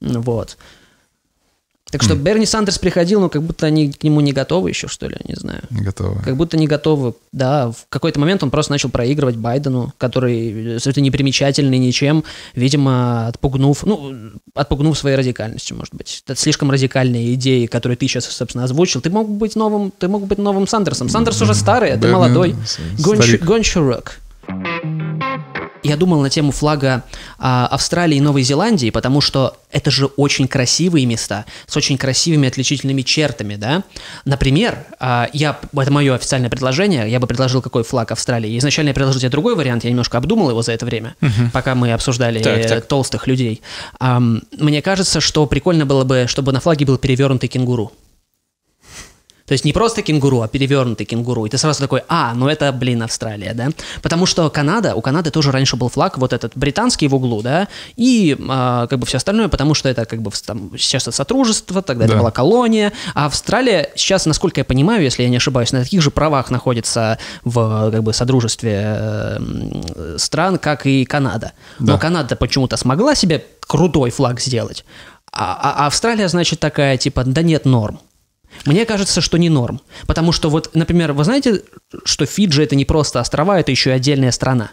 [0.00, 0.56] Вот.
[1.94, 5.06] Так что Берни Сандерс приходил, но как будто они к нему не готовы еще, что
[5.06, 5.60] ли, не знаю.
[5.70, 6.20] Не готовы.
[6.24, 7.14] Как будто не готовы.
[7.30, 12.24] Да, в какой-то момент он просто начал проигрывать Байдену, который совершенно непримечательный ничем,
[12.56, 14.12] видимо, отпугнув, ну,
[14.54, 16.24] отпугнув своей радикальностью, может быть.
[16.26, 19.00] Это слишком радикальные идеи, которые ты сейчас, собственно, озвучил.
[19.00, 21.08] Ты мог быть новым, ты мог быть новым Сандерсом.
[21.08, 22.56] Сандерс уже старый, а ты молодой.
[22.66, 23.44] старик.
[23.44, 24.20] гонщик.
[25.84, 27.04] Я думал на тему флага
[27.38, 32.48] а, Австралии и Новой Зеландии, потому что это же очень красивые места с очень красивыми
[32.48, 33.82] отличительными чертами, да.
[34.24, 38.58] Например, а, я это мое официальное предложение, я бы предложил какой флаг Австралии.
[38.58, 41.16] Изначально я предложил тебе другой вариант, я немножко обдумал его за это время,
[41.52, 42.86] пока мы обсуждали Так, так.
[42.86, 43.60] толстых людей.
[44.00, 47.92] Ам, мне кажется, что прикольно было бы, чтобы на флаге был перевернутый кенгуру.
[49.46, 51.44] То есть не просто кенгуру, а перевернутый кенгуру.
[51.44, 53.68] И ты сразу такой, а, ну это, блин, Австралия, да?
[54.00, 57.68] Потому что Канада, у Канады тоже раньше был флаг, вот этот британский в углу, да,
[57.96, 61.82] и а, как бы все остальное, потому что это как бы там, сейчас это сотрудничество,
[61.82, 62.20] тогда это Да.
[62.20, 62.92] была колония.
[63.14, 67.18] А Австралия сейчас, насколько я понимаю, если я не ошибаюсь, на таких же правах находится
[67.44, 71.52] в как бы содружестве э, стран, как и Канада.
[71.78, 71.98] Но Да.
[71.98, 74.84] Канада почему-то смогла себе крутой флаг сделать,
[75.32, 77.98] а, а Австралия, значит, такая, типа, да нет норм.
[78.64, 79.80] Мне кажется, что не норм.
[80.06, 81.62] Потому что вот, например, вы знаете,
[82.04, 84.70] что Фиджи это не просто острова, это еще и отдельная страна.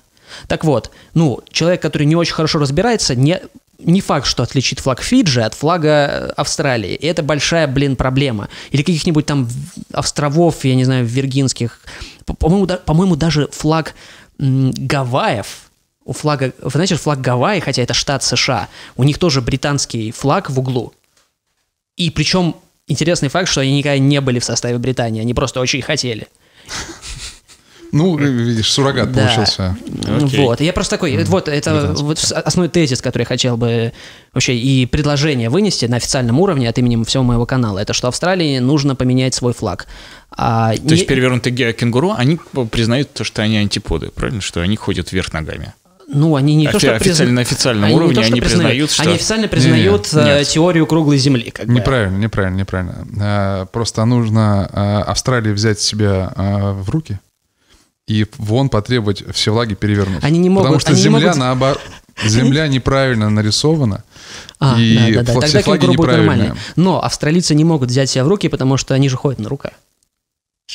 [0.48, 3.41] Так вот, ну, человек, который не очень хорошо разбирается, не,
[3.80, 6.95] не факт, что отличит флаг Фиджи от флага Австралии.
[6.95, 8.48] И это большая, блин, проблема.
[8.72, 9.49] Или каких-нибудь там
[9.91, 11.82] островов, я не знаю, виргинских.
[12.26, 13.94] По- По-моему, да- по-моему даже флаг
[14.40, 15.70] Гавайев,
[16.06, 20.49] у флага, вы знаете, флаг Гавайи, хотя это штат США, у них тоже британский флаг
[20.49, 20.94] в углу.
[21.98, 22.56] И причем
[22.88, 26.28] интересный факт, что они никогда не были в составе Британии, они просто очень хотели.
[27.91, 29.26] Ну, видишь, суррогат Да.
[29.26, 29.78] получился.
[30.08, 30.40] Окей.
[30.45, 33.91] Вот, я просто такой, вот это вот основной тезис, который я хотел бы
[34.34, 38.60] вообще и предложение вынести на официальном уровне от имени всего моего канала, это что Австралии
[38.60, 39.88] нужно поменять свой флаг.
[40.32, 42.40] А, То есть перевернутые кенгуру, они
[42.72, 44.40] признают то, что они антиподы, правильно?
[44.40, 45.74] Что они ходят вверх ногами.
[46.13, 48.41] Ну, они не то, Офи- что официально призна- на официальном они не уровне то, они
[48.41, 50.47] признают, что- Они официально признают Не-не, э, нет.
[50.47, 51.51] теорию круглой земли.
[51.51, 51.73] Как бы.
[51.73, 53.07] Неправильно, неправильно, неправильно.
[53.19, 57.19] А, Просто нужно а, Австралии взять себя в руки
[58.07, 60.23] и вон потребовать все влаги перевернуть.
[60.23, 61.81] Они не могут- Потому что не земля могут- наоборот...
[62.25, 64.03] Земля неправильно нарисована,
[64.59, 65.39] А, и да, да, да.
[65.41, 66.27] Тогда флаги неправильные.
[66.27, 66.55] нормальные.
[66.75, 69.71] Но австралийцы не могут взять себя в руки, потому что они же ходят на руках.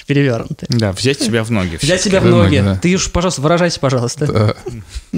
[0.05, 0.69] Перевернутые.
[0.71, 1.77] Да, взять себя в ноги.
[1.81, 2.61] Взять себя в ноги.
[2.61, 2.77] да.
[2.77, 4.27] Ты уж, пожалуйста, выражайся, пожалуйста.
[4.27, 4.55] Да.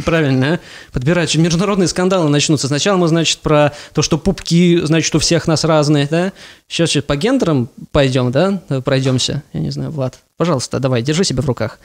[0.02, 0.60] Правильно, а?
[0.92, 1.34] Подбирать.
[1.36, 2.68] Международные скандалы начнутся.
[2.68, 6.32] Сначала мы, значит, про то, что пупки, значит, у всех нас разные, да?
[6.68, 8.62] Сейчас по гендерам пойдем, да?
[8.84, 9.42] Пройдемся.
[9.52, 10.18] Я не знаю, Влад.
[10.36, 11.78] Пожалуйста, давай, держи себя в руках.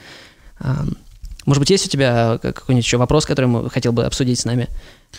[1.46, 4.68] Может быть, есть у тебя какой-нибудь еще вопрос, который мы хотел бы обсудить с нами?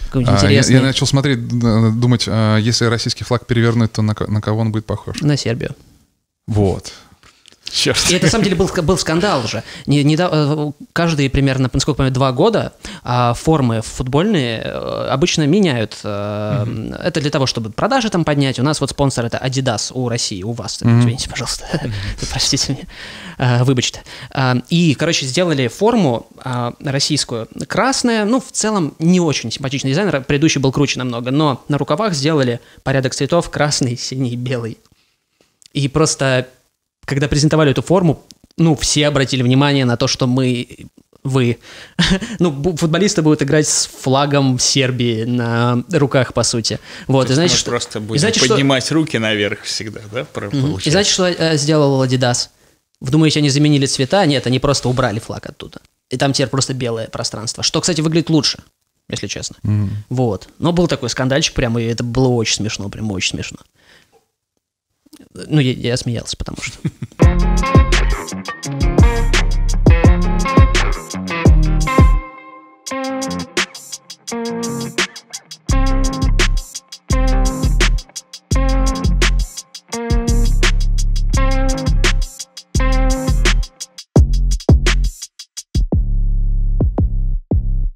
[0.07, 0.75] Какой-нибудь А, Я, интересный?
[0.75, 4.85] я начал смотреть, думать, а, если российский флаг перевернуть, то на, на кого он будет
[4.85, 5.21] похож?
[5.21, 5.75] На Сербию.
[6.47, 6.93] Вот.
[7.71, 7.97] Черт.
[8.09, 9.63] И это, на самом деле, был, был скандал уже.
[9.85, 12.73] Не, не э, каждые примерно, насколько я понимаю, два года
[13.03, 15.97] а, формы футбольные э, обычно меняют.
[16.03, 18.59] э, Это для того, чтобы продажи там поднять.
[18.59, 20.77] У нас вот спонсор это Adidas у России, у вас.
[20.81, 21.65] Извините, пожалуйста.
[22.31, 22.83] Простите меня.
[23.37, 24.03] А, Выбачьте.
[24.31, 27.47] А, И, короче, сделали форму а, российскую.
[27.67, 30.23] Красная, ну, в целом, не очень симпатичный дизайн.
[30.23, 31.31] Предыдущий был круче намного.
[31.31, 34.77] Но на рукавах сделали порядок цветов красный, синий, белый.
[35.73, 36.47] И просто,
[37.05, 38.23] когда презентовали эту форму,
[38.57, 40.87] ну, все обратили внимание на то, что мы,
[41.23, 41.59] вы,
[42.39, 46.79] ну, футболисты будут играть с флагом Сербии на руках, по сути.
[47.07, 47.65] Вот, и Мы что...
[47.69, 50.23] просто и будем знаете, что- поднимать руки наверх всегда, да?
[50.25, 50.77] про- Мгм.
[50.83, 52.49] И знаете, что э, сделал Adidas?
[53.01, 54.25] Вы думаете, они заменили цвета?
[54.25, 55.79] Нет, они просто убрали флаг оттуда.
[56.09, 57.61] И там теперь просто белое пространство.
[57.63, 58.59] Что, кстати, выглядит лучше,
[59.09, 59.57] если честно.
[60.09, 60.47] Вот.
[60.59, 63.57] Но был такой скандальчик прямо, и это было очень смешно, прям очень смешно.
[65.47, 66.77] Ну, я, я смеялся, потому что...
[74.27, 74.99] Thank